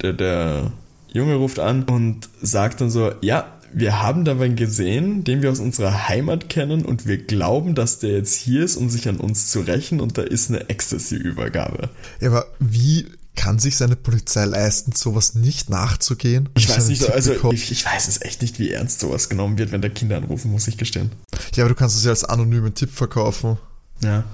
der, 0.00 0.12
der 0.12 0.72
Junge 1.12 1.34
ruft 1.34 1.58
an 1.58 1.84
und 1.84 2.28
sagt 2.40 2.80
dann 2.80 2.90
so, 2.90 3.12
ja, 3.20 3.46
wir 3.74 4.02
haben 4.02 4.24
da 4.24 4.38
wen 4.38 4.56
gesehen, 4.56 5.24
den 5.24 5.42
wir 5.42 5.50
aus 5.50 5.60
unserer 5.60 6.08
Heimat 6.08 6.48
kennen 6.48 6.84
und 6.84 7.06
wir 7.06 7.18
glauben, 7.18 7.74
dass 7.74 7.98
der 7.98 8.12
jetzt 8.12 8.34
hier 8.34 8.64
ist, 8.64 8.76
um 8.76 8.90
sich 8.90 9.08
an 9.08 9.16
uns 9.16 9.48
zu 9.50 9.60
rächen 9.60 10.00
und 10.00 10.18
da 10.18 10.22
ist 10.22 10.50
eine 10.50 10.68
Ecstasy-Übergabe. 10.68 11.88
Ja, 12.20 12.28
aber 12.28 12.46
wie 12.58 13.06
kann 13.34 13.58
sich 13.58 13.76
seine 13.76 13.96
Polizei 13.96 14.44
leisten, 14.44 14.92
sowas 14.92 15.34
nicht 15.34 15.70
nachzugehen? 15.70 16.50
Ich 16.54 16.68
weiß 16.68 16.88
nicht, 16.88 17.10
also 17.10 17.32
ich, 17.50 17.72
ich, 17.72 17.84
weiß 17.84 18.08
es 18.08 18.20
echt 18.20 18.42
nicht, 18.42 18.58
wie 18.58 18.70
ernst 18.70 19.00
sowas 19.00 19.30
genommen 19.30 19.56
wird, 19.56 19.72
wenn 19.72 19.80
da 19.80 19.88
Kinder 19.88 20.18
anrufen, 20.18 20.50
muss 20.50 20.68
ich 20.68 20.76
gestehen. 20.76 21.10
Ja, 21.54 21.64
aber 21.64 21.70
du 21.70 21.74
kannst 21.74 21.96
es 21.96 22.04
ja 22.04 22.10
als 22.10 22.24
anonymen 22.24 22.74
Tipp 22.74 22.90
verkaufen. 22.90 23.58
Ja. 24.02 24.24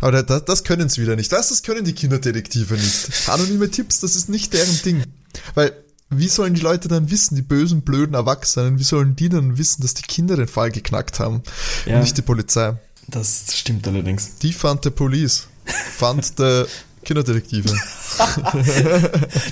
Aber 0.00 0.22
das, 0.22 0.44
das 0.44 0.64
können 0.64 0.88
sie 0.88 1.02
wieder 1.02 1.16
nicht. 1.16 1.32
Das, 1.32 1.48
das 1.48 1.62
können 1.62 1.84
die 1.84 1.94
Kinderdetektive 1.94 2.74
nicht. 2.74 3.28
Anonyme 3.28 3.70
Tipps, 3.70 4.00
das 4.00 4.14
ist 4.16 4.28
nicht 4.28 4.52
deren 4.52 4.82
Ding. 4.84 5.02
Weil, 5.54 5.72
wie 6.10 6.28
sollen 6.28 6.54
die 6.54 6.60
Leute 6.60 6.88
dann 6.88 7.10
wissen, 7.10 7.34
die 7.34 7.42
bösen, 7.42 7.82
blöden 7.82 8.14
Erwachsenen, 8.14 8.78
wie 8.78 8.84
sollen 8.84 9.16
die 9.16 9.28
dann 9.28 9.58
wissen, 9.58 9.82
dass 9.82 9.94
die 9.94 10.02
Kinder 10.02 10.36
den 10.36 10.48
Fall 10.48 10.70
geknackt 10.70 11.18
haben 11.18 11.42
Ja. 11.86 11.96
und 11.96 12.02
nicht 12.02 12.16
die 12.16 12.22
Polizei? 12.22 12.76
Das 13.08 13.46
stimmt 13.52 13.86
allerdings. 13.88 14.36
Die 14.42 14.52
fand 14.52 14.84
der 14.84 14.90
Police, 14.90 15.46
fand 15.96 16.38
der 16.38 16.66
Kinderdetektive. 17.04 17.74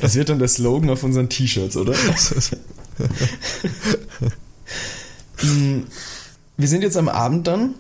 Das 0.00 0.14
wird 0.14 0.28
dann 0.28 0.38
der 0.38 0.48
Slogan 0.48 0.88
auf 0.90 1.02
unseren 1.02 1.28
T-Shirts, 1.28 1.76
oder? 1.76 1.94
Mm, 5.42 5.80
Wir 6.56 6.68
sind 6.68 6.82
jetzt 6.82 6.96
am 6.96 7.08
Abend 7.08 7.46
dann. 7.46 7.74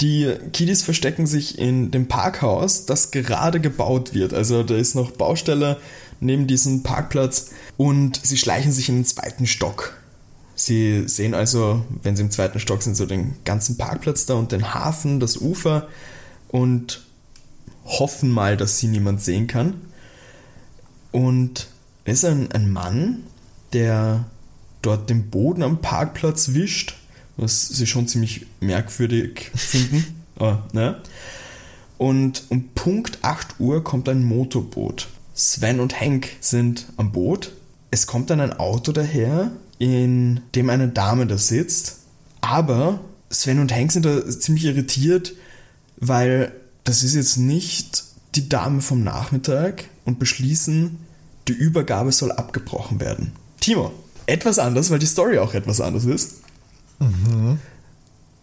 Die 0.00 0.34
Kiddies 0.52 0.82
verstecken 0.82 1.26
sich 1.26 1.58
in 1.58 1.90
dem 1.90 2.08
Parkhaus, 2.08 2.86
das 2.86 3.10
gerade 3.12 3.60
gebaut 3.60 4.14
wird. 4.14 4.34
Also 4.34 4.62
da 4.62 4.74
ist 4.74 4.94
noch 4.94 5.12
Baustelle 5.12 5.78
neben 6.20 6.46
diesem 6.46 6.82
Parkplatz 6.82 7.50
und 7.76 8.20
sie 8.24 8.36
schleichen 8.36 8.72
sich 8.72 8.88
in 8.88 8.96
den 8.96 9.04
zweiten 9.04 9.46
Stock. 9.46 9.96
Sie 10.54 11.06
sehen 11.06 11.34
also, 11.34 11.84
wenn 12.02 12.16
sie 12.16 12.22
im 12.22 12.30
zweiten 12.30 12.58
Stock 12.58 12.82
sind, 12.82 12.96
so 12.96 13.06
den 13.06 13.36
ganzen 13.44 13.76
Parkplatz 13.76 14.26
da 14.26 14.34
und 14.34 14.52
den 14.52 14.74
Hafen, 14.74 15.20
das 15.20 15.36
Ufer 15.36 15.88
und 16.48 17.04
hoffen 17.84 18.30
mal, 18.30 18.56
dass 18.56 18.78
sie 18.78 18.88
niemand 18.88 19.22
sehen 19.22 19.46
kann. 19.46 19.74
Und 21.12 21.68
es 22.04 22.18
ist 22.18 22.24
ein, 22.24 22.50
ein 22.52 22.70
Mann, 22.70 23.24
der 23.72 24.24
dort 24.82 25.10
den 25.10 25.30
Boden 25.30 25.62
am 25.62 25.80
Parkplatz 25.80 26.54
wischt, 26.54 26.96
was 27.36 27.68
sie 27.68 27.86
schon 27.86 28.08
ziemlich 28.08 28.46
merkwürdig 28.60 29.50
finden. 29.54 30.04
Aber, 30.36 30.66
ne? 30.72 31.00
Und 31.98 32.44
um 32.50 32.68
Punkt 32.74 33.18
8 33.22 33.58
Uhr 33.58 33.82
kommt 33.82 34.08
ein 34.08 34.24
Motorboot. 34.24 35.08
Sven 35.34 35.80
und 35.80 36.00
Hank 36.00 36.28
sind 36.40 36.86
am 36.96 37.12
Boot. 37.12 37.52
Es 37.90 38.06
kommt 38.06 38.30
dann 38.30 38.40
ein 38.40 38.52
Auto 38.58 38.92
daher, 38.92 39.52
in 39.78 40.40
dem 40.54 40.70
eine 40.70 40.88
Dame 40.88 41.26
da 41.26 41.38
sitzt. 41.38 42.00
Aber 42.40 43.00
Sven 43.30 43.60
und 43.60 43.72
Hank 43.72 43.92
sind 43.92 44.04
da 44.04 44.28
ziemlich 44.28 44.64
irritiert, 44.64 45.34
weil 45.96 46.52
das 46.84 47.02
ist 47.02 47.14
jetzt 47.14 47.38
nicht 47.38 48.04
die 48.34 48.48
Dame 48.48 48.80
vom 48.80 49.02
Nachmittag 49.02 49.84
und 50.04 50.18
beschließen, 50.18 50.98
die 51.48 51.52
Übergabe 51.52 52.12
soll 52.12 52.32
abgebrochen 52.32 53.00
werden. 53.00 53.32
Timo, 53.60 53.92
etwas 54.26 54.58
anders, 54.58 54.90
weil 54.90 54.98
die 54.98 55.06
Story 55.06 55.38
auch 55.38 55.54
etwas 55.54 55.80
anders 55.80 56.04
ist. 56.04 56.42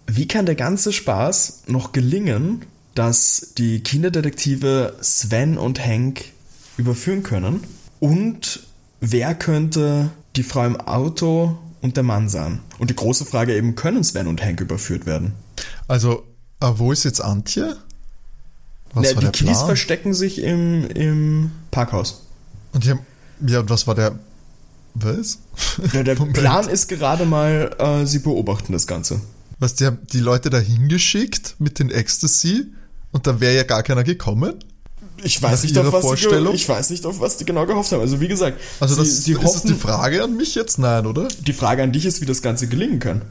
Wie 0.08 0.28
kann 0.28 0.46
der 0.46 0.56
ganze 0.56 0.94
Spaß 0.94 1.64
noch 1.68 1.92
gelingen, 1.92 2.66
dass 2.96 3.54
die 3.58 3.82
Kinderdetektive 3.82 4.98
Sven 5.02 5.58
und 5.58 5.84
Hank 5.84 6.26
überführen 6.78 7.24
können? 7.24 7.62
Und 8.00 8.62
wer 9.00 9.34
könnte 9.36 10.12
die 10.36 10.44
Frau 10.44 10.66
im 10.66 10.80
Auto 10.80 11.58
und 11.82 11.98
der 11.98 12.04
Mann 12.04 12.30
sein? 12.30 12.60
Und 12.78 12.90
die 12.90 12.96
große 12.96 13.26
Frage 13.26 13.56
eben, 13.56 13.76
können 13.76 14.04
Sven 14.04 14.28
und 14.28 14.44
Hank 14.44 14.62
überführt 14.62 15.06
werden? 15.06 15.34
Also, 15.88 16.24
äh, 16.60 16.72
wo 16.76 16.92
ist 16.92 17.04
jetzt 17.04 17.22
Antje? 17.22 17.78
Was 18.94 19.08
Na, 19.10 19.16
war 19.16 19.32
die 19.32 19.38
Kiddies 19.38 19.62
verstecken 19.64 20.14
sich 20.14 20.42
im, 20.42 20.88
im 20.90 21.52
Parkhaus. 21.72 22.24
Und 22.74 22.86
die 22.86 22.92
haben, 22.92 23.00
ja, 23.46 23.60
und 23.60 23.70
was 23.70 23.88
war 23.88 23.96
der, 23.96 24.20
was? 24.94 25.40
Ja, 25.94 26.04
der 26.04 26.16
Moment. 26.20 26.38
Plan 26.38 26.68
ist 26.68 26.88
gerade 26.88 27.26
mal, 27.26 27.76
äh, 27.80 28.06
sie 28.06 28.20
beobachten 28.20 28.74
das 28.74 28.88
Ganze. 28.88 29.22
Was, 29.60 29.76
die 29.76 29.86
haben 29.86 30.00
die 30.12 30.20
Leute 30.20 30.50
da 30.50 30.60
hingeschickt 30.60 31.56
mit 31.60 31.80
den 31.80 31.90
Ecstasy 31.90 32.66
und 33.12 33.28
da 33.28 33.40
wäre 33.40 33.56
ja 33.56 33.64
gar 33.64 33.84
keiner 33.84 34.04
gekommen? 34.04 34.56
Ich 35.24 35.42
weiß 35.42 35.64
nicht, 35.64 35.78
auf 35.78 35.94
was? 35.94 36.20
Die, 36.20 36.56
ich 36.56 36.68
weiß 36.68 36.90
nicht, 36.90 37.06
auf 37.06 37.20
was 37.20 37.38
die 37.38 37.46
genau 37.46 37.66
gehofft 37.66 37.92
haben. 37.92 38.02
Also 38.02 38.20
wie 38.20 38.28
gesagt, 38.28 38.60
Also 38.80 38.96
sie, 38.96 39.02
das, 39.02 39.24
sie 39.24 39.32
ist 39.34 39.44
das 39.44 39.56
hoffen, 39.56 39.68
die 39.68 39.76
Frage 39.76 40.24
an 40.24 40.36
mich 40.36 40.56
jetzt? 40.56 40.80
Nein, 40.80 41.06
oder? 41.06 41.28
die 41.28 41.54
Frage 41.54 41.84
an 41.84 41.92
dich 41.92 42.06
ist, 42.06 42.20
wie 42.22 42.26
das 42.26 42.42
Ganze 42.42 42.68
gelingen 42.68 43.00
kann. 43.00 43.22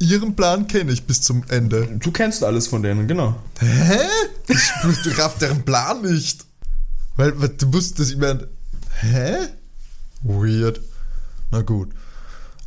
Ihren 0.00 0.36
Plan 0.36 0.66
kenne 0.68 0.92
ich 0.92 1.04
bis 1.04 1.22
zum 1.22 1.42
Ende. 1.48 1.88
Du 2.00 2.12
kennst 2.12 2.44
alles 2.44 2.66
von 2.68 2.82
denen, 2.82 3.08
genau. 3.08 3.36
Hä? 3.58 3.98
Ich, 4.46 5.06
ich 5.06 5.18
raff 5.18 5.38
deren 5.38 5.64
Plan 5.64 6.02
nicht. 6.02 6.44
Weil, 7.16 7.40
weil 7.40 7.48
du 7.48 7.66
musst 7.66 7.98
das, 7.98 8.10
ich 8.10 8.16
meine, 8.16 8.46
hä? 9.00 9.36
Weird. 10.22 10.80
Na 11.50 11.62
gut. 11.62 11.90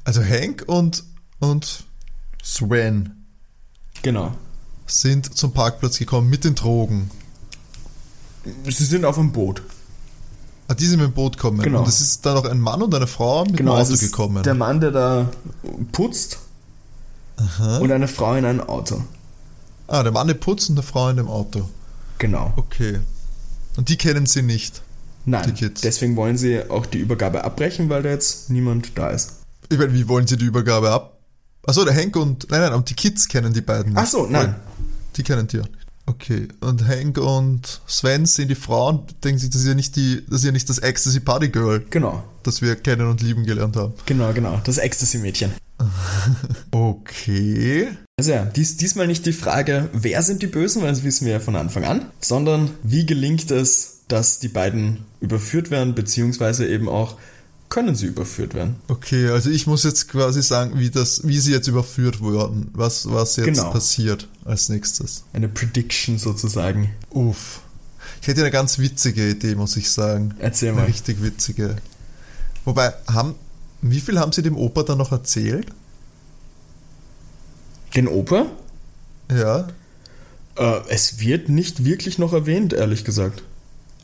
Also 0.04 0.24
Hank 0.24 0.64
und, 0.68 1.04
und 1.40 1.84
Sven 2.44 3.26
Genau. 4.02 4.34
sind 4.88 5.38
zum 5.38 5.52
Parkplatz 5.54 6.00
gekommen 6.00 6.30
mit 6.30 6.44
den 6.44 6.56
Drogen. 6.56 7.12
Sie 8.66 8.86
sind 8.86 9.06
auf 9.06 9.16
dem 9.16 9.32
Boot. 9.32 9.62
Ah, 10.68 10.74
die 10.74 10.86
sind 10.88 11.00
mit 11.00 11.10
dem 11.10 11.14
Boot 11.14 11.38
gekommen. 11.38 11.62
Genau. 11.62 11.80
Und 11.82 11.88
es 11.88 12.02
ist 12.02 12.26
dann 12.26 12.34
noch 12.36 12.46
ein 12.46 12.60
Mann 12.60 12.82
und 12.82 12.94
eine 12.96 13.06
Frau 13.06 13.46
mit 13.46 13.58
Genau, 13.58 13.76
dem 13.78 13.86
Auto 13.86 13.98
gekommen. 13.98 14.42
der 14.44 14.56
Mann, 14.56 14.80
der 14.80 14.92
da 14.92 15.30
putzt 15.92 16.40
und 17.80 17.92
eine 17.92 18.08
Frau 18.08 18.36
in 18.36 18.46
einem 18.46 18.62
Auto. 18.62 19.04
ah, 19.88 20.02
der 20.04 20.12
Mann 20.12 20.30
im 20.30 20.40
Putz 20.40 20.70
und 20.70 20.76
eine 20.78 20.84
Frau 20.84 21.10
in 21.10 21.18
dem 21.18 21.28
Auto. 21.28 21.70
Genau. 22.18 22.54
Okay. 22.56 23.00
Und 23.78 23.90
die 23.90 23.98
kennen 23.98 24.26
sie 24.26 24.42
nicht. 24.42 24.82
Nein, 25.26 25.54
Kids. 25.54 25.82
deswegen 25.82 26.16
wollen 26.16 26.38
sie 26.38 26.70
auch 26.70 26.86
die 26.86 26.98
Übergabe 27.00 27.44
abbrechen, 27.44 27.90
weil 27.90 28.04
da 28.04 28.10
jetzt 28.10 28.50
niemand 28.50 28.98
da 28.98 29.10
ist. 29.12 29.34
Ich 29.70 29.78
meine, 29.78 29.94
wie 29.94 30.08
wollen 30.08 30.28
sie 30.28 30.38
die 30.38 30.46
Übergabe 30.46 30.90
ab? 30.92 31.18
Achso, 31.66 31.86
der 31.86 31.96
Hank 31.96 32.16
und. 32.16 32.50
Nein, 32.50 32.62
nein, 32.62 32.74
und 32.74 32.90
die 32.90 32.96
Kids 32.96 33.28
kennen 33.28 33.54
die 33.54 33.62
beiden 33.62 33.94
nicht. 33.94 34.02
Ach 34.02 34.08
so, 34.08 34.26
nein. 34.28 34.56
Die 35.16 35.24
kennen 35.24 35.48
die 35.48 35.60
auch 35.60 35.66
nicht. 35.66 35.78
Okay. 36.08 36.48
Und 36.60 36.86
Hank 36.88 37.20
und 37.20 37.82
Sven 37.88 38.26
sind 38.26 38.48
die 38.50 38.56
Frauen, 38.56 39.02
denken 39.24 39.38
sich, 39.40 39.52
das 39.52 39.62
ist 39.62 39.68
ja 39.68 39.76
nicht 39.76 39.96
die, 39.96 40.24
das 40.28 40.40
ist 40.40 40.46
ja 40.46 40.52
nicht 40.52 40.68
das 40.70 40.80
Ecstasy 40.80 41.20
Party 41.20 41.50
Girl, 41.50 41.86
Genau, 41.92 42.24
das 42.44 42.62
wir 42.64 42.76
kennen 42.76 43.08
und 43.08 43.22
lieben 43.22 43.46
gelernt 43.46 43.78
haben. 43.78 43.94
genau, 44.08 44.34
genau. 44.34 44.60
Das 44.64 44.78
Ecstasy-Mädchen. 44.80 45.52
Okay. 46.72 47.90
Also 48.18 48.32
ja, 48.32 48.46
dies, 48.46 48.78
diesmal 48.78 49.08
nicht 49.08 49.26
die 49.26 49.34
Frage, 49.34 49.90
wer 49.94 50.22
sind 50.22 50.42
die 50.42 50.48
Bösen, 50.48 50.82
weil 50.82 50.90
das 50.90 51.04
wissen 51.04 51.26
wir 51.26 51.34
ja 51.34 51.40
von 51.40 51.56
Anfang 51.56 51.86
an, 51.86 52.06
sondern 52.20 52.70
wie 52.84 53.06
gelingt 53.06 53.50
es, 53.52 54.01
dass 54.12 54.40
die 54.40 54.48
beiden 54.50 55.06
überführt 55.20 55.72
werden, 55.72 55.96
beziehungsweise 55.96 56.68
eben 56.68 56.90
auch, 56.90 57.18
können 57.70 57.96
sie 57.96 58.08
überführt 58.08 58.54
werden. 58.54 58.76
Okay, 58.90 59.30
also 59.30 59.50
ich 59.50 59.66
muss 59.66 59.84
jetzt 59.86 60.10
quasi 60.10 60.42
sagen, 60.44 60.78
wie 60.78 60.90
das, 60.90 61.26
wie 61.26 61.40
sie 61.40 61.54
jetzt 61.54 61.68
überführt 61.70 62.20
wurden, 62.20 62.70
was, 62.74 63.10
was 63.10 63.38
jetzt 63.38 63.46
Genau. 63.46 63.72
passiert 63.72 64.28
als 64.44 64.68
nächstes. 64.68 65.24
Eine 65.32 65.48
Prediction 65.48 66.18
sozusagen. 66.18 66.90
Uff. 67.12 67.62
Ich 68.22 68.28
hätte 68.28 68.42
eine 68.42 68.52
ganz 68.52 68.78
witzige 68.80 69.30
Idee, 69.30 69.56
muss 69.56 69.78
ich 69.78 69.90
sagen. 69.90 70.36
Erzähl 70.40 70.70
Eine 70.72 70.82
mal. 70.82 70.88
richtig 70.88 71.24
witzige. 71.24 71.78
Wobei, 72.66 72.94
haben, 73.08 73.36
wie 73.82 74.02
viel 74.02 74.20
haben 74.20 74.34
sie 74.34 74.42
dem 74.44 74.58
Opa 74.58 74.84
dann 74.84 74.98
noch 74.98 75.14
erzählt? 75.14 75.68
Den 77.96 78.08
Opa? 78.10 78.48
Ja. 79.32 79.70
Äh, 80.58 80.82
es 80.90 81.20
wird 81.20 81.48
nicht 81.48 81.86
wirklich 81.86 82.18
noch 82.20 82.34
erwähnt, 82.34 82.74
ehrlich 82.74 83.06
gesagt. 83.06 83.44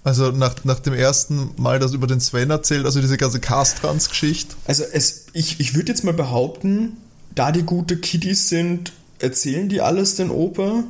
Also 0.08 0.32
nach, 0.32 0.64
nach 0.64 0.80
dem 0.80 0.94
ersten 0.94 1.50
Mal 1.58 1.80
das 1.80 1.92
über 1.92 2.08
den 2.08 2.22
Sven 2.22 2.50
erzählt, 2.50 2.86
also 2.86 3.02
diese 3.02 3.18
ganze 3.18 3.42
Castrans-Geschichte. 3.42 4.56
Also 4.64 4.86
es, 4.94 5.26
ich, 5.34 5.60
ich 5.60 5.76
würde 5.76 5.92
jetzt 5.92 6.06
mal 6.06 6.14
behaupten, 6.14 6.96
da 7.36 7.52
die 7.52 7.64
gute 7.64 7.98
Kiddies 7.98 8.48
sind, 8.48 8.94
erzählen 9.20 9.68
die 9.68 9.82
alles 9.82 10.16
den 10.16 10.30
Opa. 10.30 10.86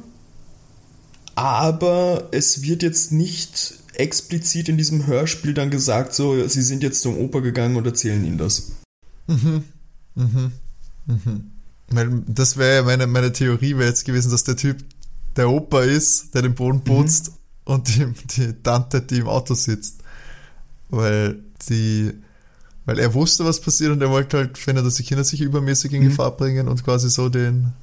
Aber 1.34 2.28
es 2.30 2.62
wird 2.62 2.84
jetzt 2.84 3.12
nicht 3.12 3.80
explizit 3.96 4.70
in 4.70 4.78
diesem 4.78 5.08
Hörspiel 5.08 5.56
dann 5.56 5.72
gesagt, 5.72 6.14
so, 6.14 6.48
sie 6.48 6.62
sind 6.62 6.84
jetzt 6.84 7.02
zum 7.02 7.18
Opa 7.18 7.40
gegangen 7.40 7.76
und 7.76 7.88
erzählen 7.88 8.24
ihnen 8.24 8.38
das. 8.38 8.74
Weil 11.88 12.24
Das 12.28 12.58
wäre 12.58 12.76
ja 12.76 12.84
meine, 12.84 13.08
meine 13.08 13.34
Theorie 13.34 13.78
wäre 13.78 13.90
jetzt 13.90 14.06
gewesen, 14.06 14.30
dass 14.30 14.44
der 14.44 14.58
Typ 14.58 14.78
der 15.36 15.50
Opa 15.50 15.82
ist, 15.82 16.36
der 16.36 16.44
den 16.44 16.54
Boden 16.54 16.82
putzt 16.82 17.32
und 17.68 17.88
die, 17.90 18.06
die 18.38 18.54
Tante, 18.64 19.02
die 19.02 19.20
im 19.20 19.28
Auto 19.28 19.54
sitzt. 19.54 19.98
Weil 20.90 21.40
die, 21.70 22.14
weil 22.86 22.98
er 22.98 23.14
wusste, 23.14 23.44
was 23.44 23.60
passiert 23.60 23.92
und 23.92 24.02
er 24.02 24.10
wollte 24.10 24.38
halt, 24.38 24.68
wenn 24.68 24.78
er, 24.78 24.84
dass 24.84 24.96
die 24.96 25.04
Kinder 25.04 25.24
sich 25.24 25.42
übermäßig 25.42 25.92
in 25.92 26.04
Gefahr 26.04 26.32
bringen 26.32 26.70
und 26.70 26.84
quasi 26.86 27.10
so 27.10 27.28
den, 27.28 27.74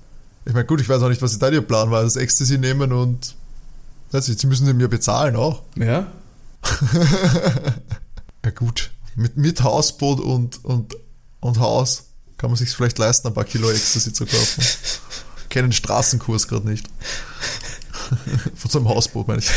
ich 0.46 0.54
meine, 0.54 0.64
gut, 0.64 0.80
ich 0.80 0.88
weiß 0.88 1.02
auch 1.02 1.10
nicht, 1.10 1.20
was 1.20 1.38
da 1.38 1.50
ihr 1.50 1.60
Plan 1.60 1.90
war, 1.90 2.02
das 2.02 2.16
Ecstasy 2.16 2.56
nehmen 2.56 2.92
und, 2.92 3.34
weiß 4.10 4.28
ich, 4.28 4.38
sie 4.38 4.46
müssen 4.46 4.66
den 4.66 4.78
mir 4.78 4.88
bezahlen 4.88 5.36
auch. 5.36 5.62
Ja? 5.76 6.06
Ja 8.44 8.50
gut, 8.50 8.90
mit, 9.16 9.38
mit 9.38 9.62
Hausboot 9.62 10.20
und, 10.20 10.62
und, 10.66 10.94
und 11.40 11.58
Haus 11.60 12.10
kann 12.36 12.50
man 12.50 12.58
sich 12.58 12.68
vielleicht 12.70 12.98
leisten, 12.98 13.26
ein 13.26 13.32
paar 13.32 13.44
Kilo 13.44 13.70
Ecstasy 13.70 14.12
zu 14.12 14.26
kaufen. 14.26 14.62
Kennen 15.48 15.68
den 15.68 15.72
Straßenkurs 15.72 16.46
gerade 16.46 16.68
nicht. 16.68 16.86
Von 18.54 18.70
so 18.70 18.78
einem 18.78 18.88
Hausboot, 18.88 19.28
meine 19.28 19.40
ich. 19.40 19.50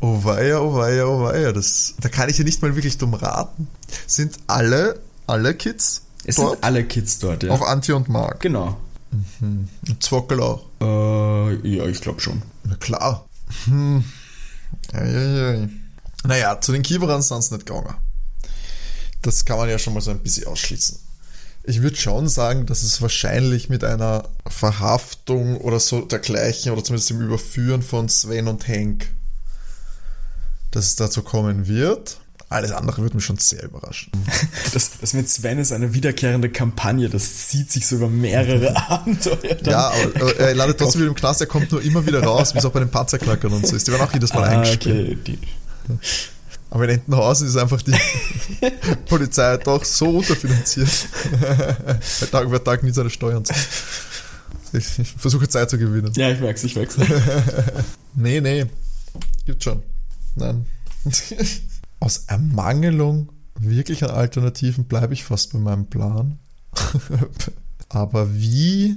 oh 0.00 0.24
weia, 0.24 0.60
oh 0.60 0.74
weia, 0.74 1.04
oh 1.06 1.22
weia. 1.24 1.52
Das, 1.52 1.94
da 2.00 2.08
kann 2.08 2.28
ich 2.28 2.38
ja 2.38 2.44
nicht 2.44 2.62
mal 2.62 2.74
wirklich 2.74 2.98
dumm 2.98 3.14
raten. 3.14 3.68
Sind 4.06 4.36
alle, 4.46 5.00
alle 5.26 5.54
Kids 5.54 6.02
Es 6.24 6.36
dort? 6.36 6.52
sind 6.52 6.64
alle 6.64 6.84
Kids 6.84 7.18
dort, 7.18 7.42
ja. 7.42 7.50
Auch 7.50 7.62
Antje 7.62 7.96
und 7.96 8.08
Mark. 8.08 8.40
genau. 8.40 8.76
Und 9.40 10.02
Zwockel 10.02 10.40
auch. 10.40 10.64
Äh, 10.80 11.68
ja, 11.68 11.84
ich 11.86 12.00
glaube 12.00 12.20
schon. 12.20 12.40
Na 12.64 12.76
klar. 12.76 13.26
Hm. 13.66 14.02
Eieiei. 14.92 15.68
Naja, 16.24 16.60
zu 16.60 16.72
den 16.72 16.82
Kieberern 16.82 17.20
sind 17.20 17.42
sie 17.42 17.54
nicht 17.54 17.66
gegangen. 17.66 17.94
Das 19.20 19.44
kann 19.44 19.58
man 19.58 19.68
ja 19.68 19.78
schon 19.78 19.92
mal 19.94 20.00
so 20.00 20.10
ein 20.10 20.18
bisschen 20.20 20.46
ausschließen. 20.46 20.98
Ich 21.64 21.82
würde 21.82 21.96
schon 21.96 22.28
sagen, 22.28 22.66
dass 22.66 22.82
es 22.82 23.00
wahrscheinlich 23.00 23.68
mit 23.68 23.84
einer 23.84 24.28
Verhaftung 24.46 25.58
oder 25.58 25.78
so 25.78 26.00
dergleichen 26.00 26.72
oder 26.72 26.82
zumindest 26.82 27.10
dem 27.10 27.20
Überführen 27.20 27.82
von 27.82 28.08
Sven 28.08 28.48
und 28.48 28.66
Henk, 28.66 29.08
dass 30.72 30.86
es 30.86 30.96
dazu 30.96 31.22
kommen 31.22 31.68
wird. 31.68 32.18
Alles 32.48 32.72
andere 32.72 33.00
würde 33.00 33.16
mich 33.16 33.24
schon 33.24 33.38
sehr 33.38 33.62
überraschen. 33.62 34.12
Das, 34.74 34.92
das 35.00 35.12
mit 35.12 35.28
Sven 35.28 35.58
ist 35.58 35.70
eine 35.72 35.92
wiederkehrende 35.92 36.48
Kampagne, 36.48 37.10
das 37.10 37.48
zieht 37.48 37.70
sich 37.70 37.86
sogar 37.86 38.08
mehrere 38.08 38.74
Abenteuer. 38.90 39.56
Ja, 39.64 39.90
aber, 39.90 40.20
aber 40.20 40.36
er 40.36 40.54
landet 40.54 40.78
trotzdem 40.78 41.02
wieder 41.02 41.10
im 41.10 41.14
Knast, 41.14 41.42
er 41.42 41.46
kommt 41.46 41.70
nur 41.70 41.82
immer 41.82 42.06
wieder 42.06 42.22
raus, 42.22 42.54
wie 42.54 42.58
es 42.58 42.64
auch 42.64 42.72
bei 42.72 42.80
den 42.80 42.90
Panzerknackern 42.90 43.52
und 43.52 43.66
so 43.66 43.76
ist. 43.76 43.86
Die 43.86 43.92
werden 43.92 44.02
auch 44.02 44.12
jedes 44.12 44.32
Mal 44.32 44.44
ah, 44.44 44.60
eingesperrt. 44.60 44.98
okay. 44.98 45.18
Die, 45.26 45.38
Aber 46.72 46.84
in 46.84 46.90
Entenhausen 46.90 47.48
ist 47.48 47.56
einfach 47.58 47.82
die 47.82 47.92
Polizei 49.06 49.58
doch 49.58 49.84
so 49.84 50.08
unterfinanziert. 50.08 50.88
Bei 52.20 52.26
Tag 52.30 52.44
über 52.46 52.64
Tag 52.64 52.82
nie 52.82 52.92
seine 52.92 53.10
Steuern 53.10 53.44
zahlt. 53.44 53.68
Ich, 54.72 54.98
ich 54.98 55.08
versuche 55.12 55.46
Zeit 55.50 55.68
zu 55.68 55.76
gewinnen. 55.76 56.10
ja, 56.16 56.30
ich 56.30 56.40
merk's, 56.40 56.64
ich 56.64 56.74
merk's. 56.74 56.96
Nee, 58.14 58.40
nee. 58.40 58.64
Gibt 59.44 59.62
schon. 59.62 59.82
Nein. 60.34 60.64
Aus 62.00 62.24
Ermangelung 62.28 63.28
wirklich 63.58 64.02
an 64.04 64.10
Alternativen 64.10 64.84
bleibe 64.84 65.12
ich 65.12 65.24
fast 65.24 65.52
bei 65.52 65.58
meinem 65.58 65.86
Plan. 65.88 66.38
Aber 67.90 68.34
wie 68.34 68.96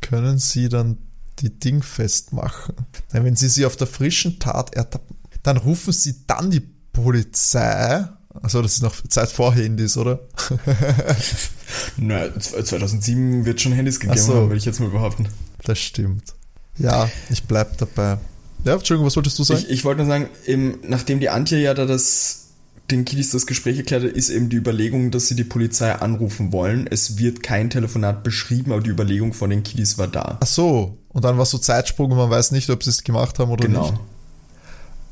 können 0.00 0.38
Sie 0.38 0.70
dann 0.70 0.96
die 1.40 1.50
Ding 1.50 1.82
festmachen? 1.82 2.76
Wenn 3.10 3.36
Sie 3.36 3.48
sie 3.48 3.66
auf 3.66 3.76
der 3.76 3.86
frischen 3.86 4.38
Tat 4.38 4.74
ertappen, 4.74 5.16
dann 5.42 5.58
rufen 5.58 5.92
Sie 5.92 6.26
dann 6.26 6.50
die 6.50 6.77
Polizei. 7.02 8.04
Also 8.42 8.62
das 8.62 8.74
ist 8.74 8.82
noch 8.82 8.94
Zeit 9.08 9.30
vor 9.30 9.54
Handys, 9.54 9.96
oder? 9.96 10.20
Na, 11.96 12.38
2007 12.38 13.44
wird 13.44 13.60
schon 13.60 13.72
Handys 13.72 13.98
gegeben 14.00 14.18
so. 14.20 14.34
haben, 14.34 14.42
würde 14.48 14.56
ich 14.56 14.64
jetzt 14.64 14.80
mal 14.80 14.90
behaupten. 14.90 15.28
Das 15.64 15.78
stimmt. 15.78 16.34
Ja, 16.78 17.10
ich 17.30 17.42
bleib 17.44 17.78
dabei. 17.78 18.18
Ja, 18.64 18.74
Entschuldigung, 18.74 19.06
was 19.06 19.16
wolltest 19.16 19.38
du 19.38 19.44
sagen? 19.44 19.60
Ich, 19.60 19.70
ich 19.70 19.84
wollte 19.84 20.02
nur 20.02 20.08
sagen, 20.08 20.28
eben, 20.46 20.78
nachdem 20.82 21.20
die 21.20 21.28
Antje 21.30 21.58
ja 21.58 21.74
da 21.74 21.86
das 21.86 22.44
den 22.90 23.04
Kiddies 23.04 23.30
das 23.32 23.46
Gespräch 23.46 23.76
erklärt 23.76 24.02
hat, 24.04 24.12
ist 24.12 24.30
eben 24.30 24.48
die 24.48 24.56
Überlegung, 24.56 25.10
dass 25.10 25.28
sie 25.28 25.34
die 25.36 25.44
Polizei 25.44 25.92
anrufen 25.92 26.52
wollen. 26.52 26.86
Es 26.90 27.18
wird 27.18 27.42
kein 27.42 27.68
Telefonat 27.68 28.22
beschrieben, 28.22 28.72
aber 28.72 28.80
die 28.80 28.88
Überlegung 28.90 29.34
von 29.34 29.50
den 29.50 29.62
Kiddies 29.62 29.98
war 29.98 30.08
da. 30.08 30.38
Ach 30.40 30.46
so, 30.46 30.96
und 31.08 31.22
dann 31.24 31.36
war 31.36 31.44
so 31.44 31.58
Zeitsprung 31.58 32.10
und 32.12 32.16
man 32.16 32.30
weiß 32.30 32.50
nicht, 32.52 32.70
ob 32.70 32.82
sie 32.82 32.88
es 32.90 33.04
gemacht 33.04 33.38
haben 33.38 33.50
oder 33.50 33.66
Genau. 33.66 33.90
nicht. 33.90 33.94
Ach 34.00 34.17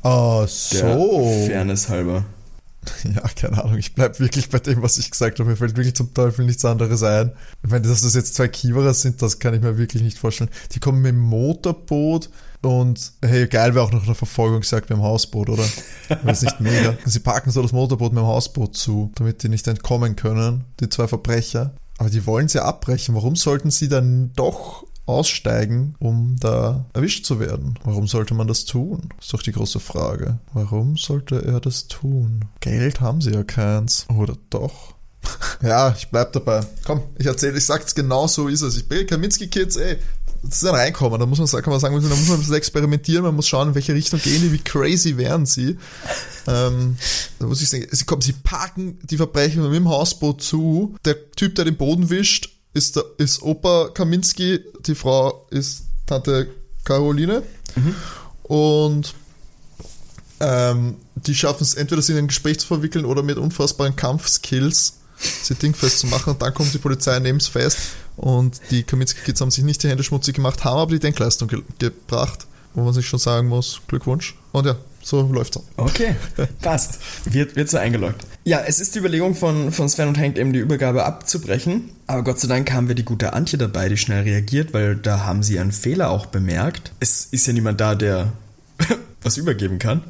Der 0.07 0.47
so. 0.47 1.45
Fairness 1.47 1.89
halber. 1.89 2.25
Ja, 3.03 3.21
keine 3.35 3.63
Ahnung. 3.63 3.77
Ich 3.77 3.95
bleib 3.95 4.19
wirklich 4.19 4.49
bei 4.49 4.59
dem, 4.59 4.81
was 4.81 4.97
ich 4.97 5.11
gesagt 5.11 5.39
habe. 5.39 5.49
Mir 5.49 5.57
fällt 5.57 5.75
wirklich 5.75 5.95
zum 5.95 6.13
Teufel 6.13 6.45
nichts 6.45 6.63
anderes 6.63 7.03
ein. 7.03 7.31
Ich 7.63 7.69
meine, 7.69 7.87
dass 7.87 8.01
das 8.01 8.15
jetzt 8.15 8.35
zwei 8.35 8.47
Kiewerer 8.47 8.93
sind, 8.93 9.21
das 9.21 9.39
kann 9.39 9.53
ich 9.53 9.61
mir 9.61 9.77
wirklich 9.77 10.03
nicht 10.03 10.17
vorstellen. 10.17 10.49
Die 10.73 10.79
kommen 10.79 11.01
mit 11.01 11.11
dem 11.11 11.19
Motorboot 11.19 12.29
und 12.61 13.11
hey, 13.23 13.47
geil 13.47 13.75
wäre 13.75 13.85
auch 13.85 13.91
noch 13.91 14.05
eine 14.05 14.15
Verfolgungsjagd 14.15 14.89
mit 14.89 14.97
dem 14.97 15.03
Hausboot, 15.03 15.49
oder? 15.49 15.65
Das 16.25 16.41
nicht 16.41 16.59
mega? 16.59 16.97
Sie 17.05 17.19
parken 17.19 17.51
so 17.51 17.61
das 17.61 17.73
Motorboot 17.73 18.13
mit 18.13 18.21
dem 18.23 18.27
Hausboot 18.27 18.75
zu, 18.75 19.11
damit 19.15 19.43
die 19.43 19.49
nicht 19.49 19.67
entkommen 19.67 20.15
können, 20.15 20.63
die 20.79 20.89
zwei 20.89 21.07
Verbrecher. 21.07 21.73
Aber 21.97 22.09
die 22.09 22.25
wollen 22.25 22.47
sie 22.47 22.63
abbrechen. 22.63 23.15
Warum 23.15 23.35
sollten 23.35 23.71
sie 23.71 23.89
dann 23.89 24.31
doch 24.35 24.85
aussteigen, 25.07 25.95
um 25.99 26.35
da 26.39 26.85
erwischt 26.93 27.25
zu 27.25 27.39
werden? 27.39 27.79
Warum 27.83 28.07
sollte 28.07 28.33
man 28.33 28.47
das 28.47 28.65
tun? 28.65 29.09
Ist 29.19 29.33
doch 29.33 29.41
die 29.41 29.51
große 29.51 29.79
Frage. 29.79 30.39
Warum 30.53 30.97
sollte 30.97 31.43
er 31.43 31.59
das 31.59 31.87
tun? 31.87 32.45
Geld 32.59 33.01
haben 33.01 33.21
sie 33.21 33.31
ja 33.31 33.43
keins. 33.43 34.05
Oder 34.15 34.37
doch? 34.49 34.93
Ja, 35.61 35.93
ich 35.97 36.09
bleib 36.09 36.33
dabei. 36.33 36.65
Komm, 36.85 37.01
ich 37.17 37.25
erzähle, 37.25 37.57
ich 37.57 37.65
sag's 37.65 37.95
genau 37.95 38.27
so 38.27 38.47
ist 38.47 38.61
es. 38.61 38.77
Ich 38.77 38.87
bin 38.87 39.07
Kaminski-Kids, 39.07 39.75
ey, 39.77 39.97
das 40.43 40.61
ist 40.61 40.65
ein 40.65 40.75
Reinkommen. 40.75 41.19
Da 41.19 41.25
muss 41.25 41.39
man, 41.39 41.47
kann 41.61 41.71
man 41.71 41.79
sagen, 41.79 41.95
da 41.95 42.01
muss 42.01 42.27
man 42.27 42.37
ein 42.37 42.39
bisschen 42.39 42.55
experimentieren, 42.55 43.23
man 43.23 43.35
muss 43.35 43.47
schauen, 43.47 43.69
in 43.69 43.75
welche 43.75 43.93
Richtung 43.93 44.19
gehen 44.21 44.41
die, 44.41 44.51
wie 44.51 44.59
crazy 44.59 45.17
wären 45.17 45.45
sie. 45.45 45.77
Ähm, 46.47 46.97
da 47.39 47.47
muss 47.47 47.61
ich 47.61 47.69
sagen, 47.69 47.87
sie 47.91 48.05
kommen, 48.05 48.21
sie 48.21 48.33
parken 48.33 48.99
die 49.03 49.17
Verbrecher 49.17 49.61
mit 49.61 49.73
dem 49.73 49.89
Hausboot 49.89 50.41
zu. 50.41 50.95
Der 51.05 51.31
Typ, 51.31 51.55
der 51.55 51.65
den 51.65 51.77
Boden 51.77 52.09
wischt, 52.09 52.56
ist, 52.77 52.95
der, 52.95 53.03
ist 53.17 53.41
Opa 53.41 53.89
Kaminski, 53.93 54.59
die 54.85 54.95
Frau 54.95 55.47
ist 55.49 55.83
Tante 56.05 56.47
Caroline. 56.83 57.43
Und 58.43 59.13
ähm, 60.39 60.95
die 61.15 61.35
schaffen 61.35 61.63
es 61.63 61.73
entweder, 61.73 62.01
sie 62.01 62.13
in 62.13 62.19
ein 62.19 62.27
Gespräch 62.27 62.59
zu 62.59 62.67
verwickeln 62.67 63.05
oder 63.05 63.23
mit 63.23 63.37
unfassbaren 63.37 63.95
Kampfskills 63.95 64.93
sie 65.17 65.55
dingfest 65.55 65.99
zu 65.99 66.07
machen. 66.07 66.33
Und 66.33 66.41
dann 66.41 66.53
kommt 66.53 66.73
die 66.73 66.77
Polizei, 66.77 67.17
nimmt 67.19 67.41
es 67.41 67.47
fest. 67.47 67.79
Und 68.15 68.61
die 68.71 68.83
Kaminski-Kids 68.83 69.41
haben 69.41 69.51
sich 69.51 69.63
nicht 69.63 69.81
die 69.83 69.89
Hände 69.89 70.03
schmutzig 70.03 70.35
gemacht, 70.35 70.63
haben 70.63 70.79
aber 70.79 70.91
die 70.91 70.99
Denkleistung 70.99 71.47
ge 71.47 71.61
gebracht, 71.79 72.47
wo 72.73 72.83
man 72.83 72.93
sich 72.93 73.07
schon 73.07 73.19
sagen 73.19 73.47
muss, 73.47 73.81
Glückwunsch. 73.87 74.35
Und 74.51 74.65
ja, 74.65 74.75
so 75.07 75.21
läuft's. 75.21 75.57
Okay, 75.77 76.15
passt. 76.61 76.99
Wird, 77.23 77.55
wird 77.55 77.69
so 77.69 77.77
eingeloggt. 77.77 78.25
Ja, 78.43 78.61
es 78.67 78.81
ist 78.81 78.93
die 78.93 78.99
Überlegung 78.99 79.35
von, 79.35 79.71
von 79.71 79.87
Sven 79.87 80.09
und 80.09 80.17
Hank 80.17 80.37
eben 80.37 80.51
die 80.51 80.59
Übergabe 80.59 81.05
abzubrechen. 81.05 81.91
Aber 82.07 82.25
Gott 82.25 82.41
sei 82.41 82.49
Dank 82.49 82.73
haben 82.73 82.89
wir 82.89 82.95
die 82.95 83.05
gute 83.05 83.31
Antje 83.31 83.57
dabei, 83.57 83.87
die 83.87 83.95
schnell 83.95 84.23
reagiert, 84.23 84.73
weil 84.73 84.97
da 84.97 85.25
haben 85.25 85.43
sie 85.43 85.59
einen 85.59 85.71
Fehler 85.71 86.09
auch 86.09 86.25
bemerkt. 86.25 86.91
Es 86.99 87.25
ist 87.31 87.47
ja 87.47 87.53
niemand 87.53 87.79
da, 87.79 87.95
der 87.95 88.33
was 89.21 89.37
übergeben 89.37 89.79
kann. 89.79 90.03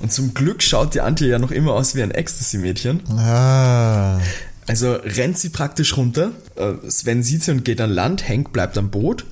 Und 0.00 0.12
zum 0.12 0.34
Glück 0.34 0.62
schaut 0.62 0.92
die 0.92 1.00
Antje 1.00 1.28
ja 1.28 1.38
noch 1.38 1.50
immer 1.50 1.72
aus 1.72 1.94
wie 1.94 2.02
ein 2.02 2.10
Ecstasy-Mädchen. 2.10 3.08
Ah. 3.08 4.20
Also 4.66 4.92
rennt 4.96 5.38
sie 5.38 5.48
praktisch 5.48 5.96
runter. 5.96 6.32
Äh, 6.56 6.74
Sven 6.90 7.22
sieht 7.22 7.42
sie 7.42 7.52
und 7.52 7.64
geht 7.64 7.80
an 7.80 7.90
Land. 7.90 8.28
Hank 8.28 8.52
bleibt 8.52 8.76
am 8.76 8.90
Boot. 8.90 9.24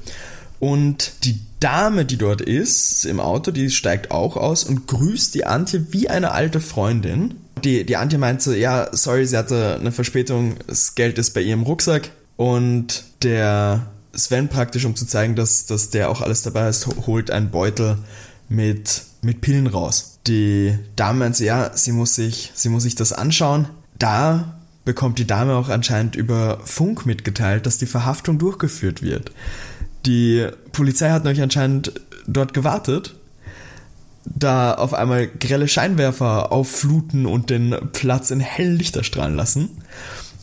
Und 0.61 1.25
die 1.25 1.41
Dame, 1.61 2.05
die 2.05 2.17
dort 2.17 2.41
ist, 2.41 3.05
im 3.05 3.21
Auto, 3.21 3.51
die 3.51 3.71
steigt 3.71 4.11
auch 4.11 4.37
aus 4.37 4.65
und 4.65 4.87
grüßt 4.87 5.35
die 5.35 5.47
Antje 5.47 5.93
wie 5.93 6.09
eine 6.09 6.33
alte 6.33 6.61
Freundin. 6.61 7.35
Die, 7.65 7.85
die 7.85 7.97
Antje 7.97 8.19
meint 8.19 8.43
so, 8.43 8.53
ja, 8.53 8.89
sorry, 8.93 9.27
sie 9.27 9.37
hatte 9.37 9.77
eine 9.81 9.93
Verspätung, 9.93 10.57
das 10.67 10.95
Geld 10.95 11.19
ist 11.19 11.33
bei 11.33 11.41
ihr 11.41 11.55
im 11.55 11.63
Rucksack. 11.63 12.11
Und 12.37 13.05
der 13.23 13.87
Sven 14.13 14.49
praktisch, 14.49 14.85
um 14.85 14.97
zu 14.97 15.07
zeigen, 15.07 15.37
dass, 15.37 15.67
dass 15.67 15.91
der 15.91 16.11
auch 16.11 16.21
alles 16.21 16.43
dabei 16.43 16.69
ist, 16.69 16.87
ho- 16.87 17.07
holt 17.07 17.31
einen 17.31 17.51
Beutel 17.51 17.99
mit, 18.49 19.03
mit 19.23 19.41
Pillen 19.41 19.67
raus. 19.67 20.19
Die 20.27 20.79
Dame 20.97 21.21
meint 21.21 21.37
so, 21.37 21.45
ja, 21.45 21.71
sie 21.75 21.93
muss 21.93 22.15
sich, 22.15 22.53
sie 22.55 22.69
muss 22.69 22.83
sich 22.83 22.95
das 22.95 23.13
anschauen. 23.13 23.69
Da 23.99 24.59
bekommt 24.85 25.19
die 25.19 25.27
Dame 25.27 25.55
auch 25.55 25.69
anscheinend 25.69 26.17
über 26.17 26.61
Funk 26.65 27.07
mitgeteilt, 27.07 27.65
dass 27.67 27.79
die 27.79 27.87
Verhaftung 27.87 28.39
durchgeführt 28.39 29.03
wird. 29.03 29.33
Die 30.07 30.47
Polizei 30.73 31.11
hat 31.11 31.25
nämlich 31.25 31.43
anscheinend 31.43 31.93
dort 32.27 32.55
gewartet, 32.55 33.15
da 34.25 34.75
auf 34.75 34.95
einmal 34.95 35.27
grelle 35.27 35.69
Scheinwerfer 35.69 36.53
auffluten 36.53 37.27
und 37.27 37.51
den 37.51 37.77
Platz 37.93 38.31
in 38.31 38.41
hellen 38.41 38.77
Lichter 38.77 39.05
strahlen 39.05 39.37
lassen. 39.37 39.71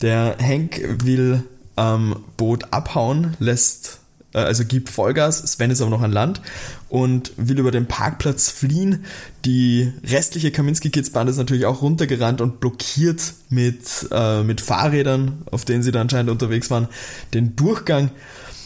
Der 0.00 0.36
Hank 0.40 0.80
will 1.02 1.44
am 1.76 2.16
Boot 2.36 2.72
abhauen, 2.72 3.36
lässt, 3.38 3.98
äh, 4.34 4.38
also 4.38 4.64
gibt 4.64 4.88
Vollgas, 4.90 5.38
Sven 5.38 5.70
ist 5.70 5.80
aber 5.80 5.90
noch 5.90 6.02
an 6.02 6.12
Land 6.12 6.40
und 6.88 7.32
will 7.36 7.58
über 7.58 7.70
den 7.70 7.86
Parkplatz 7.86 8.50
fliehen. 8.50 9.04
Die 9.44 9.92
restliche 10.04 10.50
Kaminski-Kids-Bande 10.50 11.30
ist 11.30 11.38
natürlich 11.38 11.66
auch 11.66 11.82
runtergerannt 11.82 12.40
und 12.40 12.60
blockiert 12.60 13.34
mit, 13.48 14.08
äh, 14.10 14.42
mit 14.42 14.60
Fahrrädern, 14.60 15.42
auf 15.50 15.64
denen 15.64 15.82
sie 15.82 15.92
da 15.92 16.00
anscheinend 16.00 16.30
unterwegs 16.30 16.70
waren, 16.70 16.88
den 17.32 17.56
Durchgang. 17.56 18.10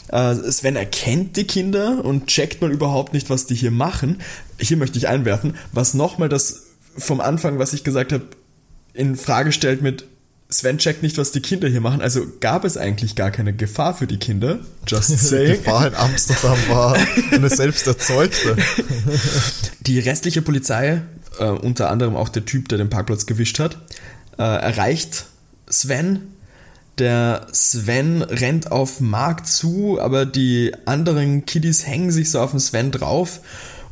Äh, 0.09 0.35
Sven 0.51 0.77
erkennt 0.77 1.37
die 1.37 1.47
Kinder 1.47 2.05
und 2.05 2.27
checkt 2.27 2.61
mal 2.61 2.71
überhaupt 2.71 3.13
nicht, 3.13 3.31
was 3.31 3.47
die 3.47 3.55
hier 3.55 3.71
machen. 3.71 4.21
Hier 4.59 4.77
möchte 4.77 4.99
ich 4.99 5.09
einwerfen, 5.09 5.57
was 5.73 5.95
nochmal 5.95 6.29
das 6.29 6.67
vom 6.97 7.21
Anfang, 7.21 7.59
was 7.59 7.73
ich 7.73 7.85
gesagt 7.85 8.13
habe, 8.13 8.25
in 8.95 9.17
Frage 9.17 9.53
stellt 9.53 9.83
mit 9.83 10.07
Sven 10.49 10.79
checkt 10.79 11.03
nicht, 11.03 11.19
was 11.19 11.33
die 11.33 11.41
Kinder 11.41 11.69
hier 11.69 11.81
machen. 11.81 12.01
Also 12.01 12.25
gab 12.41 12.65
es 12.65 12.77
eigentlich 12.77 13.17
gar 13.17 13.33
keine 13.33 13.53
Gefahr 13.53 13.95
für 13.97 14.07
die 14.07 14.19
Kinder. 14.19 14.61
Just 14.87 15.11
Die 15.11 15.17
saying. 15.17 15.65
Gefahr 15.65 15.89
in 15.89 15.95
Amsterdam 15.95 16.57
war 16.69 16.97
eine 17.33 17.51
selbst 17.51 17.87
erzeugte. 17.87 18.57
Die 19.81 19.99
restliche 19.99 20.43
Polizei, 20.43 21.03
äh, 21.41 21.47
unter 21.47 21.91
anderem 21.91 22.15
auch 22.15 22.29
der 22.29 22.45
Typ, 22.45 22.69
der 22.69 22.79
den 22.79 22.91
Parkplatz 22.91 23.27
gewischt 23.27 23.59
hat, 23.59 23.79
äh, 24.39 24.43
erreicht 24.43 25.27
Sven. 25.69 26.33
Der 26.99 27.47
Sven 27.53 28.23
rennt 28.23 28.73
auf 28.73 29.01
Mark 29.01 29.47
zu, 29.47 30.01
aber 30.01 30.25
die 30.25 30.73
anderen 30.87 31.45
Kiddies 31.45 31.87
hängen 31.87 32.11
sich 32.11 32.31
so 32.31 32.41
auf 32.41 32.53
den 32.53 32.61
Sven 32.61 32.91
drauf. 32.91 33.41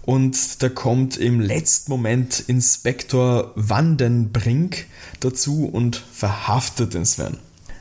Und 0.07 0.63
da 0.63 0.69
kommt 0.69 1.17
im 1.17 1.41
letzten 1.41 1.91
Moment 1.91 2.41
Inspektor 2.47 3.53
Vandenbrink 3.57 4.87
dazu 5.21 5.67
und 5.67 5.97
verhaftet 5.97 6.95
den 6.95 7.07
Sven. 7.07 7.39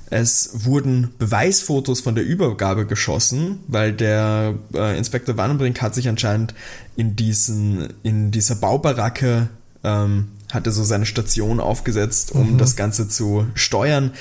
Es 0.10 0.66
wurden 0.66 1.14
Beweisfotos 1.18 2.02
von 2.02 2.16
der 2.16 2.24
Übergabe 2.24 2.86
geschossen, 2.86 3.60
weil 3.68 3.94
der 3.94 4.54
äh, 4.74 4.98
Inspektor 4.98 5.38
Vandenbrink 5.38 5.82
hat 5.82 5.96
sich 5.96 6.08
anscheinend 6.08 6.54
in, 6.96 7.16
diesen, 7.16 7.94
in 8.04 8.30
dieser 8.30 8.56
Baubaracke 8.56 9.50
ähm, 9.84 10.30
hatte 10.52 10.72
so 10.72 10.84
seine 10.84 11.06
Station 11.06 11.60
aufgesetzt, 11.60 12.32
um 12.32 12.58
das 12.58 12.76
Ganze 12.76 13.08
zu 13.08 13.48
steuern 13.56 14.12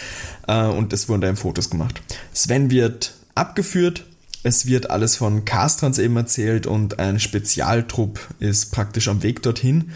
äh, 0.48 0.64
und 0.64 0.92
es 0.92 1.08
wurden 1.08 1.20
da 1.20 1.28
eben 1.28 1.36
Fotos 1.36 1.70
gemacht. 1.70 2.00
Sven 2.32 2.70
wird 2.70 3.14
abgeführt, 3.34 4.04
es 4.42 4.66
wird 4.66 4.90
alles 4.90 5.16
von 5.16 5.44
Castrans 5.44 5.98
eben 5.98 6.16
erzählt 6.16 6.66
und 6.66 6.98
ein 6.98 7.20
Spezialtrupp 7.20 8.18
ist 8.40 8.72
praktisch 8.72 9.08
am 9.08 9.22
Weg 9.22 9.42
dorthin. 9.42 9.90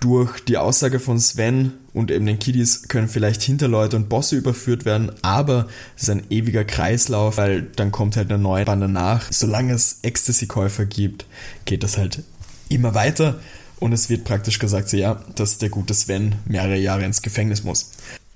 Durch 0.00 0.38
die 0.44 0.58
Aussage 0.58 1.00
von 1.00 1.18
Sven 1.18 1.72
und 1.92 2.12
eben 2.12 2.24
den 2.24 2.38
Kiddies 2.38 2.86
können 2.86 3.08
vielleicht 3.08 3.42
Hinterleute 3.42 3.96
und 3.96 4.08
Bosse 4.08 4.36
überführt 4.36 4.84
werden, 4.84 5.10
aber 5.22 5.66
es 5.96 6.04
ist 6.04 6.10
ein 6.10 6.22
ewiger 6.30 6.64
Kreislauf, 6.64 7.36
weil 7.36 7.62
dann 7.62 7.90
kommt 7.90 8.16
halt 8.16 8.30
eine 8.30 8.40
neue 8.40 8.64
Bande 8.64 8.88
nach. 8.88 9.26
Solange 9.32 9.72
es 9.72 9.98
Ecstasy-Käufer 10.02 10.86
gibt, 10.86 11.26
geht 11.64 11.82
das 11.82 11.98
halt 11.98 12.22
immer 12.68 12.94
weiter 12.94 13.40
und 13.80 13.92
es 13.92 14.08
wird 14.08 14.24
praktisch 14.24 14.58
gesagt, 14.58 14.88
so 14.88 14.96
ja, 14.96 15.22
dass 15.34 15.58
der 15.58 15.68
gute 15.68 15.94
Sven 15.94 16.36
mehrere 16.46 16.76
Jahre 16.78 17.04
ins 17.04 17.22
Gefängnis 17.22 17.62
muss. 17.64 17.90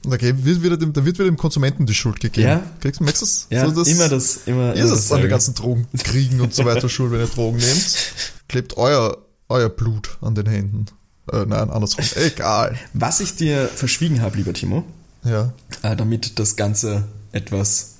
Ge- 0.04 0.34
wird 0.38 0.62
wieder 0.62 0.76
dem, 0.76 0.92
da 0.92 1.04
wird 1.04 1.16
wieder 1.18 1.26
dem 1.30 1.36
Konsumenten 1.36 1.86
die 1.86 1.94
Schuld 1.94 2.18
gegeben. 2.20 2.48
Ja. 2.48 2.62
Kriegst 2.80 3.00
du, 3.00 3.04
merkst 3.04 3.22
du 3.22 3.26
das? 3.26 3.46
Ja, 3.50 3.64
So 3.66 3.70
das 3.72 3.88
immer 3.88 4.08
das, 4.08 4.40
immer, 4.46 4.74
Ihr 4.74 4.84
es 4.84 5.12
an 5.12 5.20
den 5.20 5.30
ganzen 5.30 5.54
Drogenkriegen 5.54 6.40
und 6.40 6.52
so 6.54 6.64
weiter 6.64 6.88
schuld, 6.88 7.12
wenn 7.12 7.20
ihr 7.20 7.26
Drogen 7.28 7.58
nehmt. 7.58 8.12
Klebt 8.48 8.76
euer, 8.76 9.16
euer 9.48 9.68
Blut 9.68 10.18
an 10.20 10.34
den 10.34 10.46
Händen. 10.46 10.86
Äh, 11.32 11.44
nein, 11.46 11.70
andersrum. 11.70 12.04
Egal. 12.16 12.76
Was 12.94 13.20
ich 13.20 13.36
dir 13.36 13.68
verschwiegen 13.68 14.20
habe, 14.22 14.36
lieber 14.36 14.52
Timo, 14.52 14.84
Ja. 15.24 15.52
äh, 15.82 15.94
damit 15.94 16.38
das 16.40 16.56
Ganze 16.56 17.04
etwas 17.30 17.94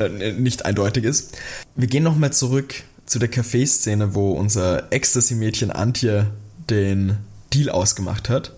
äh, 0.00 0.32
nicht 0.32 0.64
eindeutig 0.66 1.04
ist. 1.04 1.38
Wir 1.76 1.86
gehen 1.86 2.02
nochmal 2.02 2.32
zurück 2.32 2.74
zu 3.06 3.20
der 3.20 3.30
Café-Szene, 3.30 4.16
wo 4.16 4.32
unser 4.32 4.92
Ecstasy-Mädchen 4.92 5.70
Antje 5.70 6.26
den 6.70 7.18
Deal 7.52 7.70
ausgemacht 7.70 8.28
hat. 8.28 8.52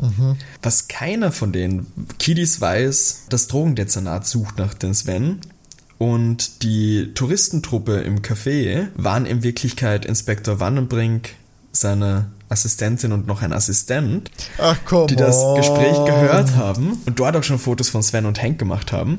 Was 0.62 0.88
keiner 0.88 1.30
von 1.32 1.52
den 1.52 1.86
Kiddies 2.18 2.61
weiß, 2.61 3.24
das 3.28 3.46
Drogendezernat 3.48 4.26
sucht 4.26 4.59
nach 4.59 4.74
den 4.74 4.94
Sven. 4.94 5.40
Und 5.98 6.62
die 6.62 7.12
Touristentruppe 7.14 8.00
im 8.00 8.22
Café 8.22 8.86
waren 8.94 9.26
in 9.26 9.42
Wirklichkeit 9.42 10.04
Inspektor 10.04 10.61
Wannenbrink, 10.61 11.30
seine 11.72 12.30
Assistentin 12.48 13.12
und 13.12 13.26
noch 13.26 13.42
ein 13.42 13.52
Assistent, 13.52 14.30
Ach 14.59 14.78
die 15.09 15.16
das 15.16 15.42
Gespräch 15.56 15.96
gehört 16.06 16.56
haben 16.56 16.98
und 17.04 17.18
dort 17.18 17.36
auch 17.36 17.42
schon 17.42 17.59
Fotos 17.59 17.88
von 17.88 18.02
Sven 18.02 18.26
und 18.26 18.42
Hank 18.42 18.59
gemacht 18.59 18.92
haben. 18.92 19.18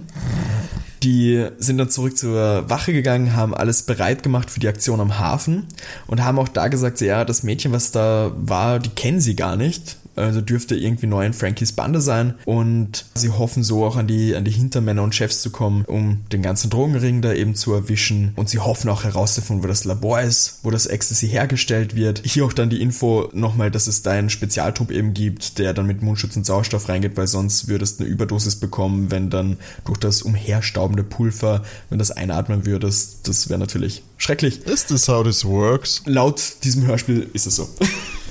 Die 1.03 1.47
sind 1.57 1.77
dann 1.77 1.89
zurück 1.89 2.17
zur 2.17 2.69
Wache 2.69 2.91
gegangen, 2.91 3.35
haben 3.35 3.53
alles 3.53 3.83
bereit 3.83 4.23
gemacht 4.23 4.49
für 4.49 4.59
die 4.59 4.67
Aktion 4.67 4.99
am 4.99 5.17
Hafen 5.17 5.67
und 6.07 6.23
haben 6.23 6.39
auch 6.39 6.49
da 6.49 6.67
gesagt, 6.67 6.99
ja, 7.01 7.23
das 7.23 7.43
Mädchen, 7.43 7.71
was 7.71 7.91
da 7.91 8.31
war, 8.35 8.79
die 8.79 8.89
kennen 8.89 9.21
sie 9.21 9.35
gar 9.35 9.55
nicht. 9.55 9.98
Also 10.20 10.41
dürfte 10.41 10.76
irgendwie 10.76 11.07
neu 11.07 11.26
in 11.26 11.34
Frankies 11.34 11.72
Bande 11.72 12.01
sein. 12.01 12.36
Und 12.45 13.05
sie 13.15 13.30
hoffen 13.30 13.63
so 13.63 13.86
auch 13.86 13.95
an 13.95 14.07
die, 14.07 14.36
an 14.36 14.43
die 14.43 14.51
Hintermänner 14.51 15.03
und 15.03 15.15
Chefs 15.15 15.41
zu 15.41 15.49
kommen, 15.49 15.86
um 15.86 16.22
den 16.32 16.41
ganzen 16.41 16.70
Drogenring 16.70 17.22
da 17.22 17.34
eben 17.34 17.55
zu 17.55 17.74
erwischen. 17.74 18.34
Und 18.36 18.49
sie 18.49 18.59
hoffen 18.59 18.89
auch 18.89 19.03
herauszufinden, 19.03 19.63
wo 19.63 19.67
das 19.67 19.86
Labor 19.86 20.22
ist, 20.22 20.59
wo 20.63 20.72
das 20.72 20.86
Ecstasy 20.86 21.30
hergestellt 21.30 21.95
wird. 21.95 22.22
Hier 22.26 22.45
auch 22.45 22.53
dann 22.53 22.70
die 22.70 22.82
Info 22.82 23.30
nochmal, 23.34 23.72
dass 23.72 23.88
es 23.88 24.01
da 24.01 24.11
einen 24.11 24.30
Spezialtrupp 24.30 24.91
eben 24.91 25.13
gibt, 25.13 25.57
der 25.57 25.74
dann 25.74 25.88
mit 25.88 26.01
Mundschutz 26.01 26.36
und 26.36 26.45
Sauerstoff 26.45 26.89
reingeht, 26.89 27.17
weil 27.17 27.28
sonst 27.28 27.67
würdest 27.67 27.99
du 27.99 28.03
eine 28.03 28.13
Überdosis 28.13 28.57
bekommen, 28.57 29.11
wenn 29.11 29.30
dann 29.30 29.57
durch 29.86 29.99
das 29.99 30.22
umherstaubende 30.22 31.03
Pulver, 31.03 31.63
wenn 31.89 31.99
das 31.99 32.11
einatmen 32.11 32.65
würdest. 32.65 33.28
Das 33.28 33.49
wäre 33.49 33.59
natürlich 33.59 34.03
schrecklich. 34.20 34.67
Is 34.67 34.86
this 34.86 35.07
how 35.07 35.24
this 35.24 35.43
works? 35.43 36.03
Laut 36.05 36.41
diesem 36.63 36.86
Hörspiel 36.86 37.28
ist 37.34 37.47
es 37.47 37.55
so. 37.55 37.67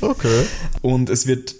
Okay. 0.00 0.44
Und 0.80 1.10
es 1.10 1.26
wird 1.26 1.56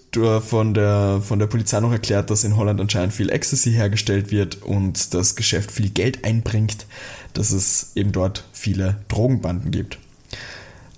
von 0.46 0.72
der, 0.72 1.20
von 1.26 1.38
der 1.38 1.46
Polizei 1.48 1.80
noch 1.80 1.90
erklärt, 1.92 2.30
dass 2.30 2.44
in 2.44 2.56
Holland 2.56 2.80
anscheinend 2.80 3.12
viel 3.12 3.30
Ecstasy 3.30 3.72
hergestellt 3.72 4.30
wird 4.30 4.62
und 4.62 5.12
das 5.12 5.34
Geschäft 5.34 5.72
viel 5.72 5.90
Geld 5.90 6.24
einbringt, 6.24 6.86
dass 7.34 7.50
es 7.50 7.92
eben 7.94 8.12
dort 8.12 8.44
viele 8.52 8.96
Drogenbanden 9.08 9.70
gibt. 9.70 9.98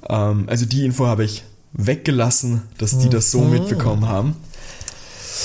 Ähm, 0.09 0.45
also 0.49 0.67
die 0.67 0.85
Info 0.85 1.07
habe 1.07 1.25
ich 1.25 1.45
weggelassen, 1.73 2.63
dass 2.79 2.99
die 2.99 3.09
das 3.09 3.31
so 3.31 3.41
mitbekommen 3.41 4.07
haben. 4.09 4.37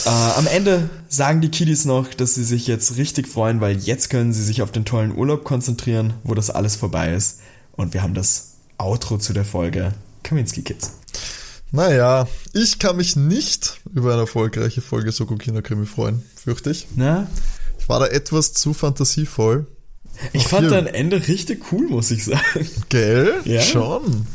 Äh, 0.05 0.09
am 0.09 0.47
Ende 0.47 0.89
sagen 1.07 1.41
die 1.41 1.49
Kiddies 1.49 1.85
noch, 1.85 2.13
dass 2.13 2.35
sie 2.35 2.43
sich 2.43 2.67
jetzt 2.67 2.97
richtig 2.97 3.27
freuen, 3.27 3.61
weil 3.61 3.77
jetzt 3.77 4.09
können 4.09 4.33
sie 4.33 4.43
sich 4.43 4.61
auf 4.61 4.71
den 4.71 4.85
tollen 4.85 5.15
Urlaub 5.15 5.43
konzentrieren, 5.43 6.13
wo 6.23 6.33
das 6.33 6.49
alles 6.49 6.75
vorbei 6.75 7.13
ist. 7.13 7.39
Und 7.75 7.93
wir 7.93 8.01
haben 8.01 8.13
das 8.13 8.55
Outro 8.77 9.17
zu 9.17 9.33
der 9.33 9.45
Folge 9.45 9.93
Kaminski 10.23 10.61
Kids. 10.61 10.91
Naja, 11.71 12.27
ich 12.53 12.79
kann 12.79 12.97
mich 12.97 13.15
nicht 13.15 13.81
über 13.93 14.13
eine 14.13 14.21
erfolgreiche 14.21 14.81
Folge 14.81 15.11
Soko 15.11 15.35
Kinderkrimi 15.35 15.85
freuen, 15.85 16.23
fürchte 16.35 16.71
ich. 16.71 16.87
Na? 16.95 17.27
Ich 17.79 17.89
war 17.89 17.99
da 17.99 18.07
etwas 18.07 18.53
zu 18.53 18.73
fantasievoll. 18.73 19.67
Ich 20.31 20.45
Auch 20.45 20.49
fand 20.49 20.71
dein 20.71 20.87
Ende 20.87 21.27
richtig 21.27 21.71
cool, 21.71 21.87
muss 21.87 22.11
ich 22.11 22.23
sagen. 22.23 22.69
Gell? 22.89 23.33
Ja. 23.43 23.61
Schon. 23.61 24.27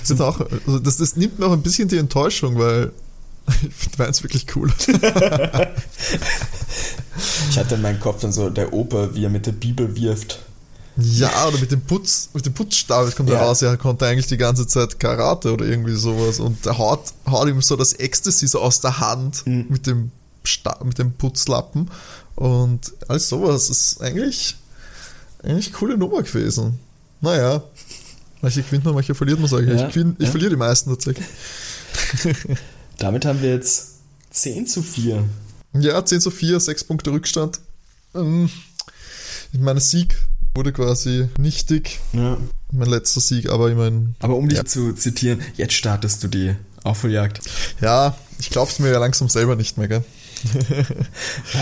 Das, 0.00 0.10
ist 0.10 0.20
auch, 0.20 0.40
also 0.66 0.78
das, 0.78 0.96
das 0.96 1.16
nimmt 1.16 1.38
mir 1.38 1.46
auch 1.46 1.52
ein 1.52 1.62
bisschen 1.62 1.88
die 1.88 1.98
Enttäuschung, 1.98 2.58
weil 2.58 2.92
ich 3.68 3.74
finde 3.74 3.98
meins 3.98 4.22
wirklich 4.22 4.46
cool. 4.56 4.72
Ich 7.50 7.58
hatte 7.58 7.76
in 7.76 7.82
meinem 7.82 8.00
Kopf 8.00 8.20
dann 8.20 8.32
so 8.32 8.50
der 8.50 8.72
Opa, 8.72 9.14
wie 9.14 9.24
er 9.24 9.30
mit 9.30 9.46
der 9.46 9.52
Bibel 9.52 9.96
wirft. 9.96 10.40
Ja, 10.98 11.46
oder 11.46 11.58
mit 11.58 11.70
dem 11.70 11.82
Putz, 11.82 12.30
mit 12.32 12.46
dem 12.46 12.54
Putzstab, 12.54 13.06
es 13.06 13.16
kommt 13.16 13.28
Ja. 13.28 13.36
heraus, 13.38 13.60
er 13.60 13.76
konnte 13.76 14.06
eigentlich 14.06 14.26
die 14.28 14.38
ganze 14.38 14.66
Zeit 14.66 14.98
Karate 14.98 15.52
oder 15.52 15.66
irgendwie 15.66 15.94
sowas 15.94 16.40
und 16.40 16.64
der 16.64 16.78
haut, 16.78 17.12
haut 17.26 17.48
ihm 17.48 17.60
so 17.60 17.76
das 17.76 17.92
Ecstasy 17.92 18.46
so 18.48 18.60
aus 18.60 18.80
der 18.80 18.98
Hand 18.98 19.46
Mhm. 19.46 19.66
mit 19.68 19.86
dem 19.86 20.10
Stab, 20.42 20.82
mit 20.84 20.98
dem 20.98 21.12
Putzlappen 21.12 21.90
und 22.34 22.92
alles 23.08 23.28
sowas 23.28 23.68
ist 23.68 24.00
eigentlich, 24.00 24.56
eigentlich 25.42 25.72
coole 25.72 25.98
Nummer 25.98 26.22
gewesen. 26.22 26.78
Naja, 27.20 27.62
manche 28.40 28.62
gewinnt 28.62 28.84
man, 28.84 28.94
manche 28.94 29.14
verliert 29.14 29.38
man, 29.38 29.48
sage 29.48 29.64
ich. 29.72 29.78
Ja, 29.80 29.88
ich 29.88 29.94
gewinn, 29.94 30.16
ich 30.18 30.24
ja. 30.26 30.30
verliere 30.30 30.50
die 30.50 30.56
meisten 30.56 30.88
tatsächlich. 30.90 31.26
Damit 32.98 33.24
haben 33.26 33.42
wir 33.42 33.50
jetzt 33.50 33.96
10 34.30 34.66
zu 34.66 34.82
4. 34.82 35.24
Ja, 35.74 36.02
10 36.04 36.20
zu 36.22 36.30
4, 36.30 36.58
6 36.60 36.84
Punkte 36.84 37.10
Rückstand. 37.10 37.60
Ähm, 38.14 38.48
Mein 39.52 39.78
Sieg 39.80 40.16
wurde 40.56 40.72
quasi 40.72 41.28
nichtig. 41.38 42.00
Ja. 42.12 42.38
Mein 42.72 42.88
letzter 42.88 43.20
Sieg, 43.20 43.48
aber 43.50 43.68
ich 43.70 43.76
meine, 43.76 44.14
Aber 44.20 44.34
um 44.36 44.48
dich 44.48 44.58
Ja. 44.58 44.64
zu 44.64 44.92
zitieren, 44.94 45.40
jetzt 45.56 45.74
startest 45.74 46.22
du 46.24 46.28
die 46.28 46.54
Aufholjagd. 46.82 47.40
ja, 47.80 48.16
ich 48.40 48.50
glaub's 48.50 48.78
mir 48.80 48.90
ja 48.90 48.98
langsam 48.98 49.28
selber 49.28 49.54
nicht 49.56 49.78
mehr, 49.78 49.88
gell? 49.88 50.04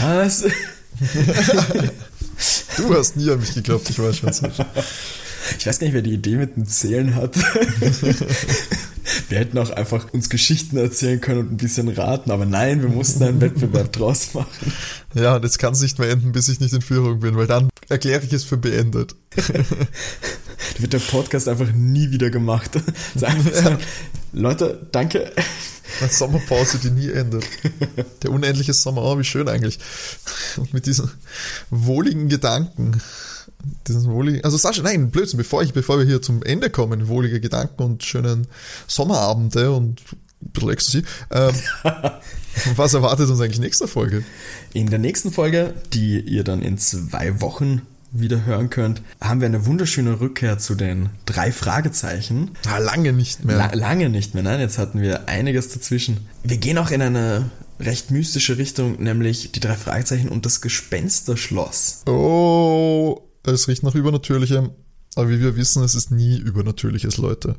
Was? 0.03 0.45
Du 2.77 2.93
hast 2.95 3.17
nie 3.17 3.31
an 3.31 3.39
mich 3.39 3.55
geglaubt, 3.55 3.89
ich 3.91 3.99
weiß 4.01 4.17
schon. 4.19 4.31
Ich 5.59 5.67
weiß 5.67 5.79
gar 5.79 5.87
nicht, 5.87 5.95
wer 5.95 6.03
die 6.03 6.15
Idee 6.15 6.35
mit 6.37 6.57
dem 6.57 6.67
Zählen 6.67 7.15
hat. 7.15 7.35
wir 9.29 9.39
hätten 9.39 9.59
auch 9.59 9.71
einfach 9.71 10.13
uns 10.13 10.29
Geschichten 10.29 10.77
erzählen 10.77 11.21
können 11.21 11.41
und 11.41 11.53
ein 11.53 11.57
bisschen 11.57 11.89
raten, 11.89 12.31
aber 12.31 12.47
nein, 12.47 12.83
wir 12.83 12.89
mussten 12.89 13.23
einen 13.23 13.41
Wettbewerb 13.41 13.93
draus 13.93 14.35
machen. 14.35 14.73
Ja, 15.15 15.37
und 15.37 15.45
jetzt 15.45 15.59
kann 15.59 15.73
es 15.73 15.81
nicht 15.81 15.99
mehr 15.99 16.11
enden, 16.11 16.33
bis 16.33 16.49
ich 16.49 16.61
nicht 16.61 16.75
in 16.75 16.83
Führung 16.83 17.21
bin, 17.21 17.37
weil 17.37 17.47
dann 17.47 17.69
erkläre 17.89 18.25
ich 18.25 18.33
es 18.33 18.45
für 18.45 18.57
beendet. 18.57 19.15
Da 20.77 20.81
wird 20.81 20.93
der 20.95 20.99
Podcast 20.99 21.47
einfach 21.47 21.71
nie 21.73 22.11
wieder 22.11 22.31
gemacht. 22.31 22.71
Sagen 23.15 23.45
wir 23.45 23.79
Leute, 24.33 24.87
danke. 24.91 25.31
Eine 26.01 26.09
Sommerpause, 26.09 26.79
die 26.79 26.91
nie 26.91 27.11
endet. 27.11 27.45
Der 28.23 28.31
unendliche 28.31 28.73
Sommer, 28.73 29.03
oh, 29.03 29.19
wie 29.19 29.25
schön 29.25 29.49
eigentlich. 29.49 29.79
Und 30.57 30.73
mit 30.73 30.87
diesen 30.87 31.11
wohligen 31.71 32.29
Gedanken. 32.29 33.01
Diesen 33.87 34.11
wohligen, 34.11 34.45
also 34.45 34.57
Sascha, 34.57 34.83
nein, 34.83 35.11
Blödsinn, 35.11 35.39
bevor, 35.39 35.63
ich, 35.63 35.73
bevor 35.73 35.99
wir 35.99 36.07
hier 36.07 36.23
zum 36.23 36.43
Ende 36.43 36.71
kommen, 36.71 37.09
wohlige 37.09 37.41
Gedanken 37.41 37.83
und 37.83 38.03
schönen 38.03 38.47
Sommerabende 38.87 39.73
und 39.73 40.01
ein 40.43 40.51
bisschen 40.53 40.71
Ecstasy. 40.71 41.03
Ähm, 41.31 41.55
was 42.77 42.95
erwartet 42.95 43.29
uns 43.29 43.41
eigentlich 43.41 43.61
nächste 43.61 43.89
Folge? 43.89 44.25
In 44.73 44.91
der 44.91 44.99
nächsten 44.99 45.33
Folge, 45.33 45.75
die 45.93 46.21
ihr 46.21 46.45
dann 46.45 46.63
in 46.63 46.79
zwei 46.79 47.41
Wochen 47.41 47.83
wieder 48.15 48.45
hören 48.45 48.71
könnt, 48.71 49.03
haben 49.21 49.41
wir 49.41 49.47
eine 49.47 49.67
wunderschöne 49.67 50.21
Rückkehr 50.21 50.59
zu 50.59 50.75
den 50.75 51.11
drei 51.27 51.51
Fragezeichen. 51.51 52.53
Ah, 52.67 52.79
lange 52.79 53.13
nicht 53.13 53.45
mehr. 53.45 53.57
La 53.57 53.75
lange 53.75 54.09
nicht 54.09 54.35
mehr, 54.35 54.43
nein, 54.43 54.61
jetzt 54.61 54.79
hatten 54.79 55.01
wir 55.01 55.29
einiges 55.29 55.69
dazwischen. 55.71 56.29
Wir 56.45 56.59
gehen 56.59 56.79
auch 56.79 56.91
in 56.91 57.03
eine 57.03 57.51
recht 57.81 58.13
mystische 58.13 58.57
Richtung, 58.57 59.03
nämlich 59.03 59.51
die 59.53 59.61
drei 59.61 59.75
Fragezeichen 59.75 60.29
und 60.29 60.47
das 60.47 60.61
Gespensterschloss. 60.61 62.03
Oh, 62.07 63.21
es 63.53 63.69
riecht 63.69 63.83
nach 63.83 63.95
Übernatürlichem. 63.95 64.71
Aber 65.17 65.29
wie 65.29 65.41
wir 65.41 65.57
wissen, 65.57 65.83
es 65.85 65.95
ist 65.95 66.11
nie 66.11 66.39
Übernatürliches, 66.39 67.19
Leute. 67.19 67.57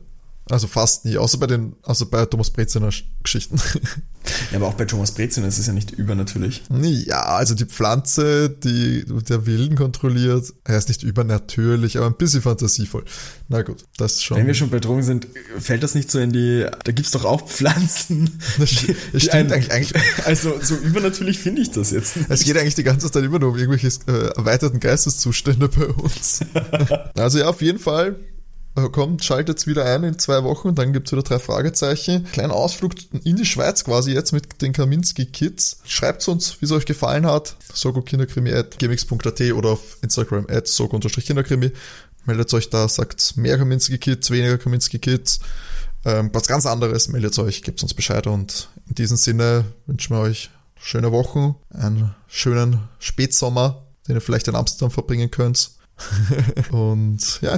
Also 0.49 0.67
fast 0.67 1.05
nie, 1.05 1.17
außer 1.17 1.37
bei 1.39 1.47
den, 1.47 1.75
also 1.83 2.05
bei 2.05 2.25
Thomas 2.25 2.51
Breziner 2.51 2.89
Geschichten. 3.23 3.59
Ja, 4.51 4.57
aber 4.57 4.65
auch 4.69 4.73
bei 4.73 4.85
Thomas 4.85 5.11
Brezin 5.11 5.43
ist 5.43 5.59
es 5.59 5.67
ja 5.67 5.73
nicht 5.73 5.91
übernatürlich. 5.91 6.63
ja, 6.81 7.21
also 7.21 7.53
die 7.53 7.65
Pflanze, 7.65 8.49
die 8.49 9.05
der 9.05 9.45
Wilden 9.45 9.75
kontrolliert, 9.75 10.51
er 10.63 10.79
ist 10.79 10.87
nicht 10.87 11.03
übernatürlich, 11.03 11.97
aber 11.97 12.07
ein 12.07 12.15
bisschen 12.17 12.41
fantasievoll. 12.41 13.05
Na 13.49 13.61
gut, 13.61 13.83
das 13.97 14.23
schon. 14.23 14.37
Wenn 14.37 14.47
wir 14.47 14.55
schon 14.55 14.71
bei 14.71 14.79
Drogen 14.79 15.03
sind, 15.03 15.27
fällt 15.59 15.83
das 15.83 15.93
nicht 15.93 16.09
so 16.09 16.17
in 16.17 16.31
die, 16.33 16.65
da 16.85 16.91
gibt's 16.91 17.11
doch 17.11 17.23
auch 17.23 17.47
Pflanzen. 17.47 18.39
Das 18.57 18.71
das 18.71 18.79
die 19.13 19.19
stimmt 19.19 19.51
eigentlich- 19.51 19.71
eigentlich- 19.71 20.03
Also 20.25 20.55
so 20.59 20.73
übernatürlich 20.75 21.37
finde 21.37 21.61
ich 21.61 21.69
das 21.69 21.91
jetzt 21.91 22.17
nicht. 22.17 22.27
es 22.31 22.43
geht 22.43 22.57
eigentlich 22.57 22.73
die 22.73 22.83
ganze 22.83 23.11
Zeit 23.11 23.23
immer 23.23 23.37
nur 23.37 23.49
um 23.51 23.57
irgendwelche 23.59 23.89
äh, 24.07 24.29
erweiterten 24.35 24.79
Geisteszustände 24.79 25.67
bei 25.69 25.85
uns. 25.85 26.39
also 27.15 27.37
ja, 27.37 27.47
auf 27.47 27.61
jeden 27.61 27.77
Fall. 27.77 28.15
Äh, 28.75 28.89
Kommt, 28.89 29.23
schaltet's 29.23 29.67
wieder 29.67 29.85
ein 29.85 30.03
in 30.03 30.19
zwei 30.19 30.43
Wochen, 30.43 30.75
dann 30.75 30.93
gibt's 30.93 31.11
wieder 31.11 31.23
drei 31.23 31.39
Fragezeichen. 31.39 32.25
Kleiner 32.31 32.53
Ausflug 32.53 32.93
in 33.23 33.35
die 33.35 33.45
Schweiz 33.45 33.83
quasi 33.83 34.11
jetzt 34.11 34.33
mit 34.33 34.61
den 34.61 34.73
Kaminski 34.73 35.25
Kids. 35.25 35.79
Schreibt 35.85 36.27
uns, 36.27 36.61
wie 36.61 36.65
es 36.65 36.71
euch 36.71 36.85
gefallen 36.85 37.25
hat. 37.25 37.55
Sogo-Kinderkrimi 37.73 38.53
at 38.53 38.77
gmx.at 38.77 39.41
oder 39.53 39.69
auf 39.71 39.97
Instagram 40.01 40.47
at 40.49 40.67
sogo-kinderkrimi. 40.67 41.71
Meldet 42.25 42.53
euch 42.53 42.69
da, 42.69 42.87
sagt 42.87 43.37
mehr 43.37 43.57
Kaminski 43.57 43.97
Kids, 43.97 44.31
weniger 44.31 44.57
Kaminski 44.57 44.99
Kids. 44.99 45.39
Ähm, 46.03 46.29
was 46.33 46.47
ganz 46.47 46.65
anderes, 46.65 47.07
meldet 47.07 47.37
euch, 47.39 47.63
gebt 47.63 47.81
uns 47.81 47.93
Bescheid 47.93 48.27
und 48.27 48.69
in 48.87 48.95
diesem 48.95 49.17
Sinne 49.17 49.65
wünschen 49.87 50.15
wir 50.15 50.21
euch 50.21 50.51
schöne 50.79 51.11
Wochen, 51.11 51.55
einen 51.71 52.13
schönen 52.27 52.79
Spätsommer, 52.99 53.85
den 54.07 54.15
ihr 54.15 54.21
vielleicht 54.21 54.47
in 54.47 54.55
Amsterdam 54.55 54.91
verbringen 54.91 55.31
könnt. 55.31 55.71
und 56.71 57.41
ja, 57.41 57.57